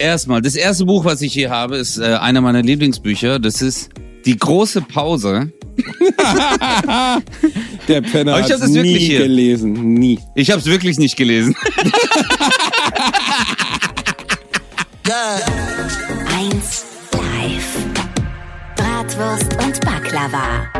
Erstmal, 0.00 0.40
das 0.40 0.54
erste 0.56 0.86
Buch, 0.86 1.04
was 1.04 1.20
ich 1.20 1.34
hier 1.34 1.50
habe, 1.50 1.76
ist 1.76 1.98
äh, 1.98 2.14
einer 2.14 2.40
meiner 2.40 2.62
Lieblingsbücher. 2.62 3.38
Das 3.38 3.60
ist 3.60 3.90
Die 4.24 4.34
große 4.34 4.80
Pause. 4.80 5.52
Der 7.88 8.00
Penner 8.00 8.42
hat 8.42 8.48
das 8.50 8.66
nie 8.66 8.74
wirklich 8.76 9.06
hier. 9.06 9.18
gelesen. 9.20 9.94
Nie. 9.94 10.18
Ich 10.34 10.50
habe 10.50 10.60
es 10.60 10.66
wirklich 10.66 10.98
nicht 10.98 11.16
gelesen. 11.16 11.54
1 16.50 16.84
Live. 17.12 17.76
Bratwurst 18.76 19.52
und 19.62 19.80
Baklava. 19.84 20.79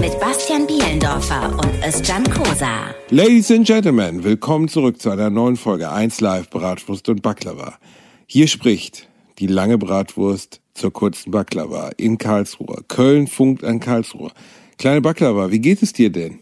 Mit 0.00 0.20
Bastian 0.20 0.64
Bielendorfer 0.64 1.50
und 1.58 1.84
Özcan 1.84 2.22
Kosa. 2.30 2.94
Ladies 3.10 3.50
and 3.50 3.66
Gentlemen, 3.66 4.22
willkommen 4.22 4.68
zurück 4.68 5.02
zu 5.02 5.10
einer 5.10 5.28
neuen 5.28 5.56
Folge 5.56 5.90
1 5.90 6.20
Live 6.20 6.50
Bratwurst 6.50 7.08
und 7.08 7.20
Baklava. 7.20 7.78
Hier 8.26 8.46
spricht 8.46 9.08
die 9.40 9.48
lange 9.48 9.76
Bratwurst 9.76 10.60
zur 10.74 10.92
kurzen 10.92 11.32
Baklava 11.32 11.90
in 11.96 12.16
Karlsruhe. 12.16 12.84
Köln 12.86 13.26
funkt 13.26 13.64
an 13.64 13.80
Karlsruhe. 13.80 14.30
Kleine 14.76 15.00
Baklava, 15.00 15.50
wie 15.50 15.58
geht 15.58 15.82
es 15.82 15.92
dir 15.92 16.10
denn? 16.10 16.38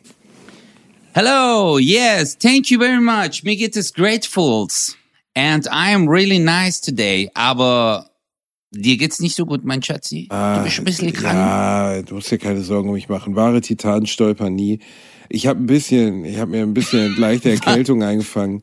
Hello, 1.15 1.79
yes, 1.79 2.37
thank 2.37 2.71
you 2.71 2.79
very 2.79 3.01
much. 3.01 3.43
Mir 3.43 3.57
geht 3.57 3.75
es 3.75 3.95
gratefuls. 3.95 4.97
And 5.35 5.67
I 5.67 5.95
am 5.95 6.07
really 6.09 6.39
nice 6.39 6.79
today. 6.79 7.31
Aber 7.33 8.11
dir 8.71 8.97
geht's 8.97 9.21
nicht 9.21 9.35
so 9.37 9.47
gut, 9.47 9.65
mein 9.65 9.83
Schatzi. 9.83 10.29
du 10.31 10.61
bist 10.65 10.79
ein 10.79 10.85
bisschen 10.85 11.13
krank. 11.13 11.35
Ja, 11.35 12.03
du 12.03 12.15
musst 12.17 12.31
dir 12.31 12.39
keine 12.39 12.63
Sorgen 12.63 12.89
um 12.89 12.95
mich 12.95 13.09
machen. 13.09 13.37
Wahre 13.37 13.61
Titanen 13.61 14.07
stolpern 14.07 14.55
nie. 14.55 14.81
Ich 15.29 15.47
habe 15.47 15.61
ein 15.61 15.67
bisschen, 15.67 16.25
ich 16.25 16.39
habe 16.39 16.51
mir 16.53 16.63
ein 16.63 16.75
bisschen 16.75 17.17
leichte 17.19 17.51
Erkältung 17.51 18.03
eingefangen. 18.03 18.63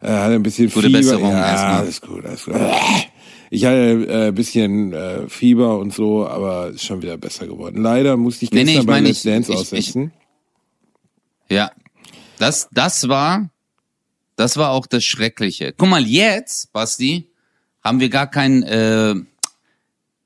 Äh, 0.00 0.08
hatte 0.08 0.34
ein 0.34 0.42
bisschen 0.42 0.68
Gute 0.70 0.86
Fieber. 0.86 0.98
Besserung 0.98 1.30
ja, 1.30 1.46
erstmal. 1.50 1.76
alles 1.80 2.00
gut, 2.00 2.24
alles 2.26 2.44
gut. 2.44 2.54
Ich 3.50 3.64
hatte 3.66 4.06
äh, 4.08 4.28
ein 4.28 4.34
bisschen 4.34 4.92
äh, 4.92 5.28
Fieber 5.28 5.78
und 5.78 5.92
so, 5.94 6.26
aber 6.26 6.68
ist 6.70 6.84
schon 6.84 7.02
wieder 7.02 7.16
besser 7.18 7.46
geworden. 7.46 7.80
Leider 7.82 8.16
musste 8.16 8.44
ich 8.46 8.50
Nee, 8.50 8.64
gestern 8.64 8.74
nee, 8.74 8.80
ich 8.80 8.86
bei 8.86 8.92
meine, 8.94 9.08
Let's 9.08 9.18
ich- 9.24 9.30
Dance 9.30 9.52
ich- 9.52 9.58
aussetzen. 9.58 10.12
Ja, 11.48 11.70
das, 12.38 12.68
das 12.72 13.08
war, 13.08 13.50
das 14.36 14.56
war 14.56 14.70
auch 14.70 14.86
das 14.86 15.04
Schreckliche. 15.04 15.72
Guck 15.76 15.88
mal, 15.88 16.04
jetzt, 16.04 16.72
Basti, 16.72 17.28
haben 17.84 18.00
wir 18.00 18.08
gar 18.08 18.26
kein, 18.26 18.62
äh, 18.62 19.14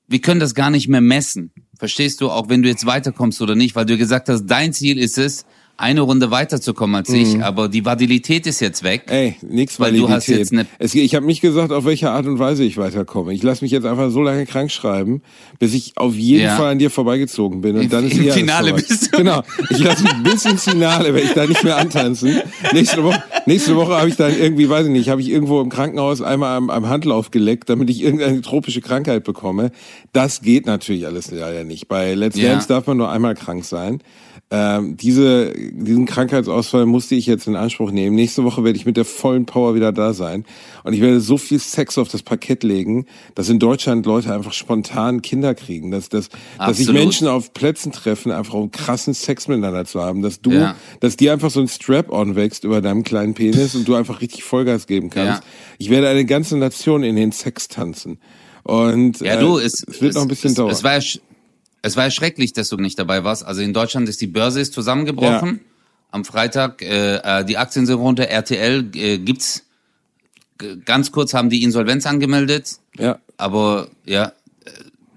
wir 0.09 0.21
können 0.21 0.41
das 0.41 0.55
gar 0.55 0.71
nicht 0.71 0.89
mehr 0.89 1.01
messen. 1.01 1.53
Verstehst 1.79 2.21
du, 2.21 2.31
auch 2.31 2.49
wenn 2.49 2.62
du 2.62 2.69
jetzt 2.69 2.87
weiterkommst 2.87 3.43
oder 3.43 3.55
nicht, 3.55 3.77
weil 3.77 3.87
du 3.87 3.99
gesagt 3.99 4.29
hast, 4.29 4.47
dein 4.47 4.73
Ziel 4.73 4.99
ist 4.99 5.19
es, 5.19 5.45
eine 5.78 6.00
Runde 6.00 6.30
weiterzukommen 6.30 6.96
als 6.96 7.10
ich, 7.10 7.42
aber 7.42 7.69
die 7.69 7.84
Validität 7.84 8.46
ist 8.46 8.60
jetzt 8.60 8.82
weg. 8.82 9.05
Mhm. 9.08 9.12
Ey, 9.12 9.36
nix 9.42 9.78
Weil 9.78 9.92
du 9.92 10.05
Validität. 10.05 10.16
hast 10.16 10.27
jetzt 10.28 10.52
eine- 10.52 10.66
es, 10.78 10.94
ich 10.94 11.14
habe 11.14 11.27
nicht 11.27 11.41
gesagt, 11.42 11.70
auf 11.72 11.84
welche 11.84 12.10
Art 12.10 12.27
und 12.27 12.38
Weise 12.38 12.64
ich 12.64 12.77
weiterkomme. 12.78 13.34
Ich 13.34 13.42
lasse 13.42 13.62
mich 13.64 13.72
jetzt 13.72 13.84
einfach 13.84 14.10
so 14.10 14.22
lange 14.22 14.47
krank 14.47 14.70
schreiben, 14.70 15.20
bis 15.58 15.74
ich 15.74 15.92
auf 15.97 16.14
jeden 16.14 16.44
Ja. 16.44 16.56
Fall 16.56 16.72
an 16.72 16.78
dir 16.78 16.91
vorbeigezogen 16.91 17.60
bin. 17.60 17.77
Und 17.77 17.82
Im- 17.82 17.88
dann 17.91 18.06
ist 18.06 18.16
im 18.16 18.30
Finale 18.32 18.72
bist 18.72 19.12
du. 19.12 19.19
Genau. 19.19 19.42
Ich 19.70 19.78
lasse 19.80 20.02
mich 20.02 20.12
bis 20.22 20.44
ins 20.47 20.64
Finale, 20.64 21.12
werde 21.12 21.27
ich 21.27 21.34
da 21.34 21.47
nicht 21.47 21.62
mehr 21.62 21.77
antanzen. 21.77 22.41
Nächste 22.72 23.04
Woche, 23.04 23.22
nächste 23.44 23.77
Woche 23.77 23.97
habe 23.97 24.08
ich 24.08 24.16
dann 24.16 24.32
irgendwie, 24.38 24.69
weiß 24.69 24.86
ich 24.86 24.92
nicht, 24.92 25.08
habe 25.10 25.20
ich 25.20 25.28
irgendwo 25.28 25.60
im 25.60 25.69
Krankenhaus 25.69 26.22
einmal 26.22 26.56
am, 26.56 26.70
am 26.70 26.88
Handlauf 26.88 27.30
geleckt, 27.30 27.69
damit 27.69 27.91
ich 27.91 28.02
irgendeine 28.02 28.41
tropische 28.41 28.80
Krankheit 28.80 29.24
bekomme. 29.24 29.72
Das 30.14 30.41
geht 30.41 30.64
natürlich 30.66 31.04
alles 31.06 31.30
leider 31.30 31.64
nicht. 31.64 31.86
Bei 31.88 32.14
Let's 32.14 32.36
Ja. 32.38 32.50
Dance 32.52 32.66
darf 32.69 32.86
man 32.86 32.97
nur 32.97 33.10
einmal 33.10 33.34
krank 33.34 33.64
sein. 33.64 34.00
Ähm, 34.48 34.97
diese, 34.97 35.52
diesen 35.72 36.06
Krankheitsausfall 36.06 36.86
musste 36.86 37.14
ich 37.14 37.27
jetzt 37.27 37.47
in 37.47 37.56
Anspruch 37.56 37.91
nehmen. 37.91 38.17
Nächste 38.17 38.45
Woche 38.45 38.64
werde 38.64 38.78
ich 38.78 38.86
mit 38.86 38.97
der 38.97 39.05
vollen 39.05 39.47
Power 39.47 39.75
wieder 39.75 39.92
da 39.92 40.12
sein. 40.12 40.45
Und 40.84 40.92
ich 40.92 41.00
werde 41.00 41.20
so 41.20 41.39
viel 41.39 41.59
Sex 41.59 41.98
auf 41.98 42.09
das 42.09 42.22
Parkett 42.22 42.62
legen, 42.62 43.06
dass 43.34 43.48
in 43.48 43.59
Deutschland 43.59 44.06
Leute 44.06 44.33
einfach 44.33 44.53
spontan 44.53 45.22
Kinder 45.22 45.55
kriegen. 45.55 45.91
Dass, 45.91 46.09
dass, 46.09 46.28
dass 46.59 46.77
sich. 46.77 46.91
Menschen 46.92 47.28
auf 47.28 47.53
Plätzen 47.53 47.93
treffen, 47.93 48.32
einfach 48.32 48.54
um 48.54 48.71
krassen 48.71 49.15
Sex 49.15 49.49
miteinander 49.49 49.84
zu 49.84 50.00
haben. 50.00 50.22
Dass 50.22 50.41
du, 50.41 50.53
Ja. 50.53 50.77
dass 51.00 51.16
dir 51.16 51.32
einfach 51.32 51.50
so 51.50 51.60
ein 51.60 51.69
Strap-on 51.69 52.37
wächst 52.37 52.65
über 52.65 52.81
deinem 52.81 53.03
kleinen 53.04 53.34
Penis 53.34 53.75
und 53.75 53.87
du 53.87 53.94
einfach 53.94 54.21
richtig 54.21 54.44
Vollgas 54.44 54.87
geben 54.87 55.10
kannst. 55.10 55.43
Ja. 55.43 55.48
Ich 55.78 55.91
werde 55.91 56.09
eine 56.09 56.25
ganze 56.25 56.56
Nation 56.56 57.03
in 57.03 57.16
den 57.16 57.33
Sex 57.33 57.69
tanzen. 57.69 58.19
Und 58.62 59.21
Ja, 59.21 59.37
du, 59.38 59.59
äh, 59.59 59.65
es, 59.65 59.84
es 59.87 60.03
wird 60.03 60.15
noch 60.15 60.22
ein 60.22 60.28
bisschen 60.28 60.50
es, 60.50 60.56
dauern. 60.56 60.71
Es 60.71 60.83
war, 60.83 60.98
ja 60.98 61.21
es 61.82 61.97
war 61.97 62.04
ja 62.04 62.10
schrecklich, 62.10 62.53
dass 62.53 62.69
du 62.69 62.76
nicht 62.76 62.98
dabei 62.98 63.25
warst. 63.25 63.44
Also 63.44 63.60
in 63.62 63.72
Deutschland 63.72 64.09
ist 64.09 64.20
die 64.20 64.26
Börse 64.26 64.60
ist 64.60 64.72
zusammengebrochen. 64.72 65.60
Am 66.10 66.25
Freitag, 66.25 66.82
äh, 66.82 67.16
äh, 67.16 67.44
die 67.44 67.59
Aktien 67.59 67.87
sind 67.87 67.97
runter. 67.97 68.28
RTL 68.28 68.91
äh, 68.94 69.19
gibt's. 69.19 69.64
Ganz 70.86 71.12
kurz 71.12 71.34
haben 71.34 71.50
die 71.50 71.62
Insolvenz 71.62 72.06
angemeldet. 72.06 72.76
ja. 72.98 73.19
Aber 73.38 73.88
ja, 74.06 74.28
äh, 74.65 74.70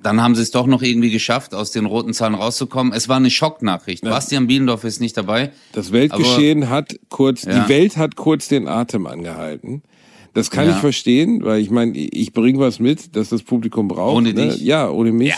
dann 0.03 0.21
haben 0.21 0.35
sie 0.35 0.41
es 0.41 0.51
doch 0.51 0.67
noch 0.67 0.81
irgendwie 0.81 1.09
geschafft, 1.09 1.53
aus 1.53 1.71
den 1.71 1.85
roten 1.85 2.13
Zahlen 2.13 2.35
rauszukommen. 2.35 2.91
Es 2.91 3.07
war 3.07 3.15
eine 3.15 3.29
Schocknachricht. 3.31 4.03
Bastian 4.03 4.47
Bielendorf 4.47 4.83
ist 4.83 4.99
nicht 4.99 5.15
dabei. 5.15 5.51
Das 5.71 5.93
Weltgeschehen 5.93 6.69
hat 6.69 6.99
kurz, 7.07 7.43
Ja. 7.43 7.63
die 7.63 7.69
Welt 7.69 7.95
hat 7.95 8.17
kurz 8.17 8.49
den 8.49 8.67
Atem 8.67 9.07
angehalten. 9.07 9.81
Das 10.33 10.51
kann 10.51 10.65
Ja. 10.67 10.71
ich 10.73 10.77
verstehen, 10.77 11.43
weil 11.45 11.61
ich 11.61 11.69
meine, 11.69 11.97
ich 11.97 12.33
bringe 12.33 12.59
was 12.59 12.79
mit, 12.79 13.15
dass 13.15 13.29
das 13.29 13.41
Publikum 13.43 13.87
braucht. 13.87 14.17
Ohne 14.17 14.33
ne? 14.33 14.49
dich. 14.49 14.61
Ja, 14.61 14.89
ohne 14.89 15.13
mich. 15.13 15.33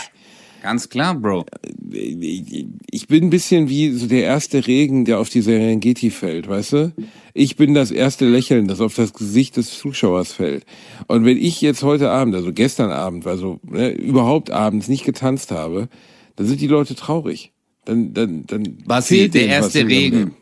Ganz 0.62 0.88
klar, 0.88 1.16
Bro. 1.16 1.44
Ich 1.90 3.08
bin 3.08 3.24
ein 3.24 3.30
bisschen 3.30 3.68
wie 3.68 3.90
so 3.90 4.06
der 4.06 4.22
erste 4.22 4.64
Regen, 4.64 5.04
der 5.04 5.18
auf 5.18 5.28
die 5.28 5.42
Serengeti 5.42 6.10
fällt, 6.10 6.48
weißt 6.48 6.72
du? 6.72 6.92
Ich 7.34 7.56
bin 7.56 7.74
das 7.74 7.90
erste 7.90 8.28
Lächeln, 8.28 8.68
das 8.68 8.80
auf 8.80 8.94
das 8.94 9.12
Gesicht 9.12 9.56
des 9.56 9.76
Zuschauers 9.76 10.32
fällt. 10.32 10.64
Und 11.08 11.24
wenn 11.24 11.36
ich 11.36 11.60
jetzt 11.62 11.82
heute 11.82 12.10
Abend, 12.10 12.36
also 12.36 12.52
gestern 12.52 12.92
Abend, 12.92 13.26
also 13.26 13.58
ne, 13.64 13.90
überhaupt 13.90 14.52
abends 14.52 14.86
nicht 14.86 15.04
getanzt 15.04 15.50
habe, 15.50 15.88
dann 16.36 16.46
sind 16.46 16.60
die 16.60 16.68
Leute 16.68 16.94
traurig. 16.94 17.50
Dann, 17.84 18.14
dann, 18.14 18.46
dann 18.46 18.78
Basti, 18.86 19.16
fehlt 19.16 19.34
der 19.34 19.46
was 19.46 19.74
erste 19.74 19.88
Regen, 19.88 20.36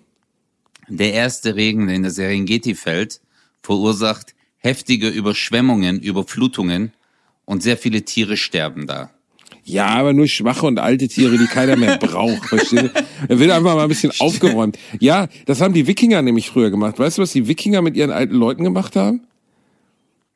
der 0.91 1.15
erste 1.15 1.57
Regen, 1.57 1.87
der 1.87 1.97
in 1.97 2.03
der 2.03 2.11
Serengeti 2.13 2.75
fällt, 2.75 3.23
verursacht 3.63 4.35
heftige 4.59 5.09
Überschwemmungen, 5.09 5.99
Überflutungen 5.99 6.93
und 7.47 7.63
sehr 7.63 7.79
viele 7.79 8.05
Tiere 8.05 8.37
sterben 8.37 8.87
da. 8.87 9.11
Ja, 9.71 9.87
aber 9.87 10.13
nur 10.13 10.27
schwache 10.27 10.67
und 10.67 10.79
alte 10.79 11.09
Tiere, 11.09 11.39
die 11.39 11.47
keiner 11.47 11.77
mehr 11.77 11.97
braucht, 12.01 12.45
verstehst 12.47 12.83
du? 12.95 13.05
Er 13.29 13.39
will 13.39 13.51
einfach 13.51 13.75
mal 13.75 13.83
ein 13.83 13.89
bisschen 13.89 14.13
aufgeräumt. 14.19 14.79
Ja, 14.99 15.29
das 15.47 15.61
haben 15.61 15.75
die 15.75 15.87
Wikinger 15.87 16.23
nämlich 16.23 16.51
früher 16.51 16.71
gemacht. 16.71 16.99
Weißt 16.99 17.19
du, 17.19 17.23
was 17.23 17.33
die 17.33 17.47
Wikinger 17.47 17.83
mit 17.83 17.97
ihren 17.97 18.11
alten 18.11 18.35
Leuten 18.35 18.65
gemacht 18.65 18.97
haben? 18.97 19.23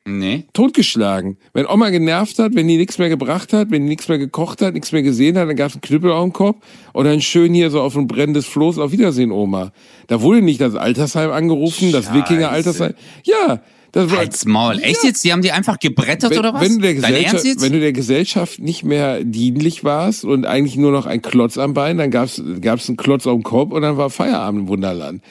Nee? 0.07 0.43
Totgeschlagen. 0.53 1.37
Wenn 1.53 1.65
Oma 1.65 1.89
genervt 1.89 2.37
hat, 2.37 2.53
wenn 2.53 2.67
die 2.67 2.77
nichts 2.77 2.99
mehr 2.99 3.09
gebracht 3.09 3.53
hat, 3.53 3.71
wenn 3.71 3.83
die 3.83 3.89
nichts 3.89 4.07
mehr 4.07 4.19
gekocht 4.19 4.61
hat, 4.61 4.75
nichts 4.75 4.91
mehr 4.91 5.01
gesehen 5.01 5.35
hat, 5.35 5.49
dann 5.49 5.55
gab's 5.55 5.73
einen 5.73 5.81
Knüppel 5.81 6.11
auf 6.11 6.23
dem 6.23 6.31
Kopf 6.31 6.63
und 6.93 7.05
dann 7.05 7.21
schön 7.21 7.55
hier 7.55 7.71
so 7.71 7.81
auf 7.81 7.97
ein 7.97 8.05
brennendes 8.05 8.45
Floß 8.45 8.77
auf 8.77 8.91
Wiedersehen, 8.91 9.31
Oma. 9.31 9.71
Da 10.05 10.21
wurde 10.21 10.43
nicht 10.43 10.61
das 10.61 10.75
Altersheim 10.75 11.31
angerufen, 11.31 11.91
das 11.91 12.05
Scheiße. 12.05 12.17
Wikinger-Altersheim. 12.19 12.93
Ja, 13.23 13.61
das 13.95 14.11
war... 14.11 14.17
Halt's 14.17 14.45
Maul. 14.45 14.79
Echt 14.81 15.03
jetzt? 15.05 15.23
Die 15.23 15.31
haben 15.31 15.41
die 15.41 15.53
einfach 15.53 15.79
gebrettert 15.79 16.31
wenn, 16.31 16.39
oder 16.39 16.53
was? 16.53 16.61
Wenn 16.61 16.75
du, 16.75 16.81
der 16.81 16.95
Gesellschaft, 16.95 17.45
jetzt? 17.45 17.61
wenn 17.61 17.71
du 17.71 17.79
der 17.79 17.93
Gesellschaft 17.93 18.59
nicht 18.59 18.83
mehr 18.83 19.23
dienlich 19.23 19.85
warst 19.85 20.25
und 20.25 20.45
eigentlich 20.45 20.75
nur 20.75 20.91
noch 20.91 21.05
ein 21.05 21.21
Klotz 21.21 21.57
am 21.57 21.73
Bein, 21.73 21.97
dann 21.97 22.11
gab's 22.11 22.43
gab's 22.59 22.89
einen 22.89 22.97
Klotz 22.97 23.25
auf 23.25 23.33
dem 23.33 23.43
Kopf 23.43 23.71
und 23.71 23.83
dann 23.83 23.95
war 23.95 24.09
Feierabend 24.09 24.63
im 24.63 24.67
Wunderland. 24.67 25.21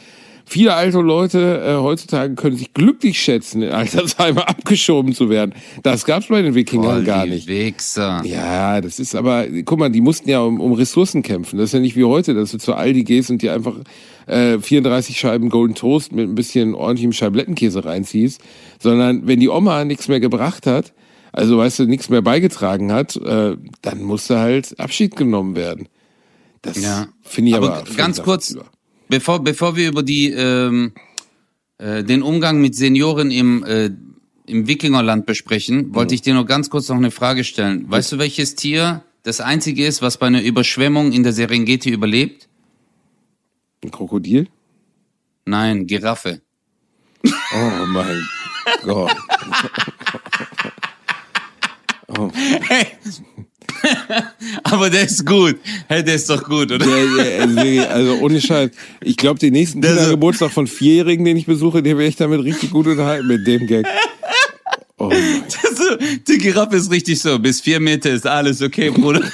Viele 0.46 0.74
alte 0.74 0.98
Leute 1.00 1.62
äh, 1.66 1.82
heutzutage 1.82 2.34
können 2.34 2.56
sich 2.56 2.72
glücklich 2.72 3.20
schätzen, 3.20 3.62
in 3.62 3.70
Altersheime 3.70 4.48
abgeschoben 4.48 5.14
zu 5.14 5.28
werden. 5.28 5.54
Das 5.82 6.06
gab's 6.06 6.28
bei 6.28 6.40
den 6.40 6.54
Wikingern 6.54 6.96
Voll 6.96 7.04
gar 7.04 7.26
nicht. 7.26 7.46
Wichser. 7.46 8.22
Ja, 8.24 8.80
das 8.80 8.98
ist 8.98 9.14
aber, 9.14 9.46
guck 9.64 9.78
mal, 9.78 9.90
die 9.90 10.00
mussten 10.00 10.28
ja 10.28 10.40
um, 10.40 10.60
um 10.60 10.72
Ressourcen 10.72 11.22
kämpfen. 11.22 11.58
Das 11.58 11.66
ist 11.70 11.72
ja 11.74 11.80
nicht 11.80 11.96
wie 11.96 12.04
heute, 12.04 12.34
dass 12.34 12.50
du 12.50 12.58
zu 12.58 12.74
Aldi 12.74 13.04
gehst 13.04 13.30
und 13.30 13.42
dir 13.42 13.52
einfach 13.52 13.74
äh, 14.26 14.58
34 14.58 15.18
Scheiben 15.18 15.48
Golden 15.50 15.74
Toast 15.74 16.12
mit 16.12 16.28
ein 16.28 16.34
bisschen 16.34 16.74
ordentlichem 16.74 17.12
Scheiblettenkäse 17.12 17.84
reinziehst, 17.84 18.40
sondern 18.80 19.26
wenn 19.26 19.40
die 19.40 19.48
Oma 19.48 19.84
nichts 19.84 20.08
mehr 20.08 20.20
gebracht 20.20 20.66
hat, 20.66 20.92
also 21.32 21.58
weißt 21.58 21.80
du, 21.80 21.84
nichts 21.86 22.08
mehr 22.10 22.22
beigetragen 22.22 22.92
hat, 22.92 23.16
äh, 23.16 23.56
dann 23.82 24.02
musste 24.02 24.38
halt 24.38 24.78
Abschied 24.78 25.16
genommen 25.16 25.56
werden. 25.56 25.88
Das 26.62 26.80
Ja. 26.80 27.08
finde 27.22 27.50
ich 27.50 27.56
aber, 27.56 27.78
Aber 27.78 27.90
ganz 27.96 28.22
kurz, 28.22 28.56
bevor, 29.08 29.42
bevor 29.42 29.76
wir 29.76 29.88
über 29.88 30.02
die, 30.02 30.30
ähm, 30.30 30.92
äh, 31.78 32.04
den 32.04 32.22
Umgang 32.22 32.60
mit 32.60 32.74
Senioren 32.74 33.30
im, 33.30 33.64
äh, 33.64 33.90
im 34.46 34.68
Wikingerland 34.68 35.26
besprechen, 35.26 35.94
wollte 35.94 36.14
ich 36.14 36.22
dir 36.22 36.34
nur 36.34 36.46
ganz 36.46 36.70
kurz 36.70 36.88
noch 36.88 36.96
eine 36.96 37.10
Frage 37.10 37.44
stellen. 37.44 37.86
Weißt 37.90 38.12
du, 38.12 38.18
welches 38.18 38.54
Tier 38.54 39.02
das 39.22 39.40
einzige 39.40 39.86
ist, 39.86 40.02
was 40.02 40.18
bei 40.18 40.26
einer 40.26 40.42
Überschwemmung 40.42 41.12
in 41.12 41.22
der 41.22 41.32
Serengeti 41.32 41.90
überlebt? 41.90 42.48
Ein 43.84 43.90
Krokodil? 43.90 44.48
Nein, 45.44 45.86
Giraffe. 45.86 46.40
Oh 47.26 47.86
mein 47.86 48.26
Gott. 48.82 49.14
Oh. 52.08 52.30
Aber 54.62 54.88
der 54.88 55.04
ist 55.04 55.26
gut. 55.26 55.56
Hey, 55.86 56.02
der 56.02 56.14
ist 56.14 56.30
doch 56.30 56.42
gut, 56.44 56.72
oder? 56.72 56.78
Der, 56.78 57.46
der, 57.46 57.90
also, 57.90 57.90
also 57.90 58.24
ohne 58.24 58.40
Scheiß. 58.40 58.70
Ich 59.02 59.18
glaube, 59.18 59.38
den 59.38 59.52
nächsten 59.52 59.82
Kindergeburtstag 59.82 60.50
von 60.50 60.66
Vierjährigen, 60.66 61.26
den 61.26 61.36
ich 61.36 61.44
besuche, 61.44 61.82
der 61.82 61.98
wäre 61.98 62.08
ich 62.08 62.16
damit 62.16 62.42
richtig 62.42 62.70
gut 62.70 62.86
unterhalten 62.86 63.26
mit 63.26 63.46
dem 63.46 63.66
Gag. 63.66 63.86
Oh 64.96 65.10
Das, 65.12 65.98
die 66.26 66.38
Giraffe 66.38 66.76
ist 66.76 66.90
richtig 66.90 67.20
so. 67.20 67.38
Bis 67.38 67.60
vier 67.60 67.80
Meter 67.80 68.10
ist 68.10 68.26
alles 68.26 68.62
okay, 68.62 68.88
Bruder. 68.88 69.20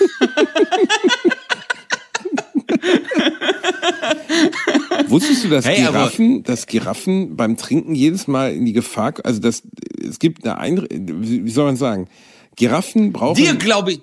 Wusstest 5.11 5.45
du, 5.45 5.49
dass 5.49 5.65
Hey, 5.65 5.83
Giraffen, 5.83 6.43
dass 6.43 6.67
Giraffen 6.67 7.37
beim 7.37 7.57
Trinken 7.57 7.95
jedes 7.95 8.27
Mal 8.27 8.55
in 8.55 8.65
die 8.65 8.73
Gefahr, 8.73 9.15
also 9.25 9.41
das, 9.41 9.63
es 10.01 10.19
gibt 10.19 10.45
eine 10.45 10.59
Einre 10.59 10.89
wie 10.91 11.45
wie 11.45 11.51
soll 11.51 11.67
man 11.67 11.77
sagen? 11.77 12.09
Giraffen 12.57 13.13
brauchen. 13.13 13.43
Dir 13.43 13.55
glaube 13.55 13.93
ich. 13.93 14.01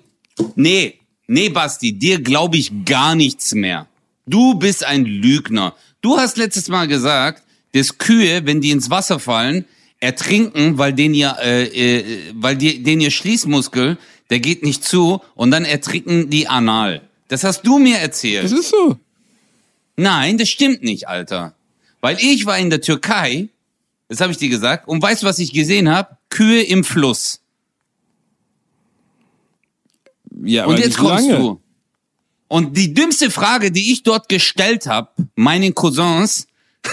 Nee, 0.54 0.94
nee, 1.26 1.48
Basti, 1.48 1.92
dir 1.92 2.20
glaube 2.20 2.56
ich 2.56 2.84
gar 2.84 3.14
nichts 3.14 3.54
mehr. 3.54 3.88
Du 4.26 4.54
bist 4.54 4.84
ein 4.84 5.04
Lügner. 5.04 5.74
Du 6.00 6.18
hast 6.18 6.36
letztes 6.36 6.68
Mal 6.68 6.86
gesagt, 6.86 7.42
dass 7.72 7.98
Kühe, 7.98 8.46
wenn 8.46 8.60
die 8.60 8.70
ins 8.70 8.90
Wasser 8.90 9.18
fallen, 9.18 9.64
ertrinken, 10.00 10.78
weil 10.78 10.92
den 10.92 11.14
ihr, 11.14 11.36
äh, 11.42 11.98
äh, 11.98 12.04
weil 12.34 12.56
die, 12.56 12.82
den 12.82 13.00
ihr 13.00 13.10
Schließmuskel, 13.10 13.98
der 14.30 14.40
geht 14.40 14.62
nicht 14.62 14.84
zu 14.84 15.20
und 15.34 15.50
dann 15.50 15.64
ertrinken 15.64 16.30
die 16.30 16.48
anal. 16.48 17.02
Das 17.28 17.44
hast 17.44 17.62
du 17.62 17.78
mir 17.78 17.98
erzählt. 17.98 18.44
das 18.44 18.52
ist 18.52 18.70
so. 18.70 18.96
Nein, 19.98 20.38
das 20.38 20.48
stimmt 20.48 20.84
nicht, 20.84 21.08
Alter. 21.08 21.54
Weil 22.00 22.18
ich 22.20 22.46
war 22.46 22.56
in 22.56 22.70
der 22.70 22.80
Türkei, 22.80 23.48
das 24.06 24.20
habe 24.20 24.30
ich 24.30 24.38
dir 24.38 24.48
gesagt, 24.48 24.86
und 24.86 25.02
weißt 25.02 25.22
du, 25.22 25.26
was 25.26 25.40
ich 25.40 25.52
gesehen 25.52 25.90
habe? 25.90 26.16
Kühe 26.30 26.62
im 26.62 26.84
Fluss. 26.84 27.40
Ja, 30.44 30.66
Und 30.66 30.78
jetzt 30.78 30.98
kommst 30.98 31.28
lange. 31.28 31.38
du. 31.38 31.60
Und 32.46 32.76
die 32.76 32.94
dümmste 32.94 33.32
Frage, 33.32 33.72
die 33.72 33.92
ich 33.92 34.04
dort 34.04 34.28
gestellt 34.28 34.86
habe, 34.86 35.10
meinen 35.34 35.74
Cousins, 35.74 36.46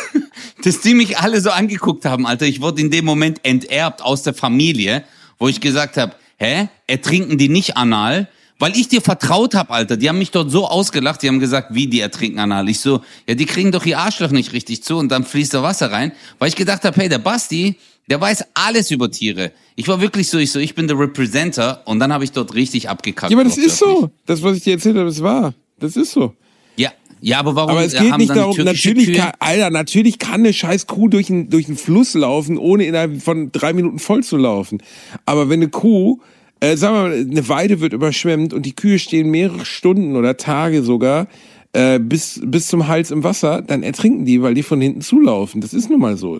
dass 0.63 0.81
die 0.81 0.96
mich 0.96 1.19
alle 1.19 1.40
so 1.42 1.51
angeguckt 1.51 2.06
haben, 2.06 2.25
Alter. 2.25 2.48
Ich 2.48 2.60
wurde 2.60 2.81
in 2.81 2.90
dem 2.90 3.06
Moment 3.06 3.40
enterbt 3.44 4.01
aus 4.01 4.24
der 4.24 4.34
Familie, 4.34 5.06
wo 5.38 5.48
ich 5.48 5.62
gesagt 5.62 5.98
habe, 5.98 6.16
hä, 6.38 6.69
ertrinken 6.88 7.38
die 7.38 7.50
nicht 7.50 7.78
anal? 7.78 8.28
Weil 8.57 8.75
ich 8.78 8.88
dir 8.88 9.02
vertraut 9.02 9.54
habe, 9.54 9.72
Alter. 9.72 9.98
Die 9.98 10.07
haben 10.07 10.18
mich 10.18 10.31
dort 10.31 10.50
so 10.50 10.68
ausgelacht, 10.68 11.22
die 11.22 11.28
haben 11.28 11.40
gesagt, 11.40 11.74
wie 11.74 11.88
die 11.88 12.00
ertrinken 12.00 12.40
anal. 12.40 12.69
Ich 12.69 12.80
so, 12.80 13.02
ja, 13.28 13.36
die 13.36 13.46
kriegen 13.46 13.72
doch 13.72 13.86
ihr 13.86 14.00
Arschloch 14.00 14.31
nicht 14.31 14.54
richtig 14.54 14.84
zu 14.84 14.98
und 14.98 15.10
dann 15.10 15.25
fließt 15.25 15.54
da 15.54 15.62
Wasser 15.62 15.92
rein. 15.92 16.13
Weil 16.40 16.50
ich 16.50 16.56
gedacht 16.56 16.84
habe, 16.86 16.96
hey, 17.02 17.10
der 17.10 17.19
Basti, 17.19 17.75
der 18.10 18.22
weiß 18.22 18.46
alles 18.54 18.92
über 18.92 19.12
Tiere. 19.12 19.52
Ich 19.75 19.88
war 19.88 20.00
wirklich 20.00 20.30
so, 20.30 20.38
ich 20.38 20.52
so, 20.52 20.60
ich 20.60 20.74
bin 20.74 20.88
der 20.88 20.98
Representer 20.98 21.81
und 21.86 22.00
dann 22.00 22.13
habe 22.13 22.24
ich 22.24 22.31
dort 22.31 22.54
richtig 22.54 22.88
abgekackt. 22.88 23.31
Ja, 23.31 23.38
aber 23.38 23.44
das 23.44 23.57
ist 23.57 23.78
so. 23.78 24.10
Das, 24.25 24.42
was 24.42 24.58
ich 24.58 24.63
dir 24.63 24.74
erzählt 24.74 24.96
habe, 24.96 25.08
das 25.08 25.22
war. 25.22 25.54
Das 25.80 25.98
ist 25.98 26.12
so. 26.12 26.34
Ja, 26.78 26.92
ja, 27.19 27.40
aber 27.40 27.56
warum 27.56 27.72
Aber 27.72 27.84
es 27.84 27.94
äh, 27.94 28.00
geht 28.00 28.18
nicht 28.18 28.36
darum, 28.36 28.56
natürlich 28.58 29.08
Kühe, 29.08 29.16
kann, 29.16 29.31
Alter, 29.40 29.69
natürlich 29.69 30.19
kann 30.19 30.42
eine 30.42 30.54
scheiß 30.54 30.88
Kuh 30.88 31.08
durch 31.08 31.30
einen, 31.30 31.50
durch 31.50 31.68
einen 31.68 31.78
Fluss 31.78 32.13
laufen, 32.13 32.58
ohne 32.58 32.86
innerhalb 32.86 33.22
von 33.22 33.51
drei 33.51 33.74
Minuten 33.74 34.00
voll 34.00 34.24
zu 34.24 34.38
laufen. 34.38 34.81
Aber 35.25 35.50
wenn 35.50 35.62
eine 35.62 35.69
Kuh, 35.69 36.22
äh, 36.65 36.77
sagen 36.77 36.95
wir 36.95 37.01
mal, 37.03 37.13
eine 37.13 37.50
Weide 37.50 37.79
wird 37.79 37.94
überschwemmt 37.94 38.53
und 38.53 38.65
die 38.65 38.75
Kühe 38.75 39.00
stehen 39.00 39.29
mehrere 39.29 39.65
Stunden 39.65 40.15
oder 40.15 40.38
Tage 40.38 40.83
sogar 40.83 41.27
äh, 41.73 42.00
bis, 42.00 42.39
bis 42.44 42.67
zum 42.67 42.88
Hals 42.88 43.12
im 43.12 43.23
Wasser, 43.23 43.62
dann 43.62 43.83
ertrinken 43.83 44.25
die, 44.25 44.41
weil 44.41 44.53
die 44.53 44.63
von 44.63 44.81
hinten 44.81 45.01
zulaufen. 45.01 45.62
Das 45.62 45.73
ist 45.73 45.89
nun 45.89 46.00
mal 46.00 46.17
so. 46.17 46.39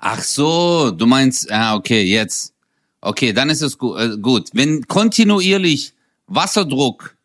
Ach 0.00 0.22
so, 0.22 0.90
du 0.90 1.06
meinst, 1.06 1.50
ah, 1.50 1.74
okay, 1.74 2.02
jetzt. 2.02 2.52
Okay, 3.00 3.32
dann 3.32 3.50
ist 3.50 3.62
es 3.62 3.76
gu 3.78 3.96
äh, 3.96 4.16
gut. 4.20 4.50
Wenn 4.52 4.86
kontinuierlich 4.86 5.94
Wasserdruck 6.26 7.16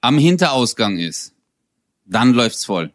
am 0.00 0.18
Hinterausgang 0.18 0.98
ist, 0.98 1.34
dann 2.04 2.32
läuft's 2.32 2.64
voll. 2.64 2.92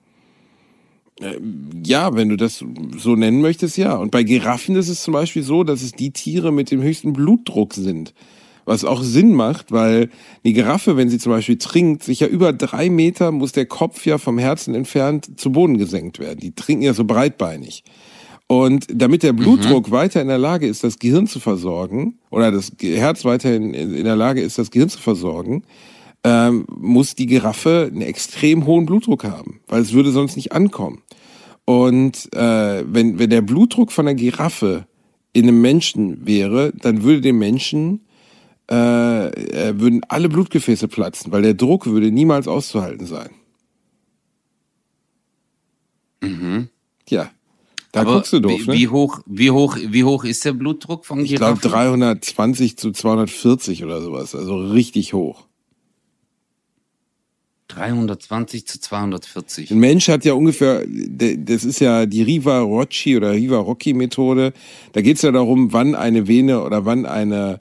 Ja, 1.84 2.16
wenn 2.16 2.30
du 2.30 2.38
das 2.38 2.64
so 2.98 3.16
nennen 3.16 3.42
möchtest, 3.42 3.78
ja. 3.78 3.96
Und 3.96 4.12
bei 4.12 4.24
Giraffen 4.24 4.76
ist 4.76 4.90
es 4.90 5.04
zum 5.04 5.14
Beispiel 5.14 5.44
so, 5.44 5.64
dass 5.64 5.82
es 5.82 5.92
die 5.92 6.12
Tiere 6.12 6.52
mit 6.52 6.72
dem 6.72 6.82
höchsten 6.82 7.14
Blutdruck 7.14 7.74
sind. 7.74 8.14
Was 8.66 8.86
auch 8.86 9.04
Sinn 9.04 9.34
macht, 9.34 9.72
weil 9.72 10.10
die 10.46 10.54
Giraffe, 10.54 10.96
wenn 10.96 11.10
sie 11.10 11.20
zum 11.20 11.32
Beispiel 11.32 11.58
trinkt, 11.58 12.04
sich 12.04 12.22
ja 12.22 12.28
über 12.28 12.54
drei 12.54 12.90
Meter 12.90 13.32
muss 13.32 13.52
der 13.52 13.66
Kopf 13.66 14.06
ja 14.06 14.18
vom 14.18 14.38
Herzen 14.38 14.74
entfernt 14.74 15.40
zu 15.40 15.52
Boden 15.52 15.78
gesenkt 15.78 16.20
werden. 16.20 16.40
Die 16.40 16.56
trinken 16.56 16.84
ja 16.84 16.94
so 16.94 17.04
breitbeinig. 17.04 17.84
Und 18.48 18.88
damit 18.90 19.24
der 19.24 19.34
Blutdruck 19.34 19.92
weiter 19.92 20.22
in 20.22 20.28
der 20.30 20.38
Lage 20.38 20.68
ist, 20.68 20.84
das 20.84 21.00
Gehirn 21.00 21.28
zu 21.28 21.40
versorgen, 21.40 22.20
oder 22.30 22.52
das 22.52 22.72
Herz 22.82 23.26
weiterhin 23.26 23.74
in 23.74 23.94
in 23.94 24.04
der 24.04 24.16
Lage 24.16 24.42
ist, 24.42 24.58
das 24.58 24.72
Gehirn 24.72 24.90
zu 24.90 25.00
versorgen, 25.00 25.64
ähm, 26.24 26.66
muss 26.76 27.16
die 27.16 27.26
Giraffe 27.26 27.90
einen 27.92 28.02
extrem 28.02 28.66
hohen 28.66 28.86
Blutdruck 28.86 29.24
haben, 29.24 29.60
weil 29.68 29.82
es 29.82 29.94
würde 29.94 30.12
sonst 30.12 30.36
nicht 30.36 30.52
ankommen. 30.52 31.02
Und 31.66 32.34
äh, 32.34 32.84
wenn, 32.86 33.20
wenn 33.20 33.30
der 33.30 33.42
Blutdruck 33.42 33.92
von 33.92 34.06
der 34.06 34.16
Giraffe 34.16 34.88
in 35.34 35.44
einem 35.44 35.62
Menschen 35.62 36.26
wäre, 36.26 36.74
dann 36.74 37.04
würde 37.04 37.22
dem 37.22 37.40
Menschen 37.40 38.02
äh, 38.72 39.28
äh, 39.28 39.80
würden 39.80 40.02
alle 40.08 40.30
Blutgefäße 40.30 40.88
platzen, 40.88 41.32
weil 41.32 41.42
der 41.42 41.54
Druck 41.54 41.86
würde 41.86 42.12
niemals 42.12 42.48
auszuhalten 42.48 43.06
sein. 43.06 43.30
Ja, 47.10 47.30
da 47.92 48.02
Aber 48.02 48.16
guckst 48.16 48.34
du 48.34 48.40
doof, 48.40 48.62
wie, 48.62 48.68
ne? 48.68 48.74
wie 48.74 48.88
hoch, 48.88 49.20
wie 49.26 49.52
hoch, 49.52 49.78
wie 49.78 50.04
hoch 50.04 50.24
ist 50.24 50.46
der 50.46 50.54
Blutdruck 50.54 51.06
von 51.06 51.20
ich 51.20 51.36
glaube 51.36 51.60
Giraffen? 51.60 52.00
320 52.00 52.78
zu 52.78 52.92
240 52.92 53.84
oder 53.84 54.02
sowas, 54.02 54.34
also 54.34 54.56
richtig 54.56 55.14
hoch. 55.14 55.46
320 57.70 58.68
zu 58.68 58.80
240. 58.80 59.72
Ein 59.72 59.80
Mensch 59.80 60.08
hat 60.10 60.26
ja 60.26 60.34
ungefähr, 60.34 60.84
das 60.88 61.64
ist 61.64 61.80
ja 61.80 62.06
die 62.06 62.22
Riva-Rocci 62.24 63.18
oder 63.18 63.32
Riva-Rocci-Methode. 63.34 64.54
Da 64.92 65.02
geht 65.02 65.18
es 65.18 65.22
ja 65.24 65.32
darum, 65.32 65.74
wann 65.74 65.96
eine 65.96 66.28
Vene 66.28 66.62
oder 66.64 66.86
wann 66.86 67.06
eine 67.06 67.60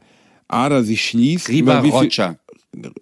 Ader 0.48 0.84
sich 0.84 1.04
schließt. 1.04 1.48
Riva 1.48 1.78
Über 1.80 1.84
wie 1.84 1.90
viel- 1.90 1.98
Rocha. 2.00 2.36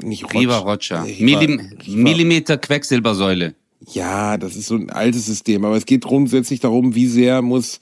Nicht 0.02 0.24
Roch, 0.24 0.34
Riva 0.40 0.58
Rocha. 0.58 1.02
Riva- 1.04 1.24
Millim 1.24 1.60
Millimeter 1.86 2.58
Quecksilbersäule. 2.58 3.54
Ja, 3.92 4.36
das 4.36 4.56
ist 4.56 4.66
so 4.66 4.74
ein 4.76 4.90
altes 4.90 5.26
System, 5.26 5.64
aber 5.64 5.76
es 5.76 5.86
geht 5.86 6.02
grundsätzlich 6.04 6.60
darum, 6.60 6.94
wie 6.94 7.06
sehr 7.06 7.40
muss 7.40 7.80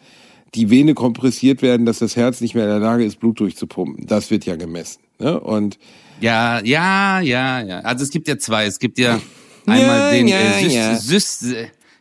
die 0.55 0.71
Vene 0.71 0.95
kompressiert 0.95 1.61
werden, 1.61 1.85
dass 1.87 1.99
das 1.99 2.15
Herz 2.17 2.41
nicht 2.41 2.55
mehr 2.55 2.65
in 2.65 2.71
der 2.71 2.79
Lage 2.79 3.05
ist, 3.05 3.19
Blut 3.21 3.41
durchzupumpen. 3.41 4.07
Das 4.07 4.31
wird 4.31 4.47
ja 4.47 4.57
gemessen. 4.57 5.01
Ne? 5.19 5.39
Und 5.41 5.79
Ja, 6.21 6.61
ja, 6.65 7.21
ja, 7.21 7.61
ja. 7.63 7.81
Also 7.81 8.05
es 8.05 8.11
gibt 8.11 8.29
ja 8.29 8.39
zwei. 8.39 8.67
Es 8.67 8.79
gibt 8.79 8.99
ja 8.99 9.21
einmal 9.67 9.99
Ja, 9.99 10.11
den 10.11 10.29
ja, 10.29 10.39
äh, 10.41 10.63
Syst, 10.63 10.75
ja. 10.75 10.97
Syst, 10.97 11.45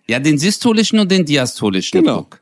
ja, 0.08 0.20
den 0.20 0.38
systolischen 0.38 1.00
und 1.00 1.12
den 1.12 1.26
diastolischen 1.26 2.02
Genau. 2.02 2.18
Druck. 2.18 2.42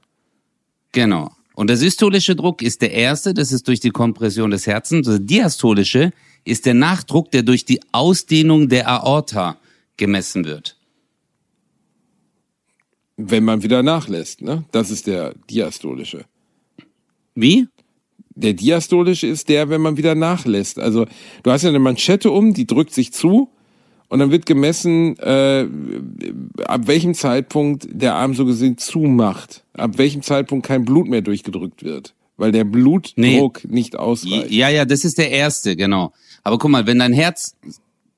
Genau. 0.91 1.31
Und 1.55 1.67
der 1.67 1.77
systolische 1.77 2.35
Druck 2.35 2.61
ist 2.61 2.81
der 2.81 2.91
erste, 2.91 3.33
das 3.33 3.51
ist 3.51 3.67
durch 3.67 3.79
die 3.79 3.89
Kompression 3.91 4.51
des 4.51 4.67
Herzens. 4.67 5.07
Der 5.07 5.19
diastolische 5.19 6.11
ist 6.43 6.65
der 6.65 6.73
Nachdruck, 6.73 7.31
der 7.31 7.43
durch 7.43 7.65
die 7.65 7.79
Ausdehnung 7.91 8.69
der 8.69 8.87
Aorta 8.89 9.57
gemessen 9.97 10.45
wird. 10.45 10.77
wenn 13.17 13.45
man 13.45 13.63
wieder 13.63 13.81
nachlässt, 13.81 14.41
ne? 14.41 14.65
das 14.71 14.91
ist 14.91 15.07
der 15.07 15.33
diastolische. 15.49 16.25
Wie? 17.33 17.67
Der 18.35 18.53
diastolische 18.53 19.27
ist 19.27 19.49
der, 19.49 19.69
wenn 19.69 19.81
man 19.81 19.97
wieder 19.97 20.13
nachlässt. 20.13 20.79
Also 20.79 21.05
du 21.43 21.51
hast 21.51 21.63
ja 21.63 21.69
eine 21.69 21.79
Manschette 21.79 22.31
um, 22.31 22.53
die 22.53 22.67
drückt 22.67 22.93
sich 22.93 23.13
zu 23.13 23.49
und 24.09 24.19
dann 24.19 24.31
wird 24.31 24.45
gemessen, 24.45 25.17
äh, 25.19 25.67
ab 26.65 26.87
welchem 26.87 27.13
Zeitpunkt 27.13 27.87
der 27.89 28.15
Arm 28.15 28.35
so 28.35 28.45
gesehen 28.45 28.77
zumacht, 28.77 29.63
ab 29.73 29.97
welchem 29.97 30.21
Zeitpunkt 30.21 30.65
kein 30.65 30.85
Blut 30.85 31.07
mehr 31.07 31.21
durchgedrückt 31.21 31.83
wird, 31.83 32.13
weil 32.37 32.51
der 32.51 32.65
Blutdruck 32.65 33.63
nicht 33.69 33.95
ausreicht. 33.95 34.51
Ja, 34.51 34.69
ja, 34.69 34.85
das 34.85 35.05
ist 35.05 35.17
der 35.17 35.31
erste, 35.31 35.75
genau. 35.75 36.13
Aber 36.43 36.57
guck 36.57 36.71
mal, 36.71 36.85
wenn 36.85 36.99
dein 36.99 37.13
Herz 37.13 37.55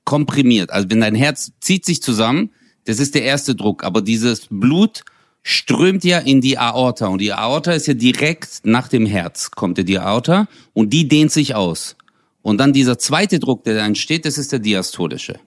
komprimiert, 0.04 0.70
also 0.70 0.90
wenn 0.90 1.00
dein 1.00 1.14
Herz 1.14 1.52
zieht 1.60 1.84
sich 1.84 2.02
zusammen, 2.02 2.50
das 2.84 3.00
ist 3.00 3.14
der 3.14 3.22
erste 3.22 3.54
Druck. 3.54 3.84
Aber 3.84 4.02
dieses 4.02 4.48
Blut 4.50 5.04
strömt 5.48 6.04
ja 6.04 6.18
in 6.18 6.42
die 6.42 6.58
Aorta 6.58 7.06
und 7.06 7.22
die 7.22 7.32
Aorta 7.32 7.72
ist 7.72 7.86
ja 7.86 7.94
direkt 7.94 8.60
nach 8.64 8.86
dem 8.88 9.06
Herz 9.06 9.50
kommt 9.50 9.78
ja 9.78 9.84
die 9.84 9.98
Aorta 9.98 10.46
und 10.74 10.92
die 10.92 11.08
dehnt 11.08 11.32
sich 11.32 11.54
aus. 11.54 11.96
Und 12.42 12.58
dann 12.58 12.74
dieser 12.74 12.98
zweite 12.98 13.38
Druck, 13.38 13.64
der 13.64 13.76
da 13.76 13.86
entsteht, 13.86 14.26
das 14.26 14.36
ist 14.36 14.52
der 14.52 14.58
diastolische. 14.58 15.40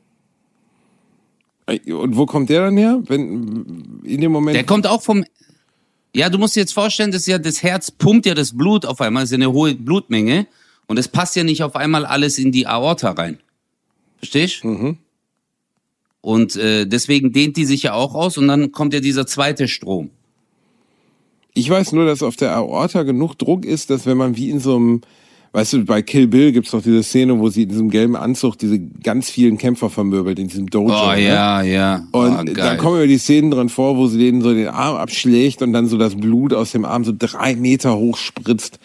Und 1.67 2.17
wo 2.17 2.25
kommt 2.25 2.50
der 2.50 2.62
dann 2.62 2.77
her? 2.77 3.00
Wenn 3.05 4.01
in 4.03 4.22
dem 4.22 4.31
Moment 4.31 4.55
Der 4.55 4.63
kommt 4.63 4.88
auch 4.88 5.03
vom 5.03 5.24
Ja, 6.15 6.29
du 6.29 6.39
musst 6.39 6.55
dir 6.55 6.62
jetzt 6.62 6.74
vorstellen, 6.74 7.12
dass 7.12 7.27
ja 7.27 7.38
das 7.38 7.62
Herz 7.62 7.91
pumpt 7.91 8.25
ja 8.25 8.34
das 8.34 8.58
Blut 8.58 8.88
auf 8.88 9.01
einmal, 9.01 9.24
ist 9.24 9.31
ja 9.31 9.36
eine 9.36 9.51
hohe 9.51 9.75
Blutmenge 9.75 10.48
und 10.88 10.98
es 10.98 11.08
passt 11.08 11.36
ja 11.36 11.43
nicht 11.43 11.62
auf 11.62 11.75
einmal 11.75 12.08
alles 12.08 12.39
in 12.39 12.51
die 12.51 12.65
Aorta 12.65 13.12
rein. 13.12 13.38
Verstehst? 14.17 14.65
Mhm. 14.65 14.98
Und 16.21 16.55
äh, 16.55 16.85
deswegen 16.85 17.31
dehnt 17.33 17.57
die 17.57 17.65
sich 17.65 17.83
ja 17.83 17.93
auch 17.93 18.13
aus 18.13 18.37
und 18.37 18.47
dann 18.47 18.71
kommt 18.71 18.93
ja 18.93 18.99
dieser 18.99 19.25
zweite 19.25 19.67
Strom. 19.67 20.11
Ich 21.53 21.69
weiß 21.69 21.91
nur, 21.91 22.05
dass 22.05 22.23
auf 22.23 22.35
der 22.35 22.55
Aorta 22.55 23.03
genug 23.03 23.35
Druck 23.35 23.65
ist, 23.65 23.89
dass 23.89 24.05
wenn 24.05 24.17
man 24.17 24.37
wie 24.37 24.51
in 24.51 24.59
so 24.59 24.75
einem, 24.75 25.01
weißt 25.51 25.73
du, 25.73 25.85
bei 25.85 26.01
Kill 26.01 26.27
Bill 26.27 26.53
gibt's 26.53 26.71
doch 26.71 26.81
diese 26.81 27.03
Szene, 27.03 27.39
wo 27.39 27.49
sie 27.49 27.63
in 27.63 27.69
diesem 27.69 27.89
gelben 27.89 28.15
Anzug 28.15 28.57
diese 28.57 28.79
ganz 28.79 29.29
vielen 29.29 29.57
Kämpfer 29.57 29.89
vermöbelt, 29.89 30.39
in 30.39 30.47
diesem 30.47 30.67
Dojo. 30.67 30.93
Oh 30.93 31.11
ne? 31.11 31.23
ja, 31.23 31.61
ja. 31.61 32.07
Und 32.11 32.39
oh, 32.39 32.43
da 32.43 32.53
geil. 32.53 32.77
kommen 32.77 32.97
über 32.97 33.07
die 33.07 33.17
Szenen 33.17 33.51
drin 33.51 33.67
vor, 33.67 33.97
wo 33.97 34.07
sie 34.07 34.19
denen 34.19 34.41
so 34.41 34.53
den 34.53 34.69
Arm 34.69 34.95
abschlägt 34.95 35.61
und 35.61 35.73
dann 35.73 35.87
so 35.87 35.97
das 35.97 36.15
Blut 36.15 36.53
aus 36.53 36.71
dem 36.71 36.85
Arm 36.85 37.03
so 37.03 37.13
drei 37.17 37.55
Meter 37.55 37.97
hoch 37.97 38.17
spritzt. 38.17 38.79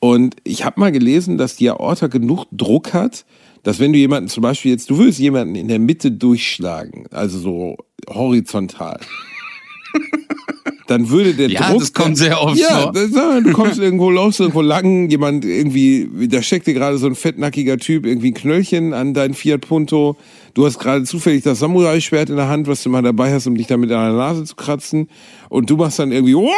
Und 0.00 0.34
ich 0.44 0.64
habe 0.64 0.80
mal 0.80 0.90
gelesen, 0.90 1.36
dass 1.36 1.56
die 1.56 1.70
Aorta 1.70 2.06
genug 2.08 2.46
Druck 2.50 2.94
hat, 2.94 3.26
dass 3.62 3.78
wenn 3.80 3.92
du 3.92 3.98
jemanden 3.98 4.28
zum 4.28 4.42
Beispiel 4.42 4.72
jetzt, 4.72 4.88
du 4.90 4.98
würdest 4.98 5.18
jemanden 5.18 5.54
in 5.54 5.68
der 5.68 5.78
Mitte 5.78 6.10
durchschlagen, 6.10 7.06
also 7.10 7.38
so 7.38 7.76
horizontal. 8.08 9.00
dann 10.86 11.08
würde 11.08 11.34
der 11.34 11.48
Ja, 11.50 11.70
Druck. 11.70 11.80
das 11.80 11.92
kommt 11.92 12.16
sehr 12.16 12.42
oft 12.42 12.58
ja, 12.58 12.90
vor. 12.92 12.92
du 12.92 13.52
kommst 13.52 13.78
irgendwo, 13.78 14.10
läufst 14.10 14.40
irgendwo 14.40 14.60
lang, 14.60 15.08
jemand 15.08 15.44
irgendwie, 15.44 16.08
da 16.28 16.42
steckt 16.42 16.66
dir 16.66 16.74
gerade 16.74 16.98
so 16.98 17.06
ein 17.06 17.14
fettnackiger 17.14 17.78
Typ 17.78 18.06
irgendwie 18.06 18.32
ein 18.32 18.34
Knöllchen 18.34 18.92
an 18.92 19.14
dein 19.14 19.34
Fiat 19.34 19.60
Punto. 19.68 20.16
Du 20.54 20.66
hast 20.66 20.80
gerade 20.80 21.04
zufällig 21.04 21.44
das 21.44 21.60
Samurai-Schwert 21.60 22.28
in 22.30 22.36
der 22.36 22.48
Hand, 22.48 22.66
was 22.66 22.82
du 22.82 22.88
mal 22.90 23.02
dabei 23.02 23.32
hast, 23.32 23.46
um 23.46 23.54
dich 23.56 23.68
damit 23.68 23.90
an 23.92 24.04
der 24.08 24.16
Nase 24.16 24.42
zu 24.44 24.56
kratzen. 24.56 25.08
Und 25.48 25.70
du 25.70 25.76
machst 25.76 26.00
dann 26.00 26.10
irgendwie, 26.10 26.34
"Wah, 26.34 26.50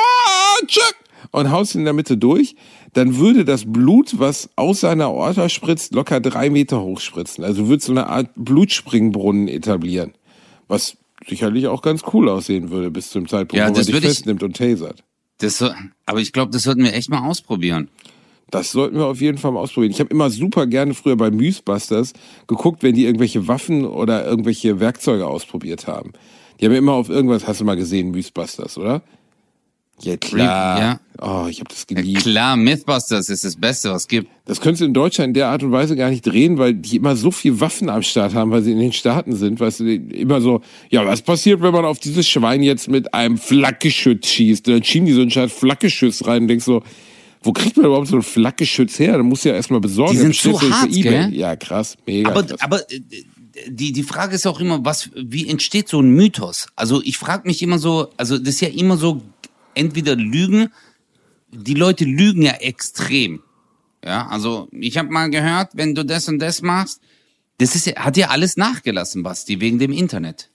tschack", 0.66 0.94
und 1.30 1.50
haust 1.50 1.74
ihn 1.74 1.80
in 1.80 1.84
der 1.84 1.94
Mitte 1.94 2.16
durch. 2.16 2.56
Dann 2.94 3.16
würde 3.16 3.44
das 3.44 3.64
Blut, 3.70 4.18
was 4.18 4.50
aus 4.56 4.80
seiner 4.80 5.06
Aorta 5.06 5.48
spritzt, 5.48 5.94
locker 5.94 6.20
drei 6.20 6.50
Meter 6.50 6.82
hoch 6.82 7.00
spritzen. 7.00 7.44
Also 7.44 7.62
du 7.62 7.68
würdest 7.68 7.86
so 7.86 7.92
eine 7.92 8.08
Art 8.08 8.30
Blutspringbrunnen 8.36 9.48
etablieren. 9.48 10.12
Was 10.68 10.96
sicherlich 11.26 11.68
auch 11.68 11.82
ganz 11.82 12.02
cool 12.12 12.28
aussehen 12.28 12.70
würde 12.70 12.90
bis 12.90 13.10
zum 13.10 13.28
Zeitpunkt, 13.28 13.54
Ja, 13.58 13.64
wo 13.64 13.68
man 13.68 13.74
das 13.74 13.86
dich 13.86 13.94
würde 13.94 14.06
ich- 14.08 14.14
festnimmt 14.14 14.42
und 14.42 14.56
tasert. 14.56 15.04
Das 15.38 15.62
aber 16.06 16.20
ich 16.20 16.32
glaube, 16.32 16.52
das 16.52 16.62
sollten 16.62 16.84
wir 16.84 16.94
echt 16.94 17.10
mal 17.10 17.26
ausprobieren. 17.28 17.88
Das 18.50 18.70
sollten 18.70 18.96
wir 18.96 19.06
auf 19.06 19.20
jeden 19.20 19.38
Fall 19.38 19.50
mal 19.52 19.60
ausprobieren. 19.60 19.92
Ich 19.92 19.98
habe 20.00 20.10
immer 20.10 20.28
super 20.30 20.66
gerne 20.66 20.92
früher 20.94 21.16
bei 21.16 21.30
Mythbusters 21.30 22.12
geguckt, 22.46 22.82
wenn 22.82 22.94
die 22.94 23.06
irgendwelche 23.06 23.48
Waffen 23.48 23.84
oder 23.86 24.26
irgendwelche 24.26 24.78
Werkzeuge 24.78 25.26
ausprobiert 25.26 25.86
haben. 25.86 26.12
Die 26.60 26.66
haben 26.66 26.74
immer 26.74 26.92
auf 26.92 27.08
irgendwas, 27.08 27.48
hast 27.48 27.60
du 27.60 27.64
mal 27.64 27.76
gesehen, 27.76 28.10
Mythbusters, 28.10 28.76
oder? 28.78 29.02
Ja, 30.00 30.16
klar. 30.16 30.78
Ja. 30.80 31.00
Oh, 31.20 31.46
ich 31.48 31.60
habe 31.60 31.68
das 31.68 31.86
geliebt. 31.86 32.22
klar, 32.22 32.56
Mythbusters 32.56 33.28
ist 33.28 33.44
das 33.44 33.54
Beste, 33.54 33.90
was 33.90 34.02
es 34.02 34.08
gibt. 34.08 34.28
Das 34.46 34.60
könntest 34.60 34.80
du 34.80 34.86
in 34.86 34.94
Deutschland 34.94 35.28
in 35.28 35.34
der 35.34 35.48
Art 35.48 35.62
und 35.62 35.70
Weise 35.70 35.94
gar 35.94 36.10
nicht 36.10 36.26
drehen, 36.26 36.58
weil 36.58 36.74
die 36.74 36.96
immer 36.96 37.14
so 37.14 37.30
viel 37.30 37.60
Waffen 37.60 37.88
am 37.88 38.02
Start 38.02 38.34
haben, 38.34 38.50
weil 38.50 38.62
sie 38.62 38.72
in 38.72 38.80
den 38.80 38.92
Staaten 38.92 39.36
sind. 39.36 39.60
Weißt 39.60 39.80
du, 39.80 39.84
immer 39.84 40.40
so, 40.40 40.62
ja, 40.90 41.06
was 41.06 41.22
passiert, 41.22 41.62
wenn 41.62 41.72
man 41.72 41.84
auf 41.84 42.00
dieses 42.00 42.28
Schwein 42.28 42.62
jetzt 42.64 42.88
mit 42.88 43.14
einem 43.14 43.38
Flakgeschütz 43.38 44.26
schießt? 44.26 44.66
Dann 44.66 44.82
schieben 44.82 45.06
die 45.06 45.12
so 45.12 45.20
einen 45.20 45.30
Scheiß 45.30 45.52
Flakgeschütz 45.52 46.26
rein 46.26 46.42
und 46.42 46.48
denkst 46.48 46.64
so, 46.64 46.82
wo 47.44 47.52
kriegt 47.52 47.76
man 47.76 47.86
überhaupt 47.86 48.08
so 48.08 48.16
ein 48.16 48.22
Flakgeschütz 48.22 48.98
her? 48.98 49.16
Da 49.16 49.22
musst 49.22 49.44
du 49.44 49.50
ja 49.50 49.54
erstmal 49.54 49.80
besorgen. 49.80 50.12
Die 50.12 50.18
sind 50.18 50.34
so 50.34 50.60
hart, 50.60 50.90
gell? 50.90 51.32
Ja, 51.32 51.54
krass, 51.56 51.96
mega 52.06 52.30
Aber, 52.30 52.44
krass. 52.44 52.60
aber 52.60 52.90
äh, 52.90 53.00
die, 53.68 53.92
die 53.92 54.02
Frage 54.02 54.34
ist 54.34 54.46
auch 54.46 54.60
immer, 54.60 54.84
was, 54.84 55.10
wie 55.14 55.48
entsteht 55.48 55.88
so 55.88 56.00
ein 56.00 56.10
Mythos? 56.10 56.68
Also 56.76 57.02
ich 57.04 57.18
frage 57.18 57.46
mich 57.46 57.62
immer 57.62 57.78
so, 57.78 58.08
also 58.16 58.38
das 58.38 58.54
ist 58.54 58.60
ja 58.60 58.68
immer 58.68 58.96
so, 58.96 59.22
entweder 59.74 60.16
Lügen, 60.16 60.68
die 61.50 61.74
Leute 61.74 62.04
lügen 62.04 62.42
ja 62.42 62.52
extrem. 62.52 63.42
Ja, 64.04 64.26
also 64.28 64.68
ich 64.72 64.98
habe 64.98 65.10
mal 65.10 65.30
gehört, 65.30 65.70
wenn 65.74 65.94
du 65.94 66.04
das 66.04 66.28
und 66.28 66.38
das 66.40 66.62
machst, 66.62 67.00
das 67.58 67.76
ist 67.76 67.86
hat 67.96 68.16
ja 68.16 68.28
alles 68.28 68.56
nachgelassen, 68.56 69.22
Basti, 69.22 69.60
wegen 69.60 69.78
dem 69.78 69.92
Internet. 69.92 70.50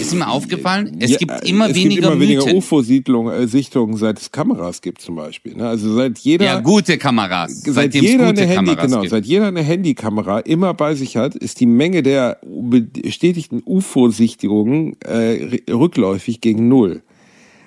Ist 0.00 0.14
mir 0.14 0.28
aufgefallen, 0.28 0.96
es 0.98 1.12
Ja, 1.12 1.18
gibt 1.18 1.48
immer 1.48 1.68
es 1.68 1.76
weniger 1.76 2.10
gibt 2.10 2.12
immer 2.12 2.20
weniger. 2.20 2.54
UFO-Sichtungen, 2.54 3.32
äh, 3.32 3.96
seit 3.96 4.20
es 4.20 4.32
Kameras 4.32 4.82
gibt 4.82 5.00
zum 5.00 5.14
Beispiel. 5.14 5.54
Ne? 5.54 5.68
Also 5.68 5.94
seit 5.94 6.18
jeder 6.18 6.44
ja, 6.44 6.60
gute 6.60 6.98
Kameras. 6.98 7.62
seit 7.62 7.94
jeder 7.94 8.26
gute 8.26 8.42
eine 8.42 8.50
Handy, 8.50 8.70
Kameras 8.74 8.86
genau, 8.86 9.00
gibt. 9.02 9.10
seit 9.12 9.26
jeder 9.26 9.46
eine 9.46 9.62
Handykamera 9.62 10.40
immer 10.40 10.74
bei 10.74 10.96
sich 10.96 11.16
hat, 11.16 11.36
ist 11.36 11.60
die 11.60 11.66
Menge 11.66 12.02
der 12.02 12.38
bestätigten 12.42 13.62
UFO-Sichtigungen 13.64 15.00
äh, 15.02 15.60
rückläufig 15.70 16.40
gegen 16.40 16.66
null. 16.68 17.02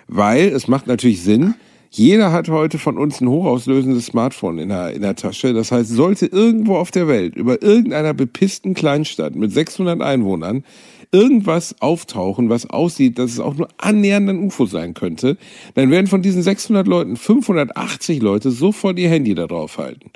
Weil 0.08 0.48
es 0.50 0.68
macht 0.68 0.88
natürlich 0.88 1.22
Sinn. 1.22 1.56
Jeder 1.90 2.32
hat 2.32 2.50
heute 2.50 2.80
von 2.80 2.98
uns 2.98 3.22
ein 3.22 3.30
hochauslösendes 3.30 4.08
Smartphone 4.08 4.60
in 4.60 4.70
der, 4.70 4.94
in 4.94 5.02
der 5.02 5.16
Tasche. 5.16 5.54
Das 5.54 5.72
heißt, 5.72 5.90
sollte 5.90 6.26
irgendwo 6.26 6.76
auf 6.76 6.92
der 6.92 7.08
Welt 7.08 7.36
über 7.36 7.62
irgendeiner 7.62 8.14
bepissten 8.14 8.74
Kleinstadt 8.74 9.36
mit 9.36 9.52
600 9.52 10.02
Einwohnern 10.02 10.64
irgendwas 11.12 11.82
auftauchen, 11.82 12.50
was 12.50 12.70
aussieht, 12.70 13.18
dass 13.18 13.32
es 13.32 13.40
auch 13.40 13.56
nur 13.56 13.70
annähernd 13.78 14.30
ein 14.30 14.40
UFO 14.40 14.66
sein 14.66 14.94
könnte, 14.94 15.38
dann 15.74 15.90
werden 15.90 16.08
von 16.08 16.22
diesen 16.22 16.42
600 16.42 16.88
Leuten 16.88 17.16
580 17.16 18.22
Leute 18.22 18.52
sofort 18.52 19.00
ihr 19.00 19.10
Handy 19.10 19.34
da 19.34 19.48
drauf 19.48 19.78
halten. 19.78 20.12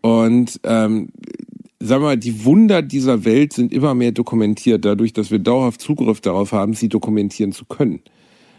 Und 0.00 0.60
ähm, 0.64 1.08
sag 1.78 2.00
mal, 2.00 2.16
die 2.16 2.44
Wunder 2.44 2.82
dieser 2.82 3.24
Welt 3.24 3.52
sind 3.52 3.72
immer 3.72 3.94
mehr 3.94 4.12
dokumentiert, 4.12 4.84
dadurch, 4.84 5.12
dass 5.12 5.30
wir 5.30 5.38
dauerhaft 5.38 5.80
Zugriff 5.80 6.20
darauf 6.20 6.52
haben, 6.52 6.74
sie 6.74 6.88
dokumentieren 6.88 7.52
zu 7.52 7.64
können. 7.64 8.00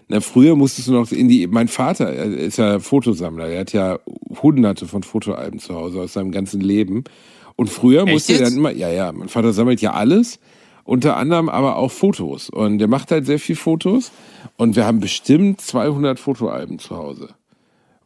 Na, 0.07 0.19
früher 0.21 0.55
musstest 0.55 0.87
du 0.87 0.93
noch 0.93 1.11
in 1.11 1.27
die, 1.27 1.47
mein 1.47 1.67
Vater 1.67 2.07
er 2.07 2.25
ist 2.25 2.57
ja 2.57 2.79
Fotosammler, 2.79 3.47
er 3.47 3.61
hat 3.61 3.73
ja 3.73 3.99
hunderte 4.41 4.87
von 4.87 5.01
Fotoalben 5.01 5.59
zu 5.59 5.73
Hause 5.73 6.01
aus 6.01 6.13
seinem 6.13 6.31
ganzen 6.31 6.61
Leben. 6.61 7.03
Und 7.55 7.69
früher 7.69 8.03
Echt 8.03 8.13
musste 8.13 8.33
er 8.33 8.39
jetzt? 8.39 8.49
dann 8.49 8.57
immer, 8.57 8.71
ja, 8.71 8.89
ja, 8.89 9.11
mein 9.11 9.29
Vater 9.29 9.53
sammelt 9.53 9.81
ja 9.81 9.93
alles, 9.93 10.39
unter 10.83 11.17
anderem 11.17 11.49
aber 11.49 11.77
auch 11.77 11.91
Fotos. 11.91 12.49
Und 12.49 12.77
der 12.77 12.87
macht 12.87 13.11
halt 13.11 13.25
sehr 13.25 13.39
viel 13.39 13.55
Fotos. 13.55 14.11
Und 14.57 14.75
wir 14.75 14.85
haben 14.85 14.99
bestimmt 14.99 15.61
200 15.61 16.19
Fotoalben 16.19 16.77
zu 16.77 16.95
Hause. 16.95 17.29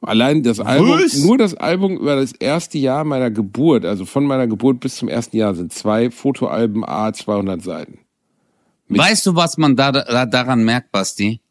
Allein 0.02 0.44
das 0.44 0.62
Album, 0.62 0.92
Was? 0.92 1.18
nur 1.18 1.38
das 1.38 1.56
Album 1.56 1.98
über 1.98 2.16
das 2.16 2.32
erste 2.32 2.78
Jahr 2.78 3.04
meiner 3.04 3.32
Geburt, 3.32 3.84
also 3.84 4.06
von 4.06 4.24
meiner 4.24 4.48
Geburt 4.48 4.80
bis 4.80 4.96
zum 4.96 5.10
ersten 5.10 5.36
Jahr, 5.36 5.54
sind 5.56 5.74
zwei 5.74 6.10
Fotoalben 6.10 6.86
A 6.86 7.12
200 7.12 7.62
Seiten. 7.62 8.00
Weißt 8.88 9.26
du, 9.26 9.36
was 9.36 9.58
man 9.58 9.76
da, 9.76 9.92
da 9.92 10.26
daran 10.26 10.64
merkt, 10.64 10.94
Basti? 10.94 11.42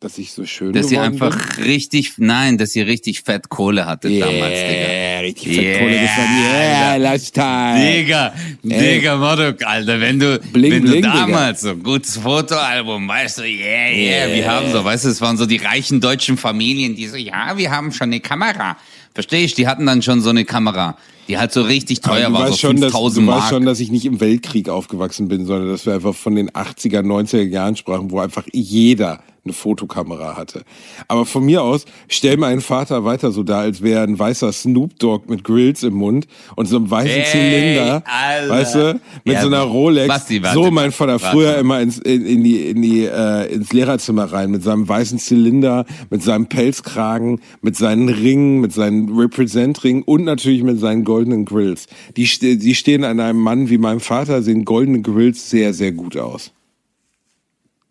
Dass 0.00 0.16
ich 0.16 0.30
so 0.30 0.46
schön 0.46 0.72
Dass 0.72 0.88
sie 0.88 0.98
einfach 0.98 1.58
richtig, 1.58 2.12
nein, 2.18 2.56
dass 2.56 2.70
sie 2.70 2.82
richtig 2.82 3.22
fett 3.22 3.48
Kohle 3.48 3.84
hatte 3.84 4.06
bin. 4.06 4.20
damals, 4.20 4.36
Digga. 4.36 4.88
Yeah, 4.88 5.20
richtig 5.20 5.48
Yeah, 5.48 5.56
fett 5.56 5.78
Kohle 5.80 6.00
gefunden. 6.00 6.38
Yeah. 6.40 6.96
Lifestyle. 6.98 7.92
Digga, 7.96 8.34
Ey. 8.62 8.94
Digga, 8.94 9.16
Modok, 9.16 9.66
Alter, 9.66 10.00
wenn 10.00 10.20
du, 10.20 10.38
Bling, 10.52 10.70
wenn 10.70 10.84
du 10.84 10.90
bling, 10.92 11.02
damals 11.02 11.62
so 11.62 11.70
ein 11.70 11.82
gutes 11.82 12.16
Fotoalbum, 12.16 13.08
weißt 13.08 13.38
du, 13.38 13.42
yeah, 13.42 13.90
yeah, 13.90 14.32
wir 14.32 14.48
haben 14.48 14.70
so, 14.70 14.84
weißt 14.84 15.04
du, 15.04 15.08
es 15.08 15.20
waren 15.20 15.36
so 15.36 15.46
die 15.46 15.56
reichen 15.56 16.00
deutschen 16.00 16.36
Familien, 16.36 16.94
die 16.94 17.08
so, 17.08 17.16
ja, 17.16 17.56
wir 17.56 17.72
haben 17.72 17.90
schon 17.90 18.10
eine 18.10 18.20
Kamera. 18.20 18.76
Versteh 19.14 19.42
ich? 19.44 19.54
Die 19.54 19.66
hatten 19.66 19.84
dann 19.84 20.02
schon 20.02 20.20
so 20.20 20.30
eine 20.30 20.44
Kamera, 20.44 20.96
die 21.26 21.38
halt 21.38 21.50
so 21.50 21.62
richtig 21.62 22.02
teuer 22.02 22.28
du 22.28 22.34
war, 22.34 22.48
so 22.50 22.56
schon, 22.56 22.76
dass, 22.76 22.92
5000 22.92 23.26
du 23.26 23.32
weißt 23.32 23.48
schon, 23.48 23.66
dass 23.66 23.80
ich 23.80 23.90
nicht 23.90 24.06
im 24.06 24.20
Weltkrieg 24.20 24.68
aufgewachsen 24.68 25.26
bin, 25.26 25.44
sondern 25.44 25.70
dass 25.70 25.86
wir 25.86 25.94
einfach 25.94 26.14
von 26.14 26.36
den 26.36 26.50
80er, 26.50 27.00
90er 27.00 27.42
Jahren 27.48 27.74
sprachen, 27.74 28.12
wo 28.12 28.20
einfach 28.20 28.44
jeder 28.52 29.20
eine 29.44 29.52
Fotokamera 29.52 30.36
hatte. 30.36 30.62
Aber 31.06 31.24
von 31.24 31.44
mir 31.44 31.62
aus, 31.62 31.84
stell 32.08 32.36
meinen 32.36 32.60
Vater 32.60 33.04
weiter 33.04 33.30
so 33.30 33.42
da, 33.42 33.60
als 33.60 33.82
wäre 33.82 34.02
ein 34.02 34.18
weißer 34.18 34.52
Snoop 34.52 34.98
Dogg 34.98 35.24
mit 35.28 35.44
Grills 35.44 35.82
im 35.82 35.94
Mund 35.94 36.26
und 36.56 36.66
so 36.66 36.76
einem 36.76 36.90
weißen 36.90 37.10
Ey, 37.10 37.24
Zylinder, 37.24 38.02
Alter. 38.06 38.48
weißt 38.50 38.74
du, 38.74 39.00
mit 39.24 39.34
Ja, 39.34 39.40
so 39.42 39.46
einer 39.48 39.62
Rolex. 39.62 40.08
Basti, 40.08 40.42
warte, 40.42 40.54
so 40.54 40.70
mein 40.70 40.92
Vater 40.92 41.20
warte. 41.20 41.26
früher 41.36 41.56
immer 41.58 41.80
ins, 41.80 41.98
in, 41.98 42.26
in 42.26 42.44
die, 42.44 42.68
in 42.68 42.82
die, 42.82 43.04
äh, 43.04 43.52
ins 43.52 43.72
Lehrerzimmer 43.72 44.24
rein 44.32 44.50
mit 44.50 44.62
seinem 44.62 44.88
weißen 44.88 45.18
Zylinder, 45.18 45.86
mit 46.10 46.22
seinem 46.22 46.46
Pelzkragen, 46.46 47.40
mit 47.62 47.76
seinen 47.76 48.08
Ringen, 48.08 48.60
mit 48.60 48.72
seinen 48.72 49.16
Represent-Ringen 49.18 50.02
und 50.02 50.24
natürlich 50.24 50.62
mit 50.62 50.78
seinen 50.80 51.04
goldenen 51.04 51.44
Grills. 51.44 51.86
Die, 52.16 52.26
die 52.58 52.74
stehen 52.74 53.04
an 53.04 53.20
einem 53.20 53.40
Mann 53.40 53.70
wie 53.70 53.78
meinem 53.78 54.00
Vater, 54.00 54.42
sehen 54.42 54.64
goldene 54.64 55.00
Grills 55.02 55.48
sehr, 55.50 55.72
sehr 55.74 55.92
gut 55.92 56.16
aus. 56.16 56.52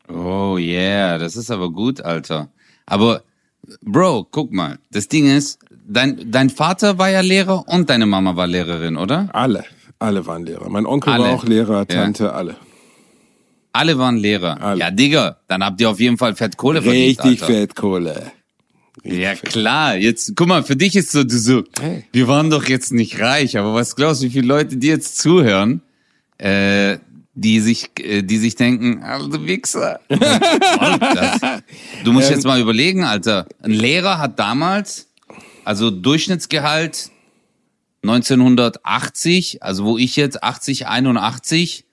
Oh 0.09 0.57
yeah, 0.57 1.17
das 1.17 1.35
ist 1.35 1.51
aber 1.51 1.69
gut, 1.71 2.01
Alter. 2.01 2.49
Aber, 2.85 3.23
Bro, 3.81 4.27
guck 4.31 4.51
mal, 4.53 4.79
das 4.91 5.07
Ding 5.07 5.27
ist, 5.27 5.59
dein, 5.87 6.31
dein 6.31 6.49
Vater 6.49 6.97
war 6.97 7.09
ja 7.09 7.21
Lehrer 7.21 7.67
und 7.67 7.89
deine 7.89 8.05
Mama 8.05 8.35
war 8.35 8.47
Lehrerin, 8.47 8.95
oder? 8.97 9.29
Alle, 9.33 9.65
alle 9.99 10.25
waren 10.25 10.45
Lehrer. 10.45 10.69
Mein 10.69 10.85
Onkel 10.85 11.11
Alle. 11.13 11.23
war 11.25 11.31
auch 11.31 11.43
Lehrer, 11.43 11.85
Tante, 11.87 12.33
alle. 12.33 12.55
Alle 13.73 13.97
waren 13.99 14.17
Lehrer. 14.17 14.61
Alle. 14.61 14.79
Ja, 14.79 14.91
Digga, 14.91 15.37
dann 15.47 15.63
habt 15.63 15.79
ihr 15.81 15.89
auf 15.89 15.99
jeden 15.99 16.17
Fall 16.17 16.35
fett 16.35 16.57
Kohle 16.57 16.81
verdient, 16.81 17.19
Richtig 17.23 17.41
Alter. 17.43 17.53
fett 17.53 17.75
Kohle. 17.75 18.31
Ja, 19.03 19.35
klar. 19.35 19.95
Jetzt, 19.97 20.33
guck 20.35 20.47
mal, 20.47 20.63
für 20.63 20.75
dich 20.75 20.95
ist 20.95 21.11
so, 21.11 21.23
du 21.23 21.37
so, 21.37 21.63
Hey. 21.79 22.05
wir 22.11 22.27
waren 22.27 22.49
doch 22.49 22.65
jetzt 22.67 22.91
nicht 22.91 23.19
reich, 23.19 23.57
aber 23.57 23.73
was 23.75 23.95
glaubst 23.95 24.21
du, 24.21 24.25
wie 24.27 24.29
viele 24.31 24.47
Leute, 24.47 24.77
die 24.77 24.87
jetzt 24.87 25.19
zuhören, 25.19 25.81
äh, 26.39 26.97
die 27.39 27.59
sich, 27.59 27.91
äh, 27.99 28.23
die 28.23 28.37
sich 28.37 28.55
denken, 28.55 29.03
Wichser. 29.45 29.99
Was 30.09 30.19
soll 30.19 30.99
das? 30.99 31.61
Du 32.03 32.11
musst 32.11 32.31
jetzt 32.31 32.45
mal 32.45 32.59
überlegen, 32.59 33.03
Alter. 33.03 33.45
Ein 33.61 33.71
Lehrer 33.71 34.17
hat 34.17 34.39
damals, 34.39 35.07
also 35.63 35.91
Durchschnittsgehalt 35.91 37.11
1980, 38.01 39.61
also 39.61 39.85
wo 39.85 39.97
ich 39.99 40.15
jetzt 40.15 40.43
80, 40.43 40.87
81, 40.87 41.85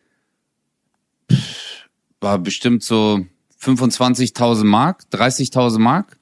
war 2.20 2.38
bestimmt 2.38 2.82
so 2.82 3.26
25.000 3.60 4.64
Mark, 4.64 5.02
30.000 5.12 5.78
Mark. 5.78 6.16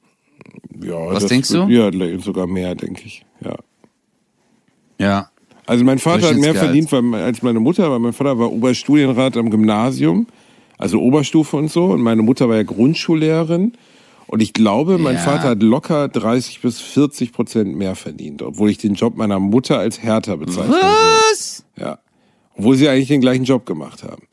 Ja, 0.83 0.95
Was 0.95 1.23
das 1.23 1.29
denkst 1.29 1.51
du? 1.51 1.69
Ja, 1.69 1.91
sogar 2.19 2.49
mehr, 2.49 2.75
denke 2.75 3.05
ich. 3.05 3.25
Ja. 3.41 3.57
Ja. 4.99 5.32
Also 5.73 5.85
mein 5.87 5.99
Vater 5.99 6.29
hat 6.29 6.37
mehr 6.37 6.55
verdient 6.55 6.93
weil, 6.93 7.15
als 7.15 7.41
meine 7.43 7.59
Mutter, 7.59 7.91
weil 7.91 7.99
mein 7.99 8.13
Vater 8.13 8.39
war 8.39 8.53
Oberstudienrat 8.53 9.39
am 9.39 9.49
Gymnasium, 9.49 10.27
also 10.77 11.01
Oberstufe 11.01 11.57
und 11.57 11.71
so. 11.71 11.87
Und 11.87 12.03
meine 12.03 12.21
Mutter 12.21 12.47
war 12.47 12.57
ja 12.57 12.63
Grundschullehrerin. 12.63 13.73
Und 14.27 14.43
ich 14.43 14.53
glaube, 14.53 14.99
mein 14.99 15.15
Ja. 15.15 15.23
Vater 15.23 15.49
hat 15.49 15.63
locker 15.63 16.09
30 16.09 16.61
bis 16.61 16.79
40 16.83 17.33
Prozent 17.33 17.75
mehr 17.75 17.95
verdient, 17.95 18.43
obwohl 18.43 18.69
ich 18.69 18.77
den 18.77 18.93
Job 18.93 19.17
meiner 19.17 19.41
Mutter 19.41 19.79
als 19.79 20.03
härter 20.03 20.37
bezeichne. 20.37 20.75
Was? 20.75 21.65
Ja. 21.79 22.01
Obwohl 22.55 22.77
sie 22.77 22.91
eigentlich 22.91 23.09
den 23.09 23.23
gleichen 23.23 23.45
Job 23.45 23.65
gemacht 23.65 24.03
haben. 24.03 24.25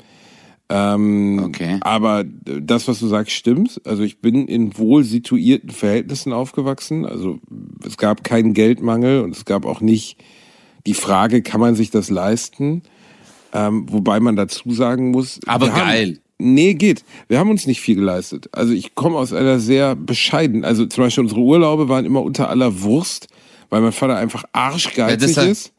Ähm, 0.67 1.41
Okay. 1.45 1.77
Aber 1.79 2.25
das, 2.25 2.89
was 2.89 2.99
du 2.99 3.07
sagst, 3.07 3.31
stimmt. 3.31 3.79
Also 3.85 4.03
ich 4.03 4.19
bin 4.19 4.45
in 4.45 4.77
wohl 4.77 5.05
situierten 5.05 5.69
Verhältnissen 5.69 6.33
aufgewachsen. 6.33 7.05
Also 7.05 7.39
es 7.87 7.95
gab 7.95 8.25
keinen 8.25 8.53
Geldmangel 8.53 9.21
und 9.21 9.33
es 9.37 9.45
gab 9.45 9.65
auch 9.65 9.79
nicht 9.79 10.17
die 10.89 10.95
Frage, 10.95 11.43
kann 11.43 11.61
man 11.61 11.75
sich 11.75 11.91
das 11.91 12.09
leisten? 12.09 12.81
Ähm, 13.53 13.85
wobei 13.89 14.19
man 14.19 14.35
dazu 14.35 14.71
sagen 14.71 15.11
muss. 15.11 15.39
Aber 15.45 15.69
geil. 15.69 16.09
Haben, 16.09 16.19
nee, 16.39 16.73
geht. 16.73 17.03
Wir 17.27 17.37
haben 17.37 17.51
uns 17.51 17.67
nicht 17.67 17.79
viel 17.79 17.95
geleistet. 17.95 18.49
Also 18.51 18.73
ich 18.73 18.95
komme 18.95 19.17
aus 19.17 19.31
einer 19.31 19.59
sehr 19.59 19.95
bescheiden. 19.95 20.65
Also 20.65 20.87
zum 20.87 21.03
Beispiel 21.03 21.23
unsere 21.23 21.41
Urlaube 21.41 21.89
waren 21.89 22.05
immer 22.05 22.23
unter 22.23 22.49
aller 22.49 22.81
Wurst, 22.81 23.27
weil 23.69 23.81
mein 23.81 23.91
Vater 23.91 24.17
einfach 24.17 24.45
arschgeizig 24.51 25.35
Ja, 25.35 25.43
ist. 25.43 25.73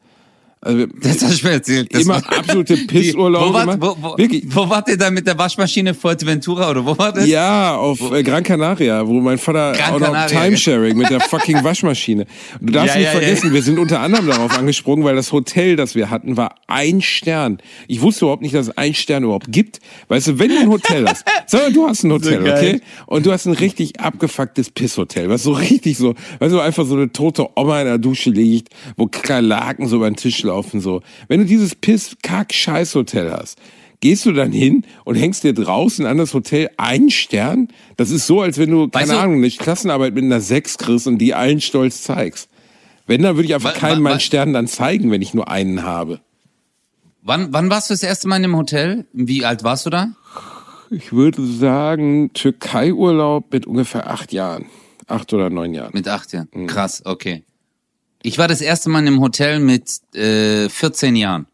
Also 0.63 0.85
Das 1.01 1.23
hast 1.23 1.41
du 1.41 1.47
mir 1.47 1.53
erzählt. 1.53 1.91
Das 1.91 2.03
immer 2.03 2.17
absolute 2.17 2.77
Pissurlaube 2.87 3.77
Wo, 3.79 3.87
wo, 3.87 3.97
wo, 3.99 4.17
Wirklich. 4.17 4.43
wo 4.47 4.69
wart 4.69 4.87
ihr 4.89 4.97
da 4.97 5.09
mit 5.09 5.25
der 5.25 5.35
Waschmaschine 5.37 5.95
Fuerteventura 5.95 6.69
oder 6.69 6.85
wo 6.85 6.95
war 6.95 7.11
das? 7.11 7.27
Ja, 7.27 7.75
auf 7.75 8.11
äh, 8.11 8.21
Gran 8.21 8.43
Canaria, 8.43 9.07
wo 9.07 9.13
mein 9.21 9.39
Vater 9.39 9.71
Gran 9.71 9.93
auch 9.95 9.99
noch 9.99 10.25
Timesharing 10.27 10.95
mit 10.97 11.09
der 11.09 11.19
fucking 11.29 11.63
Waschmaschine. 11.63 12.27
Du 12.59 12.71
darfst 12.73 12.93
Ja, 12.93 12.99
nicht 12.99 13.05
ja, 13.05 13.11
vergessen, 13.11 13.47
ja. 13.47 13.53
wir 13.53 13.63
sind 13.63 13.79
unter 13.79 14.01
anderem 14.01 14.27
darauf 14.27 14.55
angesprungen, 14.55 15.03
weil 15.03 15.15
das 15.15 15.31
Hotel, 15.31 15.75
das 15.75 15.95
wir 15.95 16.11
hatten, 16.11 16.37
war 16.37 16.53
ein 16.67 17.01
Stern. 17.01 17.57
Ich 17.87 18.01
wusste 18.01 18.25
überhaupt 18.25 18.43
nicht, 18.43 18.53
dass 18.53 18.67
es 18.67 18.77
ein 18.77 18.93
Stern 18.93 19.23
überhaupt 19.23 19.51
gibt. 19.51 19.79
Weißt 20.09 20.27
du, 20.27 20.37
wenn 20.37 20.49
du 20.49 20.59
ein 20.59 20.69
Hotel 20.69 21.07
hast, 21.07 21.25
sag 21.47 21.63
mal, 21.63 21.73
du 21.73 21.87
hast 21.87 22.03
ein 22.03 22.11
Hotel, 22.11 22.43
geil. 22.43 22.53
okay? 22.55 22.81
Und 23.07 23.25
du 23.25 23.31
hast 23.31 23.47
ein 23.47 23.53
richtig 23.53 23.99
abgefucktes 23.99 24.69
Pisshotel, 24.69 25.27
was 25.27 25.41
so 25.41 25.53
richtig 25.53 25.97
so, 25.97 26.13
weißt 26.37 26.53
du, 26.53 26.59
einfach 26.59 26.85
so 26.85 26.93
eine 26.95 27.11
tote 27.11 27.47
Oma 27.55 27.79
in 27.81 27.87
der 27.87 27.97
Dusche 27.97 28.29
liegt, 28.29 28.69
wo 28.95 29.07
Kakerlaken 29.07 29.87
so 29.87 29.95
über 29.95 30.07
den 30.09 30.17
Tisch 30.17 30.43
laufen, 30.43 30.50
so. 30.81 31.01
Wenn 31.27 31.39
du 31.39 31.45
dieses 31.45 31.75
Piss-Kack-Scheiß-Hotel 31.75 33.31
hast, 33.31 33.57
Gehst 34.03 34.25
du 34.25 34.31
dann 34.31 34.51
hin 34.51 34.83
und 35.05 35.13
hängst 35.13 35.43
dir 35.43 35.53
draußen 35.53 36.07
an 36.07 36.17
das 36.17 36.33
Hotel 36.33 36.71
einen 36.77 37.11
Stern? 37.11 37.67
Das 37.97 38.09
ist 38.09 38.25
so, 38.25 38.41
als 38.41 38.57
wenn 38.57 38.71
du, 38.71 38.87
keine 38.87 39.03
Weißt 39.03 39.11
du- 39.13 39.17
Ahnung, 39.19 39.35
eine 39.35 39.49
Klassenarbeit 39.51 40.15
mit 40.15 40.23
einer 40.23 40.41
Sechs 40.41 40.79
kriegst 40.79 41.05
und 41.05 41.19
die 41.19 41.35
allen 41.35 41.61
stolz 41.61 42.01
zeigst. 42.01 42.49
Wenn, 43.05 43.21
dann 43.21 43.35
würde 43.35 43.45
ich 43.47 43.53
einfach 43.53 43.75
keinen 43.75 44.01
meinen 44.01 44.19
Stern 44.19 44.53
dann 44.53 44.65
zeigen, 44.65 45.11
wenn 45.11 45.21
ich 45.21 45.35
nur 45.35 45.49
einen 45.49 45.83
habe. 45.83 46.19
Wann, 47.21 47.53
wann 47.53 47.69
warst 47.69 47.91
du 47.91 47.93
das 47.93 48.01
erste 48.01 48.27
Mal 48.27 48.37
in 48.37 48.45
einem 48.45 48.57
Hotel? 48.57 49.05
Wie 49.13 49.45
alt 49.45 49.63
warst 49.63 49.85
du 49.85 49.91
da? 49.91 50.07
Ich 50.89 51.13
würde 51.13 51.45
sagen, 51.45 52.31
Türkei-Urlaub 52.33 53.53
mit 53.53 53.67
ungefähr 53.67 54.09
acht 54.09 54.33
Jahren. 54.33 54.65
Acht 55.05 55.31
oder 55.31 55.51
neun 55.51 55.75
Jahren. 55.75 55.91
Mit 55.93 56.07
acht 56.07 56.33
Jahren. 56.33 56.47
Mhm. 56.53 56.65
Krass, 56.65 57.03
okay. 57.05 57.43
Ich 58.23 58.37
war 58.37 58.47
das 58.47 58.61
erste 58.61 58.89
Mal 58.89 58.99
in 58.99 59.07
einem 59.07 59.21
Hotel 59.21 59.59
mit 59.59 59.89
äh, 60.15 60.69
14 60.69 61.15
Jahren. 61.15 61.47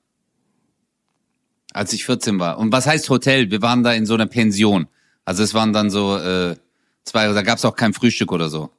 Als 1.74 1.93
ich 1.93 2.05
14 2.05 2.39
war. 2.39 2.57
Und 2.57 2.71
was 2.71 2.88
heißt 2.88 3.09
Hotel? 3.09 3.51
Wir 3.51 3.62
waren 3.62 3.83
da 3.83 3.93
in 3.93 4.05
so 4.05 4.15
einer 4.15 4.25
Pension. 4.25 4.88
Also 5.25 5.43
es 5.43 5.53
waren 5.53 5.74
dann 5.74 5.89
so 5.89 6.17
äh, 6.17 6.55
zwei, 7.03 7.31
da 7.31 7.41
gab's 7.41 7.65
auch 7.65 7.75
kein 7.75 7.93
Frühstück 7.93 8.31
oder 8.31 8.50
so. 8.50 8.69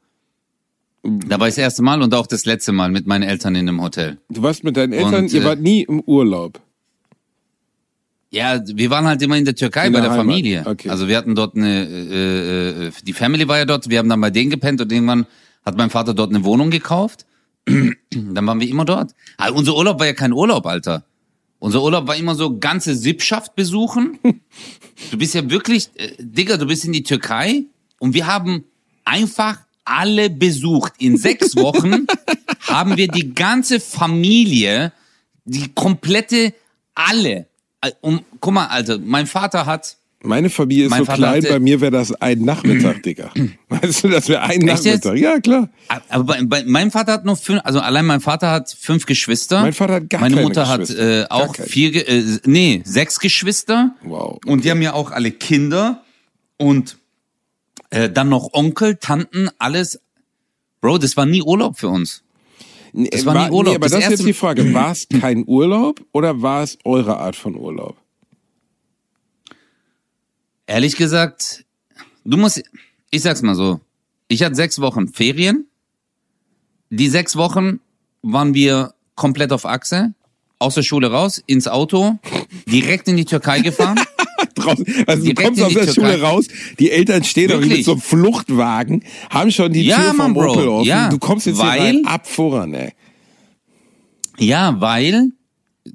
Da 1.04 1.38
war 1.38 1.46
ich 1.48 1.54
das 1.54 1.62
erste 1.62 1.82
Mal 1.82 2.02
und 2.02 2.12
auch 2.14 2.26
das 2.26 2.44
letzte 2.44 2.72
Mal 2.72 2.90
mit 2.90 3.06
meinen 3.06 3.22
Eltern 3.22 3.54
in 3.54 3.68
einem 3.68 3.80
Hotel. 3.80 4.18
Du 4.28 4.42
warst 4.42 4.64
mit 4.64 4.76
deinen 4.76 4.92
Eltern, 4.92 5.24
Und, 5.24 5.32
ihr 5.32 5.42
äh, 5.42 5.44
wart 5.44 5.60
nie 5.60 5.82
im 5.82 6.00
Urlaub. 6.00 6.60
Ja, 8.30 8.60
wir 8.66 8.90
waren 8.90 9.06
halt 9.06 9.22
immer 9.22 9.36
in 9.36 9.44
der 9.44 9.54
Türkei 9.54 9.86
In 9.86 9.92
bei 9.92 10.00
der 10.00 10.10
der, 10.10 10.18
Familie. 10.18 10.64
okay. 10.66 10.90
Also 10.90 11.08
wir 11.08 11.16
hatten 11.16 11.34
dort 11.34 11.56
eine, 11.56 11.84
äh, 11.88 12.86
äh, 12.88 12.92
die 13.04 13.12
Family 13.14 13.48
war 13.48 13.58
ja 13.58 13.64
dort, 13.64 13.88
wir 13.88 13.98
haben 13.98 14.08
dann 14.08 14.20
bei 14.20 14.30
denen 14.30 14.50
gepennt 14.50 14.80
und 14.80 14.92
irgendwann 14.92 15.26
hat 15.64 15.76
mein 15.76 15.88
Vater 15.88 16.12
dort 16.12 16.30
eine 16.34 16.44
Wohnung 16.44 16.70
gekauft. 16.70 17.24
dann 18.10 18.46
waren 18.46 18.60
wir 18.60 18.68
immer 18.68 18.84
dort. 18.84 19.14
Aber 19.36 19.56
unser 19.56 19.76
Urlaub 19.76 19.98
war 19.98 20.06
ja 20.06 20.12
kein 20.12 20.32
Urlaub, 20.32 20.66
Alter. 20.66 21.04
Unser 21.58 21.82
Urlaub 21.82 22.06
war 22.06 22.16
immer 22.16 22.34
so 22.34 22.58
ganze 22.58 22.94
Sippschaft 22.94 23.56
besuchen. 23.56 24.18
Du 25.10 25.18
bist 25.18 25.34
ja 25.34 25.48
wirklich, 25.50 25.90
äh, 25.94 26.12
Digga, 26.18 26.56
du 26.56 26.66
bist 26.66 26.84
in 26.84 26.92
die 26.92 27.02
Türkei 27.02 27.64
und 27.98 28.14
wir 28.14 28.26
haben 28.26 28.64
einfach 29.04 29.58
alle 29.84 30.30
besucht. 30.30 30.94
In 30.98 31.16
sechs 31.16 31.56
Wochen 31.56 32.06
haben 32.66 32.96
wir 32.96 33.08
die 33.08 33.34
ganze 33.34 33.80
Familie, 33.80 34.92
die 35.44 35.72
komplette, 35.74 36.54
alle. 36.94 37.46
Äh, 37.80 37.92
Um, 38.00 38.24
guck 38.40 38.54
mal, 38.54 38.66
Alter, 38.66 38.98
mein 38.98 39.26
Vater 39.26 39.66
hat, 39.66 39.96
Meine 40.22 40.50
Familie 40.50 40.86
ist 40.86 40.90
Mein 40.90 41.00
so 41.00 41.04
Vater 41.04 41.18
klein, 41.18 41.44
bei 41.48 41.60
mir 41.60 41.80
wäre 41.80 41.92
das 41.92 42.12
ein 42.12 42.40
Nachmittag, 42.40 43.04
Digga. 43.04 43.30
Weißt 43.68 44.02
du, 44.02 44.08
das 44.08 44.28
wäre 44.28 44.42
ein 44.42 44.66
Echt 44.66 44.84
jetzt? 44.84 45.04
Nachmittag. 45.04 45.16
Ja, 45.16 45.38
klar. 45.38 45.68
aber 46.08 46.24
bei, 46.24 46.42
bei, 46.42 46.64
mein 46.66 46.90
Vater 46.90 47.12
hat 47.12 47.24
nur 47.24 47.36
fünf, 47.36 47.60
also 47.62 47.78
allein 47.78 48.04
mein 48.04 48.20
Vater 48.20 48.50
hat 48.50 48.76
fünf 48.78 49.06
Geschwister. 49.06 49.62
Mein 49.62 49.72
Vater 49.72 49.94
hat 49.94 50.10
gar 50.10 50.20
Meine 50.20 50.42
Mutter 50.42 50.68
hat 50.68 50.90
äh, 50.90 51.24
auch 51.30 51.54
vier, 51.54 52.08
äh, 52.08 52.38
nee, 52.46 52.82
sechs 52.84 53.20
Geschwister. 53.20 53.94
Wow. 54.02 54.40
Und 54.44 54.64
die 54.64 54.70
haben 54.72 54.82
ja 54.82 54.92
auch 54.94 55.12
alle 55.12 55.30
Kinder 55.30 56.02
und 56.56 56.98
äh, 57.90 58.10
dann 58.10 58.28
noch 58.28 58.52
Onkel, 58.52 58.96
Tanten, 58.96 59.50
alles. 59.58 60.00
Bro, 60.80 60.98
das 60.98 61.16
war 61.16 61.26
nie 61.26 61.42
Urlaub 61.42 61.78
für 61.78 61.88
uns. 61.88 62.24
Das 62.92 63.24
war 63.24 63.46
nie 63.46 63.52
Urlaub. 63.52 63.66
Nee, 63.66 63.76
aber 63.76 63.86
Das 63.86 63.92
das, 63.92 64.04
ist 64.04 64.10
jetzt 64.10 64.26
die 64.26 64.32
Frage. 64.32 64.74
War 64.74 64.92
es 64.92 65.06
kein 65.08 65.44
Urlaub 65.46 66.00
oder 66.12 66.40
war 66.42 66.62
es 66.62 66.78
eure 66.84 67.18
Art 67.18 67.36
von 67.36 67.54
Urlaub? 67.54 67.96
Ehrlich 70.68 70.96
gesagt, 70.96 71.64
du 72.26 72.36
musst, 72.36 72.62
ich 73.10 73.22
sag's 73.22 73.40
mal 73.40 73.54
so, 73.54 73.80
ich 74.28 74.42
hatte 74.42 74.54
sechs 74.54 74.78
Wochen 74.80 75.08
Ferien. 75.08 75.66
Die 76.90 77.08
sechs 77.08 77.36
Wochen 77.36 77.80
waren 78.22 78.52
wir 78.52 78.92
komplett 79.14 79.50
auf 79.52 79.64
Achse, 79.64 80.12
aus 80.58 80.74
der 80.74 80.82
Schule 80.82 81.10
raus, 81.10 81.42
ins 81.46 81.68
Auto, 81.68 82.18
direkt 82.66 83.08
in 83.08 83.16
die 83.16 83.24
Türkei 83.24 83.60
gefahren. 83.60 83.98
Draußen, 84.54 84.84
also 85.06 85.24
du 85.24 85.32
kommst 85.34 85.62
aus 85.62 85.72
der 85.72 85.86
Türkei. 85.86 85.94
Schule 86.12 86.20
raus, 86.20 86.46
die 86.78 86.90
Eltern 86.90 87.24
stehen 87.24 87.48
doch 87.48 87.60
mit 87.60 87.70
Wirklich? 87.70 87.86
so 87.86 87.92
einem 87.92 88.00
Fluchtwagen, 88.02 89.04
haben 89.30 89.50
schon 89.50 89.72
die 89.72 89.84
Ja, 89.86 89.96
Tür 89.96 90.04
vom 90.08 90.16
Mann, 90.18 90.34
Bro. 90.34 90.52
Opel 90.52 90.68
offen. 90.68 90.86
Ja, 90.86 91.08
du 91.08 91.18
kommst 91.18 91.46
jetzt 91.46 91.58
weil- 91.58 91.80
hier 91.80 91.88
rein, 92.00 92.06
ab 92.06 92.26
voran, 92.26 92.74
ey. 92.74 92.92
Ja, 94.38 94.78
weil, 94.82 95.30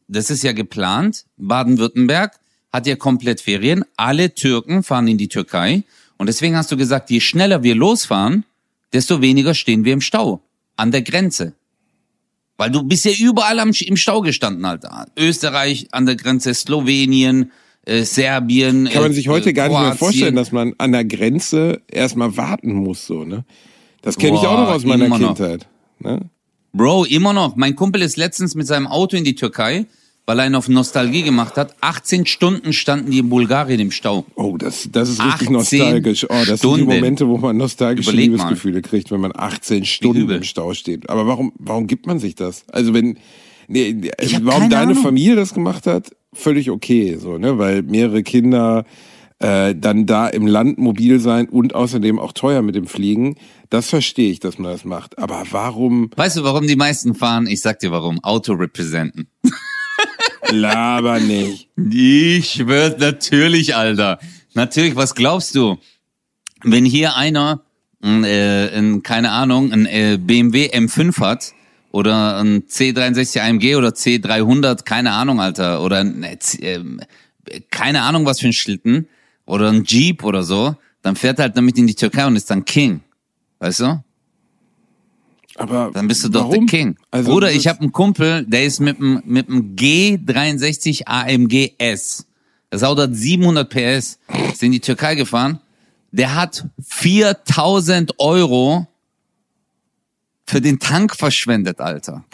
das 0.08 0.32
ist 0.32 0.42
ja 0.44 0.52
geplant, 0.54 1.26
Baden-Württemberg 1.38 2.40
hat 2.74 2.88
ja 2.88 2.96
komplett 2.96 3.40
Ferien, 3.40 3.86
alle 3.96 4.34
Türken 4.34 4.84
fahren 4.84 5.08
in 5.08 5.18
die 5.18 5.28
Türkei 5.30 5.84
und 6.18 6.28
deswegen 6.28 6.58
hast 6.58 6.72
du 6.72 6.78
gesagt, 6.78 7.10
je 7.12 7.20
schneller 7.20 7.64
wir 7.64 7.76
losfahren, 7.76 8.46
desto 8.92 9.22
weniger 9.22 9.54
stehen 9.54 9.86
wir 9.86 9.94
im 9.94 10.02
Stau, 10.02 10.42
an 10.76 10.92
der 10.92 11.04
Grenze. 11.04 11.54
Weil 12.58 12.72
du 12.72 12.84
bist 12.84 13.06
ja 13.06 13.12
überall 13.12 13.60
am, 13.60 13.72
im 13.80 13.98
Stau 13.98 14.22
gestanden, 14.22 14.66
Alter. 14.66 15.08
Österreich 15.18 15.88
an 15.92 16.06
der 16.06 16.16
Grenze, 16.16 16.54
Slowenien, 16.54 17.52
äh, 17.86 18.04
Serbien. 18.04 18.90
Kann 18.92 19.04
man 19.04 19.12
äh, 19.12 19.16
sich 19.16 19.28
heute 19.28 19.54
gar 19.54 19.70
nicht 19.70 19.80
mehr 19.80 19.96
vorstellen, 19.96 20.36
dass 20.36 20.52
man 20.52 20.74
an 20.78 20.92
der 20.92 21.06
Grenze 21.06 21.82
erstmal 21.92 22.38
warten 22.38 22.74
muss, 22.74 23.06
so, 23.06 23.24
ne? 23.24 23.46
Das 24.02 24.18
kenne 24.18 24.38
ich 24.38 24.46
auch 24.46 24.58
noch 24.58 24.70
aus 24.70 24.84
meiner 24.84 25.06
immer 25.06 25.18
noch. 25.18 25.36
Kindheit. 25.36 25.68
Ne? 26.00 26.30
Bro, 26.74 27.06
immer 27.06 27.34
noch. 27.34 27.56
Mein 27.56 27.76
Kumpel 27.76 28.02
ist 28.02 28.18
letztens 28.18 28.54
mit 28.54 28.68
seinem 28.68 28.88
Auto 28.88 29.16
in 29.16 29.24
die 29.24 29.36
Türkei, 29.36 29.86
weil 30.26 30.40
er 30.40 30.48
ihn 30.48 30.56
auf 30.56 30.70
Nostalgie 30.70 31.24
gemacht 31.24 31.58
hat. 31.58 31.76
18 31.82 32.26
Stunden 32.26 32.74
standen 32.74 33.12
die 33.12 33.20
in 33.20 33.30
Bulgarien 33.30 33.80
im 33.80 33.92
Stau. 33.92 34.26
Oh, 34.36 34.58
das, 34.58 34.88
das 34.92 35.10
ist 35.10 35.20
richtig 35.20 35.50
18 35.50 35.54
nostalgisch. 35.54 36.26
Oh, 36.26 36.34
das 36.34 36.48
sind 36.48 36.58
Stunden. 36.60 36.90
die 36.90 36.96
Momente, 36.96 37.28
wo 37.28 37.38
man 37.38 37.58
nostalgische 37.58 38.12
Überleg 38.12 38.32
mal. 38.32 38.38
Liebesgefühle 38.38 38.82
kriegt, 38.82 39.12
wenn 39.12 39.20
man 39.20 39.34
18 39.36 39.86
Stunden 39.86 40.30
im 40.30 40.44
Stau 40.44 40.74
steht. 40.74 41.10
Aber 41.10 41.28
warum, 41.28 41.54
warum 41.60 41.88
gibt 41.88 42.08
man 42.08 42.20
sich 42.20 42.36
das? 42.36 42.64
Also 42.72 42.94
wenn, 42.94 43.18
nee, 43.68 44.12
warum 44.42 44.70
deine 44.70 44.92
Ahnung. 44.92 45.04
Familie 45.04 45.36
das 45.36 45.54
gemacht 45.54 45.88
hat, 45.88 46.12
völlig 46.32 46.70
okay, 46.72 47.18
so, 47.20 47.38
ne, 47.38 47.58
weil 47.58 47.84
mehrere 47.84 48.24
Kinder 48.24 48.86
äh, 49.40 49.76
dann 49.76 50.06
da 50.06 50.28
im 50.28 50.48
Land 50.48 50.78
mobil 50.78 51.20
sein 51.20 51.50
und 51.50 51.76
außerdem 51.76 52.18
auch 52.18 52.32
teuer 52.32 52.62
mit 52.62 52.76
dem 52.76 52.88
Fliegen, 52.88 53.36
das 53.70 53.90
verstehe 53.90 54.32
ich, 54.32 54.40
dass 54.40 54.58
man 54.58 54.72
das 54.72 54.86
macht. 54.86 55.20
Aber 55.20 55.44
warum 55.52 56.12
Weißt 56.16 56.38
du, 56.38 56.44
warum 56.44 56.66
die 56.66 56.78
meisten 56.78 57.14
fahren? 57.14 57.46
Ich 57.48 57.62
sag 57.62 57.80
dir 57.80 57.92
warum. 57.92 58.24
Auto 58.24 58.54
representen. 58.54 59.28
laber 60.54 61.20
nicht? 61.20 61.68
Ich 61.78 62.52
schwör's 62.52 62.98
natürlich, 62.98 63.76
Alter. 63.76 64.20
Natürlich, 64.54 64.96
was 64.96 65.16
glaubst 65.16 65.56
du? 65.56 65.78
Wenn 66.64 66.86
hier 66.86 67.16
einer, 67.16 67.62
ein, 68.02 68.24
äh, 68.24 68.70
ein, 68.74 69.04
keine 69.04 69.32
Ahnung, 69.32 69.72
ein 69.72 69.86
äh, 69.86 70.18
BMW 70.20 70.70
M5 70.70 71.20
hat 71.20 71.54
oder 71.92 72.38
ein 72.38 72.64
C63 72.64 73.42
AMG 73.42 73.76
oder 73.76 73.90
C300, 73.90 74.84
keine 74.84 75.12
Ahnung, 75.14 75.42
Alter, 75.42 75.82
oder 75.82 76.00
ein, 76.00 76.24
äh, 76.24 76.38
ähm, 76.62 77.02
keine 77.70 78.04
Ahnung, 78.04 78.26
was 78.26 78.40
für 78.40 78.48
ein 78.48 78.54
Schlitten 78.54 79.08
oder 79.46 79.70
ein 79.70 79.84
Jeep 79.86 80.24
oder 80.24 80.44
so, 80.44 80.76
dann 81.02 81.16
fährt 81.16 81.40
er 81.40 81.44
halt 81.44 81.58
damit 81.58 81.78
in 81.78 81.88
die 81.88 81.96
Türkei 81.96 82.26
und 82.26 82.36
ist 82.36 82.50
dann 82.50 82.66
King. 82.66 83.02
Weißt 83.60 83.82
du? 83.82 84.04
Aber 85.56 85.92
Dann 85.94 86.08
bist 86.08 86.24
du 86.24 86.30
doch 86.30 86.50
warum? 86.50 86.66
der 86.68 86.80
King. 86.80 86.96
Also, 87.12 87.32
Bruder, 87.32 87.48
das- 87.48 87.56
ich 87.56 87.68
habe 87.68 87.82
einen 87.82 87.92
Kumpel, 87.92 88.46
der 88.48 88.66
ist 88.66 88.80
mit 88.80 88.98
dem 89.00 89.22
mit 89.26 89.48
dem 89.48 89.76
G63 89.76 91.04
AMG 91.06 91.74
S. 91.78 92.26
Das 92.70 92.82
Auto 92.84 93.04
hat 93.04 93.16
700 93.16 93.70
PS. 93.70 94.18
Ist 94.52 94.64
in 94.64 94.72
die 94.72 94.80
Türkei 94.80 95.16
gefahren. 95.16 95.60
der 96.12 96.36
hat 96.36 96.66
4000 96.88 98.20
Euro 98.20 98.88
für 100.46 100.60
den 100.62 100.80
Tank 100.80 101.16
verschwendet, 101.16 101.80
Alter. 101.80 102.24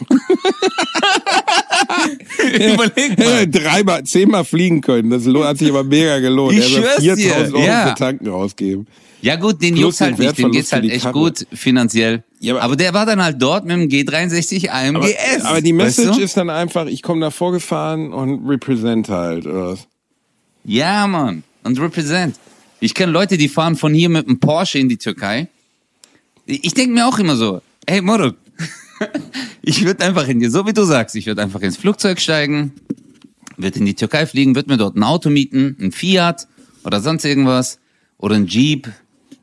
Überleg 2.38 3.18
mal. 3.18 3.46
Dreimal, 3.48 4.04
zehnmal 4.04 4.44
fliegen 4.44 4.80
können. 4.80 5.10
Das 5.10 5.24
hat 5.26 5.58
sich 5.58 5.68
aber 5.68 5.84
mega 5.84 6.18
gelohnt. 6.18 6.58
Ich 6.58 6.76
er 6.76 6.98
dir, 6.98 7.16
4000 7.16 7.54
Euro 7.54 7.64
ja. 7.64 7.88
für 7.88 7.94
Tanken 7.94 8.28
rausgeben. 8.28 8.86
Ja 9.22 9.36
gut, 9.36 9.60
den 9.60 9.74
Plus 9.74 9.82
juckt's 9.82 10.00
halt 10.00 10.18
nicht, 10.18 10.38
dem 10.38 10.50
geht's 10.52 10.72
halt 10.72 10.84
echt 10.90 11.02
Karre. 11.02 11.12
gut 11.12 11.46
finanziell. 11.52 12.24
Ja, 12.40 12.54
aber- 12.54 12.62
aber, 12.62 12.76
der 12.76 12.94
war 12.94 13.04
dann 13.06 13.22
halt 13.22 13.40
dort 13.40 13.64
mit 13.66 13.72
dem 13.76 13.88
G63 13.88 14.70
Aber, 14.70 15.00
AMGS. 15.04 15.44
aber 15.44 15.60
die 15.60 15.72
Message 15.74 16.08
weißt 16.08 16.18
du? 16.18 16.22
ist 16.22 16.36
dann 16.36 16.48
einfach, 16.50 16.86
ich 16.86 17.02
komme 17.02 17.20
da 17.20 17.30
vorgefahren 17.30 18.12
und 18.12 18.48
represent 18.48 19.08
halt, 19.10 19.46
oder 19.46 19.72
was? 19.72 19.86
Ja, 20.64 21.06
Mann. 21.06 21.42
Und 21.64 21.78
represent. 21.80 22.36
Ich 22.80 22.94
kenne 22.94 23.12
Leute, 23.12 23.36
die 23.36 23.48
fahren 23.48 23.76
von 23.76 23.92
hier 23.92 24.08
mit 24.08 24.26
einem 24.26 24.40
Porsche 24.40 24.78
in 24.78 24.88
die 24.88 24.96
Türkei. 24.96 25.48
Ich 26.46 26.72
denke 26.72 26.94
mir 26.94 27.06
auch 27.06 27.18
immer 27.18 27.36
so, 27.36 27.60
hey 27.86 28.00
Moruk, 28.00 28.36
ich 29.62 29.84
würde 29.84 30.04
einfach 30.04 30.26
in 30.28 30.40
dir, 30.40 30.50
so 30.50 30.66
wie 30.66 30.72
du 30.72 30.84
sagst, 30.84 31.14
ich 31.16 31.26
würde 31.26 31.42
einfach 31.42 31.60
ins 31.60 31.76
Flugzeug 31.76 32.20
steigen, 32.20 32.72
würde 33.58 33.78
in 33.78 33.84
die 33.86 33.94
Türkei 33.94 34.26
fliegen, 34.26 34.54
würde 34.54 34.70
mir 34.70 34.78
dort 34.78 34.96
ein 34.96 35.02
Auto 35.02 35.28
mieten, 35.30 35.76
ein 35.80 35.92
Fiat 35.92 36.48
oder 36.84 37.00
sonst 37.00 37.24
irgendwas 37.24 37.78
oder 38.18 38.36
ein 38.36 38.46
Jeep, 38.46 38.88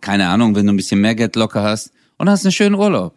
keine 0.01 0.27
Ahnung, 0.27 0.55
wenn 0.55 0.65
du 0.65 0.73
ein 0.73 0.77
bisschen 0.77 1.01
mehr 1.01 1.15
Geld 1.15 1.35
locker 1.35 1.63
hast 1.63 1.91
und 2.17 2.29
hast 2.29 2.45
einen 2.45 2.51
schönen 2.51 2.75
Urlaub. 2.75 3.13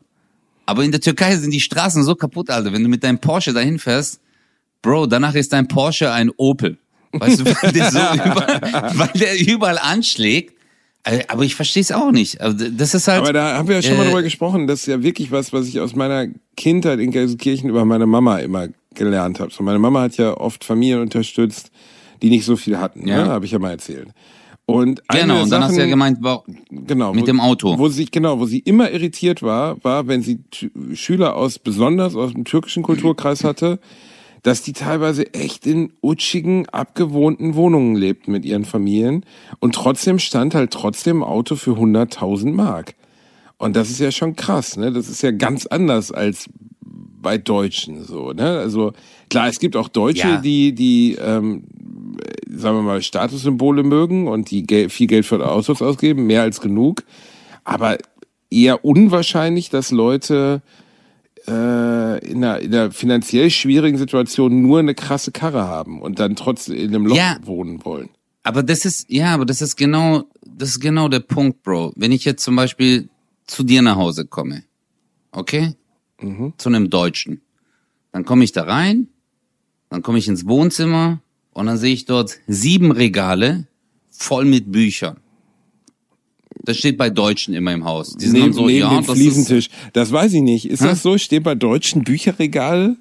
Aber 0.66 0.84
in 0.84 0.92
der 0.92 1.00
Türkei 1.00 1.36
sind 1.36 1.50
die 1.52 1.60
Straßen 1.60 2.04
so 2.04 2.14
kaputt, 2.14 2.50
Alter. 2.50 2.72
Wenn 2.72 2.82
du 2.82 2.88
mit 2.88 3.02
deinem 3.02 3.18
Porsche 3.18 3.52
dahin 3.52 3.78
fährst, 3.78 4.20
Bro, 4.82 5.06
danach 5.06 5.34
ist 5.34 5.52
dein 5.52 5.68
Porsche 5.68 6.12
ein 6.12 6.30
Opel. 6.36 6.78
Weißt 7.12 7.40
du, 7.40 7.44
weil 7.62 7.72
der, 7.72 7.90
so 7.90 7.98
überall, 8.14 8.92
weil 8.94 9.08
der 9.14 9.40
überall 9.40 9.78
anschlägt. 9.78 10.54
Äh, 11.02 11.24
Aber 11.28 11.44
ich 11.44 11.54
verstehe 11.54 11.82
es 11.82 11.92
auch 11.92 12.12
nicht. 12.12 12.38
Das 12.40 12.94
ist 12.94 13.08
halt. 13.08 13.22
Aber 13.22 13.32
da 13.32 13.56
haben 13.56 13.68
wir 13.68 13.76
ja 13.76 13.82
schon 13.82 13.96
mal 13.96 14.04
äh, 14.04 14.06
drüber 14.06 14.22
gesprochen. 14.22 14.66
Das 14.66 14.80
ist 14.80 14.86
ja 14.86 15.02
wirklich 15.02 15.30
was, 15.32 15.52
was 15.52 15.66
ich 15.66 15.80
aus 15.80 15.94
meiner 15.94 16.28
Kindheit 16.56 17.00
in 17.00 17.10
Gelsenkirchen 17.10 17.70
über 17.70 17.84
meine 17.84 18.06
Mama 18.06 18.38
immer 18.38 18.68
gelernt 18.94 19.40
habe. 19.40 19.52
So, 19.52 19.62
meine 19.62 19.78
Mama 19.78 20.02
hat 20.02 20.16
ja 20.16 20.36
oft 20.36 20.64
Familien 20.64 21.00
unterstützt, 21.00 21.70
die 22.22 22.30
nicht 22.30 22.44
so 22.44 22.56
viel 22.56 22.78
hatten. 22.78 23.06
Ja. 23.08 23.24
Ne? 23.24 23.30
Habe 23.30 23.46
ich 23.46 23.52
ja 23.52 23.58
mal 23.58 23.70
erzählt. 23.70 24.08
Und 24.72 25.02
genau, 25.08 25.42
und 25.42 25.50
dann 25.50 25.64
hast 25.64 25.76
du 25.76 25.80
ja 25.80 25.86
gemeint, 25.86 26.18
wow, 26.20 26.44
genau, 26.70 27.12
mit 27.12 27.22
wo, 27.22 27.26
dem 27.26 27.40
Auto. 27.40 27.78
Wo 27.78 27.88
sie, 27.88 28.06
genau, 28.06 28.38
wo 28.38 28.46
sie 28.46 28.58
immer 28.60 28.90
irritiert 28.90 29.42
war, 29.42 29.82
war, 29.84 30.06
wenn 30.06 30.22
sie 30.22 30.40
Schüler 30.94 31.36
aus, 31.36 31.58
besonders 31.58 32.16
aus 32.16 32.32
dem 32.32 32.44
türkischen 32.44 32.82
Kulturkreis 32.82 33.44
hatte, 33.44 33.78
dass 34.42 34.62
die 34.62 34.72
teilweise 34.72 35.34
echt 35.34 35.66
in 35.66 35.92
utschigen, 36.02 36.66
abgewohnten 36.68 37.54
Wohnungen 37.54 37.94
lebten 37.94 38.32
mit 38.32 38.44
ihren 38.44 38.64
Familien. 38.64 39.24
Und 39.58 39.74
trotzdem 39.74 40.18
stand 40.18 40.54
halt 40.54 40.70
trotzdem 40.70 41.18
ein 41.22 41.28
Auto 41.28 41.56
für 41.56 41.72
100.000 41.72 42.52
Mark. 42.52 42.94
Und 43.58 43.76
das 43.76 43.90
ist 43.90 44.00
ja 44.00 44.10
schon 44.10 44.36
krass, 44.36 44.78
ne? 44.78 44.90
Das 44.92 45.08
ist 45.10 45.22
ja 45.22 45.30
ganz 45.32 45.66
anders 45.66 46.10
als 46.10 46.48
bei 47.20 47.36
Deutschen 47.36 48.02
so, 48.04 48.32
ne? 48.32 48.58
Also 48.58 48.92
klar, 49.28 49.48
es 49.48 49.60
gibt 49.60 49.76
auch 49.76 49.88
Deutsche, 49.88 50.26
Ja. 50.28 50.36
die 50.38 50.74
die 50.74 51.16
ähm, 51.20 51.64
sagen 52.52 52.76
wir 52.78 52.82
mal 52.82 53.02
Statussymbole 53.02 53.82
mögen 53.82 54.28
und 54.28 54.50
die 54.50 54.64
Gel 54.64 54.88
viel 54.88 55.06
Geld 55.06 55.26
für 55.26 55.38
das 55.38 55.48
Autos 55.48 55.82
ausgeben, 55.82 56.26
mehr 56.26 56.42
als 56.42 56.60
genug, 56.60 57.04
aber 57.64 57.98
eher 58.50 58.84
unwahrscheinlich, 58.84 59.70
dass 59.70 59.90
Leute 59.90 60.62
äh, 61.46 62.26
in, 62.26 62.44
einer, 62.44 62.60
in 62.60 62.74
einer 62.74 62.90
finanziell 62.90 63.50
schwierigen 63.50 63.98
Situation 63.98 64.62
nur 64.62 64.78
eine 64.80 64.94
krasse 64.94 65.32
Karre 65.32 65.66
haben 65.66 66.00
und 66.02 66.18
dann 66.18 66.36
trotzdem 66.36 66.76
in 66.76 66.88
einem 66.94 67.06
Loch 67.06 67.16
Ja. 67.16 67.38
wohnen 67.44 67.84
wollen. 67.84 68.10
Aber 68.42 68.62
das 68.62 68.84
ist, 68.84 69.10
ja, 69.10 69.34
aber 69.34 69.44
das 69.44 69.60
ist 69.60 69.76
genau, 69.76 70.24
das 70.44 70.70
ist 70.70 70.80
genau 70.80 71.08
der 71.08 71.20
Punkt, 71.20 71.62
Bro. 71.62 71.92
Wenn 71.96 72.12
ich 72.12 72.24
jetzt 72.24 72.42
zum 72.42 72.56
Beispiel 72.56 73.08
zu 73.46 73.62
dir 73.64 73.82
nach 73.82 73.96
Hause 73.96 74.26
komme, 74.26 74.64
okay? 75.32 75.74
Zu 76.58 76.68
einem 76.68 76.90
Deutschen. 76.90 77.40
Dann 78.12 78.24
komme 78.26 78.44
ich 78.44 78.52
da 78.52 78.64
rein, 78.64 79.08
dann 79.88 80.02
komme 80.02 80.18
ich 80.18 80.28
ins 80.28 80.46
Wohnzimmer 80.46 81.20
und 81.52 81.66
dann 81.66 81.76
sehe 81.78 81.92
ich 81.92 82.04
dort 82.06 82.38
sieben 82.46 82.90
Regale 82.92 83.66
voll 84.10 84.44
mit 84.44 84.70
Büchern. 84.72 85.16
Das 86.62 86.76
steht 86.76 86.98
bei 86.98 87.08
Deutschen 87.08 87.54
immer 87.54 87.72
im 87.72 87.84
Haus. 87.84 88.16
Die 88.16 88.24
sind 88.26 88.34
Neben, 88.34 88.44
dann 88.46 88.52
so, 88.52 88.66
neben 88.66 88.78
ja, 88.80 88.88
dem 88.90 88.98
das 89.06 89.08
ist, 89.08 89.14
Fliesentisch. 89.14 89.70
Das 89.94 90.12
weiß 90.12 90.34
ich 90.34 90.42
nicht. 90.42 90.66
Ist 90.68 90.82
das 90.82 91.02
so? 91.02 91.16
Steht 91.16 91.42
bei 91.42 91.54
deutschen 91.54 92.04
Bücherregale? 92.04 92.96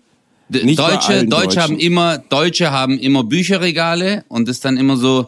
D- 0.47 0.63
Nicht 0.63 0.79
Deutsche, 0.79 1.25
Deutsche 1.25 1.27
Deutschen. 1.27 1.61
haben 1.61 1.77
immer, 1.79 2.17
Deutsche 2.17 2.71
haben 2.71 2.97
immer 2.97 3.23
Bücherregale 3.23 4.23
und 4.29 4.47
ist 4.47 4.63
dann 4.65 4.77
immer 4.77 4.95
so, 4.97 5.27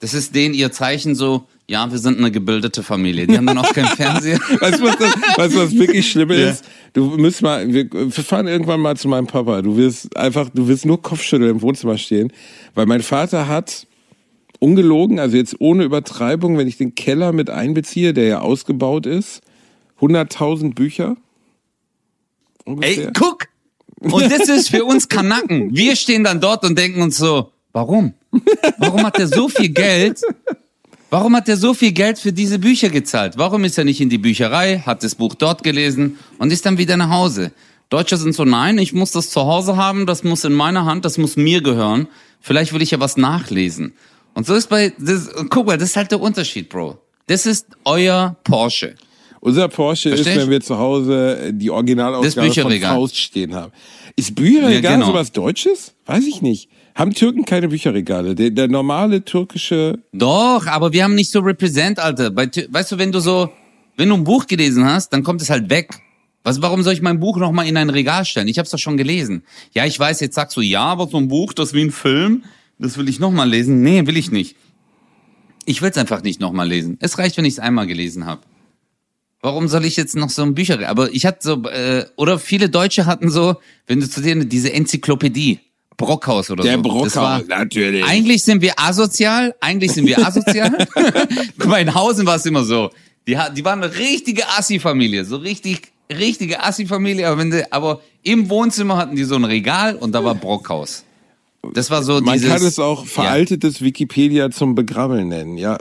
das 0.00 0.12
ist 0.12 0.34
denen 0.34 0.54
ihr 0.54 0.72
Zeichen 0.72 1.14
so, 1.14 1.46
ja, 1.70 1.90
wir 1.90 1.98
sind 1.98 2.18
eine 2.18 2.30
gebildete 2.30 2.82
Familie. 2.82 3.26
Die 3.26 3.36
haben 3.36 3.46
dann 3.46 3.58
auch 3.58 3.72
keinen 3.74 3.88
Fernseher. 3.88 4.38
Weißt 4.60 4.80
du, 4.80 4.84
was, 4.84 4.96
das, 4.96 5.14
weißt 5.36 5.56
was 5.56 5.74
wirklich 5.76 6.10
Schlimme 6.10 6.34
ist? 6.34 6.64
Du 6.94 7.04
müsst 7.18 7.42
mal, 7.42 7.70
wir, 7.70 7.90
wir 7.92 8.10
fahren 8.10 8.46
irgendwann 8.46 8.80
mal 8.80 8.96
zu 8.96 9.06
meinem 9.06 9.26
Papa. 9.26 9.60
Du 9.60 9.76
wirst 9.76 10.16
einfach, 10.16 10.48
du 10.48 10.66
wirst 10.66 10.86
nur 10.86 11.02
Kopfschütteln 11.02 11.50
im 11.50 11.62
Wohnzimmer 11.62 11.98
stehen, 11.98 12.32
weil 12.74 12.86
mein 12.86 13.02
Vater 13.02 13.48
hat 13.48 13.86
ungelogen, 14.60 15.18
also 15.18 15.36
jetzt 15.36 15.56
ohne 15.60 15.84
Übertreibung, 15.84 16.56
wenn 16.56 16.66
ich 16.66 16.78
den 16.78 16.94
Keller 16.94 17.32
mit 17.32 17.50
einbeziehe, 17.50 18.14
der 18.14 18.24
ja 18.24 18.40
ausgebaut 18.40 19.04
ist, 19.04 19.42
100.000 20.00 20.74
Bücher. 20.74 21.16
Ungefähr. 22.64 23.06
Ey, 23.06 23.12
guck! 23.12 23.48
Und 24.00 24.30
das 24.30 24.48
ist 24.48 24.70
für 24.70 24.84
uns 24.84 25.08
Kanaken. 25.08 25.76
Wir 25.76 25.96
stehen 25.96 26.24
dann 26.24 26.40
dort 26.40 26.64
und 26.64 26.78
denken 26.78 27.02
uns 27.02 27.18
so, 27.18 27.52
warum? 27.72 28.14
Warum 28.78 29.04
hat 29.04 29.18
er 29.18 29.26
so 29.26 29.48
viel 29.48 29.68
Geld? 29.70 30.22
Warum 31.10 31.34
hat 31.36 31.48
er 31.48 31.56
so 31.56 31.72
viel 31.72 31.92
Geld 31.92 32.18
für 32.18 32.32
diese 32.32 32.58
Bücher 32.58 32.90
gezahlt? 32.90 33.38
Warum 33.38 33.64
ist 33.64 33.78
er 33.78 33.84
nicht 33.84 34.00
in 34.00 34.10
die 34.10 34.18
Bücherei, 34.18 34.80
hat 34.84 35.02
das 35.02 35.14
Buch 35.14 35.34
dort 35.34 35.62
gelesen 35.62 36.18
und 36.38 36.52
ist 36.52 36.66
dann 36.66 36.76
wieder 36.76 36.98
nach 36.98 37.10
Hause? 37.10 37.52
Deutsche 37.88 38.18
sind 38.18 38.34
so, 38.34 38.44
nein, 38.44 38.76
ich 38.76 38.92
muss 38.92 39.12
das 39.12 39.30
zu 39.30 39.40
Hause 39.40 39.76
haben, 39.76 40.04
das 40.04 40.22
muss 40.22 40.44
in 40.44 40.52
meiner 40.52 40.84
Hand, 40.84 41.06
das 41.06 41.16
muss 41.16 41.36
mir 41.36 41.62
gehören. 41.62 42.08
Vielleicht 42.40 42.74
will 42.74 42.82
ich 42.82 42.90
ja 42.90 43.00
was 43.00 43.16
nachlesen. 43.16 43.94
Und 44.34 44.46
so 44.46 44.54
ist 44.54 44.68
bei, 44.68 44.92
das, 44.98 45.30
guck 45.48 45.66
mal, 45.66 45.78
das 45.78 45.90
ist 45.90 45.96
halt 45.96 46.10
der 46.10 46.20
Unterschied, 46.20 46.68
Bro. 46.68 46.98
Das 47.26 47.46
ist 47.46 47.66
euer 47.84 48.36
Porsche. 48.44 48.94
Unser 49.40 49.68
Porsche 49.68 50.10
Verstehst? 50.10 50.36
ist, 50.36 50.42
wenn 50.42 50.50
wir 50.50 50.60
zu 50.60 50.76
Hause 50.78 51.52
die 51.54 51.70
Originalausgabe 51.70 52.52
von. 52.52 52.80
Faust 52.80 53.16
stehen 53.16 53.54
haben. 53.54 53.72
Ist 54.18 54.34
Bücherregal 54.34 54.82
Ja, 54.82 54.94
genau. 54.96 55.06
sowas 55.06 55.30
Deutsches? 55.30 55.94
Weiß 56.04 56.26
ich 56.26 56.42
nicht. 56.42 56.68
Haben 56.96 57.14
Türken 57.14 57.44
keine 57.44 57.68
Bücherregale? 57.68 58.34
Der, 58.34 58.50
der 58.50 58.66
normale 58.66 59.24
türkische 59.24 60.00
Doch, 60.12 60.66
aber 60.66 60.92
wir 60.92 61.04
haben 61.04 61.14
nicht 61.14 61.30
so 61.30 61.38
Represent, 61.38 62.00
Alter. 62.00 62.32
Bei, 62.32 62.50
weißt 62.68 62.90
du, 62.92 62.98
wenn 62.98 63.12
du 63.12 63.20
so, 63.20 63.50
wenn 63.96 64.08
du 64.08 64.16
ein 64.16 64.24
Buch 64.24 64.48
gelesen 64.48 64.84
hast, 64.84 65.10
dann 65.12 65.22
kommt 65.22 65.40
es 65.40 65.50
halt 65.50 65.70
weg. 65.70 65.90
Was, 66.42 66.60
warum 66.60 66.82
soll 66.82 66.94
ich 66.94 67.00
mein 67.00 67.20
Buch 67.20 67.36
nochmal 67.36 67.68
in 67.68 67.76
ein 67.76 67.90
Regal 67.90 68.24
stellen? 68.24 68.48
Ich 68.48 68.58
hab's 68.58 68.70
doch 68.70 68.78
schon 68.78 68.96
gelesen. 68.96 69.44
Ja, 69.72 69.86
ich 69.86 69.96
weiß, 69.96 70.18
jetzt 70.18 70.34
sagst 70.34 70.56
du, 70.56 70.62
ja, 70.62 70.82
aber 70.82 71.06
so 71.06 71.16
ein 71.18 71.28
Buch, 71.28 71.52
das 71.52 71.68
ist 71.68 71.74
wie 71.74 71.82
ein 71.82 71.92
Film, 71.92 72.42
das 72.80 72.98
will 72.98 73.08
ich 73.08 73.20
nochmal 73.20 73.48
lesen. 73.48 73.82
Nee, 73.82 74.04
will 74.08 74.16
ich 74.16 74.32
nicht. 74.32 74.56
Ich 75.64 75.80
will's 75.80 75.96
einfach 75.96 76.24
nicht 76.24 76.40
nochmal 76.40 76.66
lesen. 76.66 76.96
Es 77.00 77.18
reicht, 77.18 77.36
wenn 77.36 77.44
ich 77.44 77.54
es 77.54 77.58
einmal 77.60 77.86
gelesen 77.86 78.26
habe. 78.26 78.40
Warum 79.40 79.68
soll 79.68 79.84
ich 79.84 79.96
jetzt 79.96 80.16
noch 80.16 80.30
so 80.30 80.42
ein 80.42 80.54
Bücher? 80.54 80.88
Aber 80.88 81.12
ich 81.12 81.24
hatte 81.24 81.38
so, 81.42 81.62
äh, 81.68 82.04
oder 82.16 82.38
viele 82.38 82.68
Deutsche 82.68 83.06
hatten 83.06 83.30
so, 83.30 83.56
wenn 83.86 84.00
du 84.00 84.08
zu 84.08 84.20
denen 84.20 84.48
diese 84.48 84.72
Enzyklopädie, 84.72 85.60
Brockhaus 85.96 86.50
oder 86.50 86.62
Der 86.62 86.76
so. 86.76 86.82
Brockhaus, 86.82 87.12
Das 87.12 87.16
war, 87.16 87.42
natürlich. 87.42 88.04
Eigentlich 88.04 88.42
sind 88.44 88.62
wir 88.62 88.78
asozial, 88.78 89.54
eigentlich 89.60 89.92
sind 89.92 90.06
wir 90.06 90.18
asozial. 90.26 90.88
Guck 91.58 91.66
mal, 91.68 91.78
in 91.78 91.94
Hausen 91.94 92.24
war 92.26 92.36
es 92.36 92.46
immer 92.46 92.64
so. 92.64 92.90
Die, 93.26 93.36
die 93.54 93.64
waren 93.64 93.82
eine 93.82 93.94
richtige 93.94 94.48
Assi-Familie, 94.48 95.24
so 95.24 95.36
richtig, 95.36 95.92
richtige 96.10 96.62
Assi-Familie, 96.62 97.28
aber, 97.28 97.38
wenn 97.38 97.50
die, 97.50 97.70
aber 97.70 98.00
im 98.22 98.48
Wohnzimmer 98.48 98.96
hatten 98.96 99.16
die 99.16 99.24
so 99.24 99.34
ein 99.34 99.44
Regal 99.44 99.96
und 99.96 100.12
da 100.12 100.24
war 100.24 100.34
Brockhaus. 100.34 101.04
Das 101.74 101.90
war 101.90 102.02
so 102.02 102.20
Man 102.20 102.34
dieses... 102.34 102.48
kann 102.48 102.62
es 102.62 102.78
auch 102.78 103.04
veraltetes 103.04 103.82
Wikipedia 103.82 104.50
zum 104.50 104.74
Begrabbeln 104.74 105.28
nennen, 105.28 105.58
ja. 105.58 105.78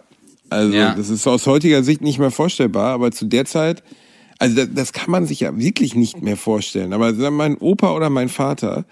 Also 0.49 0.73
Ja. 0.73 0.95
das 0.95 1.09
ist 1.09 1.27
aus 1.27 1.45
heutiger 1.47 1.83
Sicht 1.83 2.01
nicht 2.01 2.19
mehr 2.19 2.31
vorstellbar, 2.31 2.93
aber 2.93 3.11
zu 3.11 3.25
der 3.25 3.45
Zeit, 3.45 3.83
also 4.39 4.55
das, 4.55 4.69
das 4.73 4.93
kann 4.93 5.11
man 5.11 5.25
sich 5.25 5.41
ja 5.41 5.57
wirklich 5.57 5.95
nicht 5.95 6.21
mehr 6.21 6.37
vorstellen. 6.37 6.93
Aber 6.93 7.11
mein 7.31 7.57
Opa 7.57 7.93
oder 7.93 8.09
mein 8.09 8.29
Vater, 8.29 8.85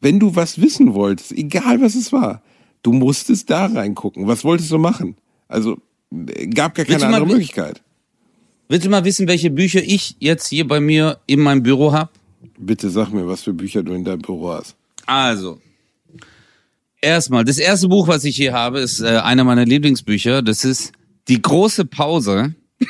wenn 0.00 0.18
du 0.20 0.36
was 0.36 0.60
wissen 0.60 0.94
wolltest, 0.94 1.32
egal 1.32 1.80
was 1.80 1.94
es 1.94 2.12
war, 2.12 2.42
du 2.82 2.92
musstest 2.92 3.48
da 3.50 3.66
reingucken. 3.66 4.26
Was 4.26 4.44
wolltest 4.44 4.70
du 4.70 4.78
machen? 4.78 5.16
Also 5.48 5.78
gab 6.54 6.74
gar 6.74 6.84
keine 6.84 6.98
mal 7.00 7.06
andere 7.06 7.26
wi- 7.26 7.32
Möglichkeit. 7.32 7.82
Willst 8.68 8.84
du 8.86 8.90
mal 8.90 9.04
wissen, 9.04 9.26
welche 9.28 9.50
Bücher 9.50 9.82
ich 9.82 10.16
jetzt 10.18 10.48
hier 10.48 10.66
bei 10.68 10.78
mir 10.80 11.18
in 11.26 11.40
meinem 11.40 11.62
Büro 11.62 11.92
habe? 11.92 12.10
Bitte 12.58 12.90
sag 12.90 13.10
mir, 13.12 13.26
was 13.26 13.42
für 13.42 13.52
Bücher 13.54 13.82
du 13.82 13.92
in 13.94 14.04
deinem 14.04 14.20
Büro 14.20 14.50
hast. 14.50 14.76
Also, 15.06 15.58
erstmal, 17.00 17.44
das 17.44 17.58
erste 17.58 17.88
Buch, 17.88 18.08
was 18.08 18.24
ich 18.24 18.36
hier 18.36 18.52
habe, 18.52 18.80
ist 18.80 19.00
äh, 19.00 19.06
einer 19.18 19.44
meiner 19.44 19.64
Lieblingsbücher. 19.64 20.42
Das 20.42 20.64
ist 20.64 20.92
Die 21.28 21.40
große 21.40 21.84
Pause. 21.84 22.54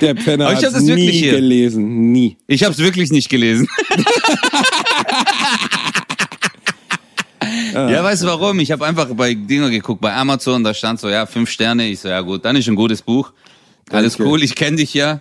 Der 0.00 0.14
Penner 0.14 0.48
hat 0.48 0.56
hab 0.56 0.72
das 0.72 0.82
nie 0.82 0.88
wirklich 0.88 1.18
hier. 1.18 1.32
gelesen, 1.32 2.12
nie. 2.12 2.36
Ich 2.46 2.62
habe 2.62 2.72
es 2.72 2.78
wirklich 2.78 3.10
nicht 3.10 3.28
gelesen. 3.28 3.66
Ja, 7.72 8.02
weißt 8.02 8.22
du 8.22 8.26
warum? 8.26 8.58
Ich 8.60 8.72
habe 8.72 8.84
einfach 8.86 9.08
bei 9.14 9.34
Dinger 9.34 9.70
geguckt, 9.70 10.00
bei 10.00 10.12
Amazon, 10.14 10.64
da 10.64 10.74
stand 10.74 10.98
so, 11.00 11.08
ja, 11.08 11.26
fünf 11.26 11.48
Sterne. 11.50 11.88
Ich 11.88 12.00
so, 12.00 12.08
ja 12.08 12.20
gut, 12.20 12.44
dann 12.44 12.56
ist 12.56 12.68
ein 12.68 12.74
gutes 12.74 13.02
Buch. 13.02 13.32
Alles 13.90 14.16
Danke. 14.16 14.30
cool, 14.30 14.42
ich 14.42 14.54
kenne 14.54 14.78
dich 14.78 14.94
ja. 14.94 15.20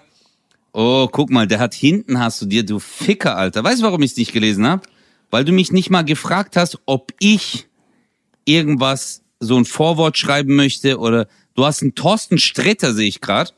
Oh, 0.74 1.08
guck 1.12 1.30
mal, 1.30 1.48
der 1.48 1.60
hat 1.60 1.74
hinten 1.74 2.20
hast 2.20 2.42
du 2.42 2.46
dir, 2.46 2.66
du 2.66 2.80
Ficker, 2.80 3.38
Alter. 3.38 3.64
Weißt 3.64 3.82
du, 3.82 3.86
warum 3.86 4.02
ich 4.02 4.12
es 4.12 4.18
nicht 4.18 4.34
gelesen 4.34 4.66
habe? 4.68 4.82
Weil 5.30 5.46
du 5.46 5.52
mich 5.52 5.72
nicht 5.72 5.90
mal 5.90 6.04
gefragt 6.04 6.56
hast, 6.58 6.80
ob 6.86 7.14
ich 7.20 7.68
irgendwas, 8.46 9.22
so 9.40 9.58
ein 9.58 9.66
Vorwort 9.66 10.18
schreiben 10.18 10.56
möchte 10.56 10.98
oder 11.00 11.28
du 11.56 11.66
hast 11.66 11.82
einen 11.82 11.96
Thorsten 11.96 12.38
Sträter, 12.38 12.94
sehe 12.94 13.08
ich 13.08 13.22
gerade. 13.22 13.52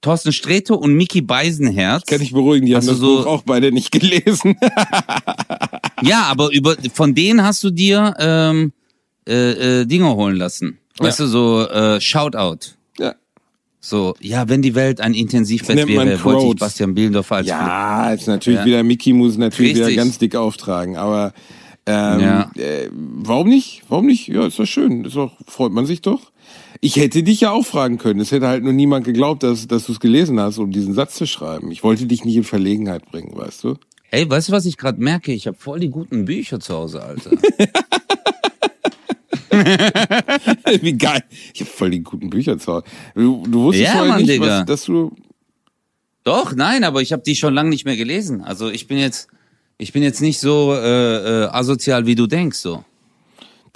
Thorsten 0.00 0.32
Sträter 0.32 0.78
und 0.78 0.94
Mickey 0.94 1.20
Beisenherz. 1.20 2.04
Kann 2.06 2.20
ich 2.20 2.32
beruhigen, 2.32 2.66
die 2.66 2.74
haben 2.74 2.80
Hast 2.80 2.88
du 2.88 2.92
das 2.92 3.00
so- 3.00 3.16
Buch 3.18 3.26
auch 3.26 3.42
beide 3.42 3.70
nicht 3.72 3.90
gelesen. 3.92 4.56
Ja, 6.02 6.24
aber 6.24 6.50
über 6.52 6.76
von 6.92 7.14
denen 7.14 7.44
hast 7.44 7.62
du 7.62 7.70
dir 7.70 8.14
ähm, 8.18 8.72
äh, 9.28 9.82
äh, 9.82 9.84
Dinge 9.86 10.12
holen 10.16 10.34
lassen. 10.36 10.78
Weißt 10.98 11.20
Ja. 11.20 11.24
du, 11.26 11.30
so 11.30 11.68
äh, 11.68 12.00
Shoutout. 12.00 12.72
ja. 12.98 13.14
So, 13.84 14.14
ja, 14.20 14.48
wenn 14.48 14.62
die 14.62 14.74
Welt 14.74 15.00
ein 15.00 15.14
Intensivbett 15.14 15.86
wäre, 15.88 16.24
wollte 16.24 16.46
ich. 16.46 16.56
Bastian 16.56 16.94
Bielendorfer 16.94 17.36
als 17.36 17.46
Ja, 17.46 18.10
jetzt 18.12 18.26
natürlich 18.26 18.60
Ja. 18.60 18.64
wieder, 18.66 18.82
Mickey 18.82 19.12
muss 19.12 19.36
natürlich 19.36 19.74
wieder 19.76 19.86
Richtig. 19.86 19.96
ganz 19.96 20.18
dick 20.18 20.34
auftragen, 20.36 20.96
aber 20.96 21.32
ähm, 21.86 22.20
Ja. 22.20 22.50
äh, 22.56 22.88
warum 22.92 23.48
nicht? 23.48 23.82
Warum 23.88 24.06
nicht? 24.06 24.28
Ja, 24.28 24.46
ist 24.46 24.58
doch 24.58 24.66
schön. 24.66 25.04
Ist 25.04 25.16
doch, 25.16 25.32
freut 25.46 25.72
man 25.72 25.86
sich 25.86 26.00
doch. 26.00 26.32
Ich 26.80 26.96
hätte 26.96 27.22
dich 27.22 27.40
ja 27.40 27.50
auch 27.52 27.64
fragen 27.64 27.98
können. 27.98 28.20
Es 28.20 28.32
hätte 28.32 28.48
halt 28.48 28.64
nur 28.64 28.72
niemand 28.72 29.04
geglaubt, 29.04 29.42
dass, 29.42 29.66
dass 29.68 29.86
du 29.86 29.92
es 29.92 30.00
gelesen 30.00 30.40
hast, 30.40 30.58
um 30.58 30.70
diesen 30.72 30.94
Satz 30.94 31.14
zu 31.14 31.26
schreiben. 31.26 31.70
Ich 31.70 31.84
wollte 31.84 32.06
dich 32.06 32.24
nicht 32.24 32.36
in 32.36 32.44
Verlegenheit 32.44 33.06
bringen, 33.10 33.36
weißt 33.36 33.64
du? 33.64 33.76
Ey, 34.10 34.28
weißt 34.28 34.48
du, 34.48 34.52
was 34.52 34.66
ich 34.66 34.76
gerade 34.76 35.00
merke? 35.00 35.32
Ich 35.32 35.46
habe 35.46 35.56
voll 35.56 35.80
die 35.80 35.88
guten 35.90 36.24
Bücher 36.24 36.60
zu 36.60 36.74
Hause, 36.74 37.02
Alter. 37.02 37.30
Wie 40.80 40.92
geil. 40.96 41.22
Ich 41.54 41.60
habe 41.60 41.70
voll 41.70 41.90
die 41.90 42.00
guten 42.02 42.30
Bücher 42.30 42.58
zu 42.58 42.72
Hause. 42.74 42.84
Du, 43.14 43.44
du 43.46 43.62
wusstest 43.64 43.86
Ja, 43.88 43.92
vorher 43.92 44.08
Mann, 44.12 44.20
nicht, 44.22 44.30
Digga. 44.32 44.60
was, 44.60 44.66
dass 44.66 44.84
du... 44.84 45.14
Doch, 46.24 46.54
nein, 46.54 46.84
aber 46.84 47.02
ich 47.02 47.12
habe 47.12 47.22
die 47.22 47.34
schon 47.34 47.52
lange 47.52 47.70
nicht 47.70 47.84
mehr 47.84 47.96
gelesen. 47.96 48.42
Also 48.42 48.70
ich 48.70 48.86
bin 48.86 48.98
jetzt, 48.98 49.28
ich 49.78 49.92
bin 49.92 50.02
jetzt 50.02 50.20
nicht 50.20 50.38
so 50.40 50.74
äh, 50.74 51.44
äh, 51.44 51.48
asozial, 51.48 52.06
wie 52.06 52.14
du 52.14 52.26
denkst. 52.26 52.58
So. 52.58 52.84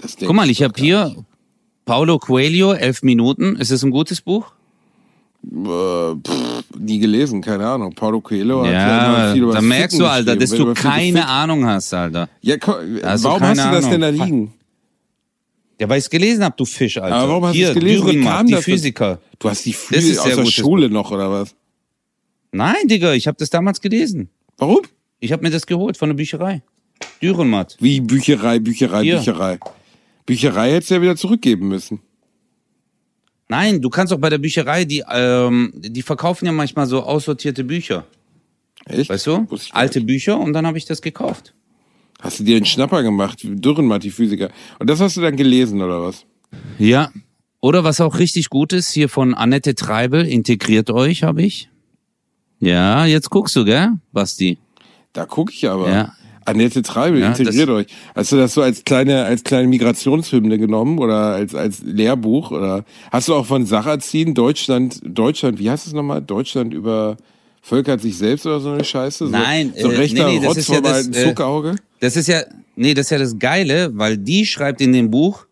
Denk 0.03 0.19
Guck 0.27 0.35
mal, 0.37 0.49
ich 0.51 0.63
habe 0.63 0.75
hier 0.77 1.15
Paulo 1.85 2.19
Coelho, 2.19 2.73
elf 2.75 3.03
Minuten. 3.03 3.57
Ist 3.57 3.71
es 3.71 3.83
ein 3.83 3.91
gutes 3.91 4.21
Buch? 4.21 4.53
Äh, 5.45 6.15
pff, 6.17 6.65
nie 6.79 6.99
gelesen, 6.99 7.41
keine 7.41 7.67
Ahnung. 7.69 7.93
Paulo 7.95 8.21
Coelho 8.21 8.65
hat 8.65 8.73
ja 8.73 8.73
Ja, 8.73 9.07
immer 9.25 9.33
viel 9.33 9.43
über 9.45 9.53
da 9.53 9.61
merkst 9.61 9.97
Ficken 9.97 9.99
du, 10.07 10.11
Alter, 10.11 10.37
dass 10.37 10.51
du 10.51 10.75
keine 10.75 11.21
gefickt- 11.21 11.27
Ahnung 11.29 11.67
hast, 11.67 11.95
Alter. 11.95 12.29
Ja, 12.41 12.57
hast 13.05 13.25
warum 13.25 13.43
hast 13.43 13.59
du 13.65 13.71
das 13.71 13.89
denn 13.89 14.01
da 14.01 14.09
liegen? 14.09 14.53
Ja, 15.81 15.89
weil 15.89 15.99
ich 15.99 16.05
es 16.05 16.11
gelesen 16.11 16.43
hab, 16.43 16.57
du 16.57 16.65
Fisch, 16.65 16.97
Alter. 16.99 17.15
Aber 17.17 17.29
warum 17.33 17.45
hast 17.47 17.57
du 17.57 17.63
es 17.63 17.75
gelesen? 17.75 18.07
Wie 18.07 18.13
Dürrenmatt, 18.13 18.33
kam 18.37 18.47
die 18.47 18.53
das? 18.55 18.65
Physiker. 18.65 19.19
Du 19.39 19.49
hast 19.51 19.65
die 19.67 19.71
ist 19.91 20.19
aus 20.19 20.35
der 20.35 20.47
Schule 20.47 20.89
noch, 20.91 21.11
oder 21.11 21.31
was? 21.31 21.55
Nein, 22.51 22.87
Digga, 22.89 23.13
ich 23.13 23.27
habe 23.27 23.37
das 23.39 23.51
damals 23.51 23.81
gelesen. 23.81 24.31
Warum? 24.57 24.81
Ich 25.21 25.33
habe 25.33 25.43
mir 25.43 25.51
das 25.51 25.67
geholt 25.67 25.97
von 25.97 26.11
der 26.11 26.15
Bücherei. 26.15 26.63
Dürrenmatt. 27.23 27.77
Wie 27.81 28.01
Bücherei, 28.01 28.59
Bücherei, 28.59 29.03
Hier. 29.03 29.17
Bücherei. 29.19 29.59
Bücherei 30.27 30.73
hättest 30.73 30.91
du 30.91 30.95
ja 30.97 31.03
wieder 31.03 31.17
zurückgeben 31.17 31.69
müssen. 31.69 32.01
Nein, 33.49 33.81
du 33.81 33.91
kannst 33.91 34.13
auch 34.13 34.19
bei 34.19 34.29
der 34.29 34.39
Bücherei, 34.39 34.85
die, 34.85 35.05
ähm, 35.09 35.73
die 35.75 36.03
verkaufen 36.03 36.47
ja 36.47 36.53
manchmal 36.53 36.87
so 36.87 37.03
aussortierte 37.03 37.65
Bücher. 37.65 38.05
Echt? 38.87 39.09
Weißt 39.09 39.27
du? 39.27 39.47
Alte 39.73 40.01
nicht. 40.01 40.07
Bücher 40.07 40.39
und 40.39 40.53
dann 40.53 40.67
habe 40.67 40.79
ich 40.79 40.85
das 40.85 41.01
gekauft. 41.01 41.55
Hast 42.21 42.41
du 42.41 42.45
dir 42.45 42.57
einen 42.57 42.67
Schnapper 42.67 43.03
gemacht? 43.03 43.41
Dürrenmatt, 43.45 44.03
die 44.03 44.11
Physiker. 44.11 44.51
Und 44.79 44.89
das 44.89 45.01
hast 45.01 45.17
du 45.17 45.21
dann 45.21 45.37
gelesen, 45.37 45.81
oder 45.83 46.03
was? 46.03 46.25
Ja. 46.79 47.11
Oder 47.61 47.85
was 47.85 48.01
auch 48.01 48.19
richtig 48.19 48.49
gut 48.49 48.73
ist, 48.73 48.93
hier 48.93 49.09
von 49.09 49.35
Annette 49.35 49.75
Treibel, 49.75 50.27
integriert 50.27 50.91
euch, 50.91 51.23
habe 51.23 51.43
ich. 51.43 51.69
Ja, 52.59 53.07
jetzt 53.07 53.31
guckst 53.31 53.55
du, 53.57 53.65
gell, 53.65 53.93
Basti? 54.13 54.59
Da 55.17 55.25
gucke 55.25 55.53
ich 55.53 55.67
aber. 55.69 55.91
Ja. 55.91 56.13
Annette 56.45 56.83
Treibel, 56.83 57.21
Ja, 57.21 57.29
integriert 57.29 57.71
euch. 57.71 57.87
Hast 58.15 58.31
du 58.33 58.37
das 58.37 58.55
so 58.55 58.63
als 58.63 58.85
kleine, 58.85 59.25
als 59.25 59.43
kleine 59.43 59.67
Migrationshymne 59.67 60.59
genommen 60.59 60.99
oder 60.99 61.35
als, 61.35 61.55
als 61.55 61.83
Lehrbuch? 61.83 62.53
Oder 62.53 62.85
hast 63.11 63.29
du 63.29 63.35
auch 63.35 63.47
von 63.47 63.67
Sacherziehen 63.67 64.35
Deutschland, 64.35 65.01
Deutschland, 65.05 65.59
wie 65.59 65.71
heißt 65.71 65.87
es 65.87 65.93
nochmal? 65.93 66.23
Deutschland 66.23 66.73
über 66.73 67.17
völkert 67.63 68.01
sich 68.01 68.17
selbst 68.17 68.47
oder 68.47 68.61
so 68.61 68.71
eine 68.71 68.85
Scheiße? 68.85 69.27
So, 69.27 69.33
Nein, 69.33 69.73
so 69.77 69.91
äh, 69.91 69.97
rechter 69.97 70.27
nee, 70.27 70.35
nee, 70.35 70.39
das 70.41 70.49
Rotz 70.51 70.57
ist 70.59 70.69
ja 70.69 70.75
vom 70.77 70.85
das, 70.85 70.93
alten 70.93 71.15
äh, 71.15 71.25
Zuckerauge? 71.25 71.77
Das 71.99 72.17
ist 72.17 72.29
ja, 72.29 72.43
nee, 72.77 72.95
das 72.95 73.07
ist 73.07 73.11
ja 73.11 73.19
das 73.19 73.39
Geile, 73.39 73.91
weil 73.95 74.19
die 74.19 74.47
schreibt 74.47 74.81
in 74.81 74.93
dem 74.93 75.11
Buch, 75.11 75.47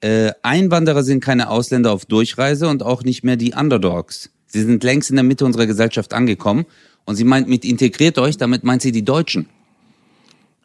äh, 0.00 0.32
Einwanderer 0.42 1.04
sind 1.04 1.22
keine 1.22 1.50
Ausländer 1.50 1.92
auf 1.92 2.06
Durchreise 2.06 2.68
und 2.68 2.82
auch 2.82 3.04
nicht 3.04 3.22
mehr 3.22 3.36
die 3.36 3.52
Underdogs. 3.52 4.30
Sie 4.46 4.62
sind 4.62 4.82
längst 4.82 5.10
in 5.10 5.16
der 5.16 5.22
Mitte 5.22 5.44
unserer 5.44 5.66
Gesellschaft 5.66 6.12
angekommen. 6.12 6.66
Und 7.10 7.16
sie 7.16 7.24
meint 7.24 7.48
mit 7.48 7.64
integriert 7.64 8.18
euch, 8.18 8.36
damit 8.36 8.62
meint 8.62 8.82
sie 8.82 8.92
die 8.92 9.04
Deutschen. 9.04 9.48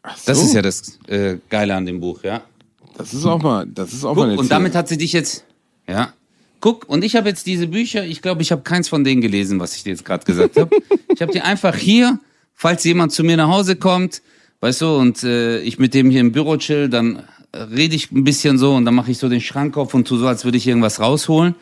Ach 0.04 0.16
so, 0.16 0.22
Das 0.26 0.40
ist 0.40 0.54
ja 0.54 0.62
das 0.62 0.96
äh, 1.08 1.38
Geile 1.50 1.74
an 1.74 1.84
dem 1.86 1.98
Buch, 1.98 2.22
ja. 2.22 2.42
Das 2.96 3.12
ist 3.12 3.26
auch 3.26 3.42
mal, 3.42 3.66
das 3.66 3.92
ist 3.92 4.04
auch 4.04 4.14
mal 4.14 4.22
Guck, 4.22 4.30
eine 4.30 4.38
und 4.38 4.48
damit 4.52 4.76
hat 4.76 4.86
sie 4.86 4.96
dich 4.96 5.12
jetzt, 5.12 5.44
ja. 5.88 6.12
Guck, 6.60 6.88
und 6.88 7.02
ich 7.02 7.16
habe 7.16 7.28
jetzt 7.28 7.48
diese 7.48 7.66
Bücher, 7.66 8.04
ich 8.04 8.22
glaube, 8.22 8.42
ich 8.42 8.52
habe 8.52 8.62
keins 8.62 8.88
von 8.88 9.02
denen 9.02 9.22
gelesen, 9.22 9.58
was 9.58 9.74
ich 9.74 9.82
dir 9.82 9.90
jetzt 9.90 10.04
gerade 10.04 10.24
gesagt 10.24 10.56
habe. 10.56 10.70
ich 11.12 11.20
habe 11.20 11.32
die 11.32 11.40
einfach 11.40 11.74
hier, 11.74 12.20
falls 12.54 12.84
jemand 12.84 13.10
zu 13.10 13.24
mir 13.24 13.36
nach 13.36 13.48
Hause 13.48 13.74
kommt, 13.74 14.22
weißt 14.60 14.82
du, 14.82 14.96
und 14.98 15.24
äh, 15.24 15.58
ich 15.62 15.80
mit 15.80 15.94
dem 15.94 16.10
hier 16.10 16.20
im 16.20 16.30
Büro 16.30 16.58
chill, 16.58 16.88
dann 16.88 17.24
rede 17.52 17.96
ich 17.96 18.12
ein 18.12 18.22
bisschen 18.22 18.56
so 18.56 18.72
und 18.72 18.84
dann 18.84 18.94
mache 18.94 19.10
ich 19.10 19.18
so 19.18 19.28
den 19.28 19.40
Schrank 19.40 19.76
auf 19.76 19.94
und 19.94 20.06
tu 20.06 20.16
so, 20.16 20.28
als 20.28 20.44
würde 20.44 20.58
ich 20.58 20.68
irgendwas 20.68 21.00
rausholen, 21.00 21.56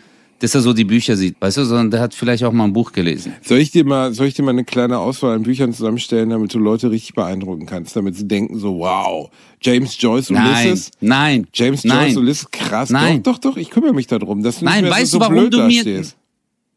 dass 0.45 0.55
er 0.55 0.61
so 0.61 0.73
die 0.75 0.85
Bücher 0.85 1.17
sieht, 1.17 1.41
weißt 1.41 1.57
du, 1.57 1.65
sondern 1.65 1.91
der 1.91 2.01
hat 2.01 2.15
vielleicht 2.15 2.45
auch 2.45 2.53
mal 2.53 2.65
ein 2.65 2.73
Buch 2.73 2.93
gelesen. 2.93 3.33
Soll 3.43 3.59
ich 3.59 3.71
dir 3.71 3.85
mal, 3.85 4.13
soll 4.13 4.27
ich 4.27 4.35
dir 4.35 4.43
mal 4.43 4.51
eine 4.51 4.65
kleine 4.65 4.99
Auswahl 4.99 5.35
an 5.35 5.43
Büchern 5.43 5.73
zusammenstellen, 5.73 6.29
damit 6.31 6.53
du 6.53 6.59
Leute 6.59 6.91
richtig 6.91 7.15
beeindrucken 7.15 7.65
kannst, 7.67 7.97
damit 7.97 8.15
sie 8.17 8.29
denken 8.29 8.59
so, 8.59 8.79
wow, 8.79 9.31
James 9.63 9.97
Joyce 10.01 10.31
Nein, 10.31 10.67
Ulysses? 10.69 10.91
nein, 11.01 11.47
James 11.55 11.85
nein. 11.85 12.09
Joyce 12.09 12.17
Ulysses, 12.19 12.51
krass. 12.51 12.91
Nein. 12.91 13.23
Doch, 13.23 13.39
doch, 13.39 13.53
doch, 13.53 13.57
ich 13.57 13.71
kümmere 13.71 13.95
mich 13.95 14.07
darum, 14.07 14.43
dass 14.43 14.59
du 14.59 14.67
nicht 14.67 14.75
Nein, 14.75 14.85
mehr 14.85 14.93
weißt 14.93 15.11
so, 15.13 15.19
du, 15.19 15.25
warum 15.25 15.51
du 15.51 15.63
mir- 15.67 15.77
dastehst. 15.83 16.17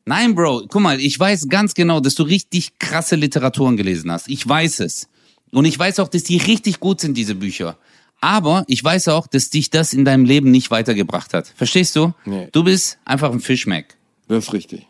Nein, 0.06 0.34
Bro, 0.36 0.68
guck 0.70 0.82
mal, 0.82 1.02
ich 1.02 1.20
weiß 1.20 1.50
ganz 1.50 1.74
genau, 1.74 2.00
dass 2.00 2.16
du 2.16 2.24
richtig 2.24 2.80
krasse 2.80 3.18
Literaturen 3.18 3.76
gelesen 3.76 4.10
hast. 4.10 4.30
Ich 4.30 4.48
weiß 4.48 4.80
es. 4.80 5.10
Und 5.52 5.66
ich 5.66 5.78
weiß 5.78 6.00
auch, 6.00 6.08
dass 6.08 6.24
die 6.24 6.38
richtig 6.38 6.80
gut 6.80 7.02
sind, 7.02 7.18
diese 7.18 7.36
Bücher. 7.36 7.78
Aber 8.20 8.64
ich 8.68 8.84
weiß 8.84 9.10
auch, 9.10 9.28
dass 9.28 9.50
dich 9.50 9.70
das 9.70 9.94
in 9.94 10.04
deinem 10.06 10.26
Leben 10.26 10.50
nicht 10.52 10.72
weitergebracht 10.72 11.34
hat. 11.34 11.54
Verstehst 11.56 11.96
du? 11.96 12.14
Nee. 12.26 12.48
Du 12.52 12.64
bist 12.64 12.98
einfach 13.06 13.32
ein 13.32 13.40
Fischmeck. 13.40 13.96
Das 14.28 14.46
ist 14.48 14.54
richtig. 14.54 14.88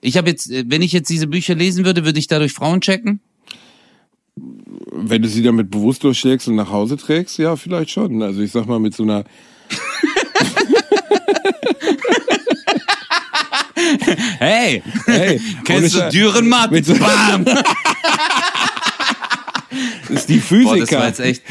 Ich 0.00 0.16
habe 0.16 0.28
jetzt, 0.30 0.50
äh, 0.50 0.64
wenn 0.66 0.82
ich 0.82 0.92
jetzt 0.92 1.08
diese 1.10 1.26
Bücher 1.26 1.54
lesen 1.54 1.84
würde, 1.84 2.04
würde 2.04 2.18
ich 2.18 2.26
dadurch 2.26 2.52
Frauen 2.52 2.80
checken? 2.80 3.20
Wenn 4.92 5.22
du 5.22 5.28
sie 5.28 5.42
damit 5.42 5.70
bewusstlos 5.70 6.16
schlägst 6.18 6.48
und 6.48 6.56
nach 6.56 6.70
Hause 6.70 6.96
trägst, 6.96 7.38
ja, 7.38 7.54
vielleicht 7.56 7.90
schon. 7.90 8.22
Also 8.22 8.40
ich 8.40 8.50
sag 8.50 8.66
mal 8.66 8.80
mit 8.80 8.94
so 8.94 9.02
einer, 9.04 9.24
Hey, 14.38 14.82
hey, 15.06 15.40
kennst 15.64 15.94
du 15.94 16.08
Dürrenmatt? 16.10 16.70
Mit 16.70 16.86
so- 16.86 16.94
Bam! 16.94 17.44
ist 20.10 20.28
die 20.28 20.38
Boah, 20.38 20.76
das 20.76 20.92
war 20.92 21.02
Physiker. 21.02 21.06
jetzt 21.06 21.20
echt, 21.20 21.42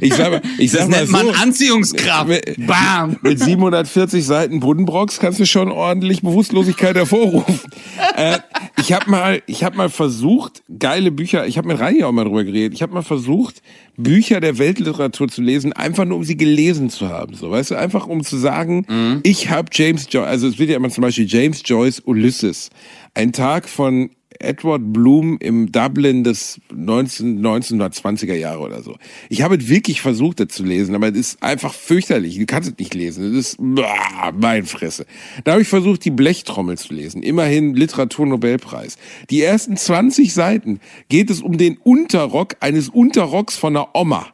ich 0.00 0.14
sag 0.14 0.30
mal, 0.30 0.42
ich 0.58 0.70
das 0.72 0.80
sag 0.82 0.90
mal 0.90 0.96
nennt 0.98 1.08
so, 1.08 1.12
man 1.16 1.28
Anziehungskraft. 1.30 2.28
Mit- 2.28 2.66
Bam! 2.66 3.16
Mit 3.22 3.38
740 3.40 4.24
Seiten 4.24 4.60
Buddenbrocks 4.60 5.18
kannst 5.18 5.40
du 5.40 5.46
schon 5.46 5.70
ordentlich 5.70 6.22
Bewusstlosigkeit 6.22 6.96
hervorrufen. 6.96 7.58
äh, 8.16 8.38
ich 8.78 8.92
habe 8.92 9.10
mal, 9.10 9.42
ich 9.46 9.64
habe 9.64 9.76
mal 9.76 9.88
versucht, 9.88 10.62
geile 10.78 11.10
Bücher. 11.10 11.46
Ich 11.46 11.56
habe 11.58 11.68
mit 11.68 11.78
Reini 11.80 12.04
auch 12.04 12.12
mal 12.12 12.24
drüber 12.24 12.44
geredet. 12.44 12.74
Ich 12.74 12.82
habe 12.82 12.92
mal 12.92 13.02
versucht, 13.02 13.62
Bücher 13.96 14.40
der 14.40 14.58
Weltliteratur 14.58 15.28
zu 15.28 15.40
lesen, 15.40 15.72
einfach 15.72 16.04
nur 16.04 16.18
um 16.18 16.24
sie 16.24 16.36
gelesen 16.36 16.90
zu 16.90 17.08
haben. 17.08 17.34
So, 17.34 17.50
weißt 17.50 17.70
du, 17.72 17.74
einfach 17.76 18.06
um 18.06 18.22
zu 18.24 18.36
sagen, 18.36 18.84
Mhm. 18.88 19.20
ich 19.22 19.50
habe 19.50 19.68
James 19.72 20.06
Joyce. 20.10 20.26
Also 20.28 20.48
es 20.48 20.58
wird 20.58 20.70
ja 20.70 20.76
immer 20.76 20.90
zum 20.90 21.02
Beispiel 21.02 21.26
James 21.26 21.62
Joyce 21.64 22.00
Ulysses, 22.04 22.70
ein 23.14 23.32
Tag 23.32 23.68
von 23.68 24.10
Edward 24.38 24.92
Bloom 24.92 25.38
im 25.40 25.70
Dublin 25.72 26.24
des 26.24 26.60
19, 26.72 27.40
1920er 27.44 28.34
Jahre 28.34 28.60
oder 28.60 28.82
so. 28.82 28.96
Ich 29.28 29.42
habe 29.42 29.56
es 29.56 29.68
wirklich 29.68 30.00
versucht, 30.00 30.40
das 30.40 30.48
zu 30.48 30.64
lesen, 30.64 30.94
aber 30.94 31.08
es 31.08 31.16
ist 31.16 31.42
einfach 31.42 31.74
fürchterlich. 31.74 32.38
Du 32.38 32.46
kannst 32.46 32.70
es 32.70 32.78
nicht 32.78 32.94
lesen. 32.94 33.24
Es 33.24 33.48
ist 33.48 33.56
bah, 33.58 34.32
mein 34.38 34.64
Fresse. 34.64 35.06
Da 35.44 35.52
habe 35.52 35.62
ich 35.62 35.68
versucht, 35.68 36.04
die 36.04 36.10
Blechtrommel 36.10 36.78
zu 36.78 36.94
lesen. 36.94 37.22
Immerhin 37.22 37.74
Literaturnobelpreis. 37.74 38.96
Die 39.30 39.42
ersten 39.42 39.76
20 39.76 40.32
Seiten 40.32 40.80
geht 41.08 41.30
es 41.30 41.40
um 41.40 41.58
den 41.58 41.78
Unterrock 41.78 42.56
eines 42.60 42.88
Unterrocks 42.88 43.56
von 43.56 43.76
einer 43.76 43.94
Oma. 43.94 44.26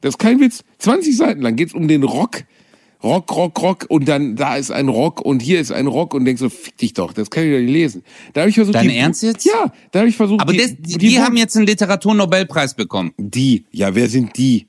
Das 0.00 0.14
ist 0.14 0.18
kein 0.18 0.40
Witz. 0.40 0.64
20 0.78 1.16
Seiten 1.16 1.42
lang 1.42 1.56
geht 1.56 1.68
es 1.68 1.74
um 1.74 1.88
den 1.88 2.04
Rock. 2.04 2.44
Rock, 3.02 3.34
Rock, 3.34 3.62
Rock 3.62 3.86
und 3.88 4.08
dann 4.08 4.34
da 4.34 4.56
ist 4.56 4.70
ein 4.70 4.88
Rock 4.88 5.20
und 5.20 5.40
hier 5.40 5.60
ist 5.60 5.70
ein 5.70 5.86
Rock 5.86 6.14
und 6.14 6.24
denkst 6.24 6.40
so, 6.40 6.48
fick 6.48 6.76
dich 6.78 6.94
doch, 6.94 7.12
das 7.12 7.30
kann 7.30 7.44
ich 7.44 7.52
doch 7.52 7.60
nicht 7.60 7.70
lesen. 7.70 8.02
Da 8.32 8.40
habe 8.42 8.50
ich 8.50 8.56
versucht, 8.56 8.74
Dein 8.74 8.88
die, 8.88 8.96
Ernst 8.96 9.22
jetzt? 9.22 9.44
Ja, 9.44 9.72
da 9.92 10.00
habe 10.00 10.08
ich 10.08 10.16
versucht, 10.16 10.40
Aber 10.40 10.52
die, 10.52 10.58
das, 10.58 10.74
die, 10.78 10.98
die 10.98 11.20
haben 11.20 11.36
jetzt 11.36 11.56
einen 11.56 11.66
Literaturnobelpreis 11.66 12.74
bekommen. 12.74 13.12
die, 13.16 13.66
ja, 13.70 13.94
wer 13.94 14.08
sind 14.08 14.36
die? 14.36 14.66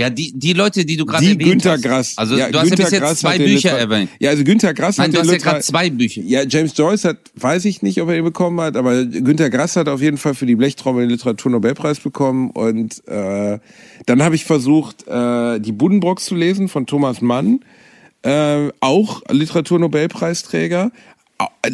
Ja, 0.00 0.10
die, 0.10 0.32
die 0.34 0.54
Leute, 0.54 0.84
die 0.84 0.96
du 0.96 1.04
gerade 1.04 1.24
erwähnt 1.24 1.42
Günter 1.42 1.72
hast. 1.72 1.82
Grass. 1.82 2.12
Also 2.16 2.36
Ja, 2.36 2.50
du 2.50 2.58
hast 2.58 2.68
Günter 2.68 2.84
ja 2.84 2.84
bis 2.84 2.92
jetzt 2.92 3.02
Grass 3.02 3.18
zwei 3.18 3.38
Bücher 3.38 3.70
erwähnt. 3.70 4.10
Ja, 4.18 4.30
also 4.30 4.44
Günter 4.44 4.72
Grass 4.72 4.96
Nein, 4.96 5.08
hat 5.08 5.14
du 5.14 5.20
hast 5.20 5.30
ja 5.30 5.38
gerade 5.38 5.60
zwei 5.60 5.90
Bücher. 5.90 6.22
Ja, 6.22 6.42
James 6.48 6.76
Joyce 6.76 7.04
hat, 7.04 7.18
weiß 7.34 7.66
ich 7.66 7.82
nicht, 7.82 8.00
ob 8.00 8.08
er 8.08 8.16
ihn 8.16 8.24
bekommen 8.24 8.60
hat, 8.60 8.76
aber 8.76 9.04
Günter 9.04 9.50
Grass 9.50 9.76
hat 9.76 9.88
auf 9.88 10.00
jeden 10.00 10.16
Fall 10.16 10.34
für 10.34 10.46
die 10.46 10.56
Blechtrommel 10.56 11.02
den 11.02 11.10
Literaturnobelpreis 11.10 12.00
bekommen. 12.00 12.50
Und 12.50 13.06
äh, 13.06 13.58
dann 14.06 14.22
habe 14.22 14.34
ich 14.34 14.44
versucht, 14.44 15.06
äh, 15.06 15.60
die 15.60 15.72
Buddenbrocks 15.72 16.24
zu 16.24 16.34
lesen 16.34 16.68
von 16.68 16.86
Thomas 16.86 17.20
Mann, 17.20 17.60
äh, 18.22 18.68
auch 18.80 19.22
Literaturnobelpreisträger. 19.30 20.90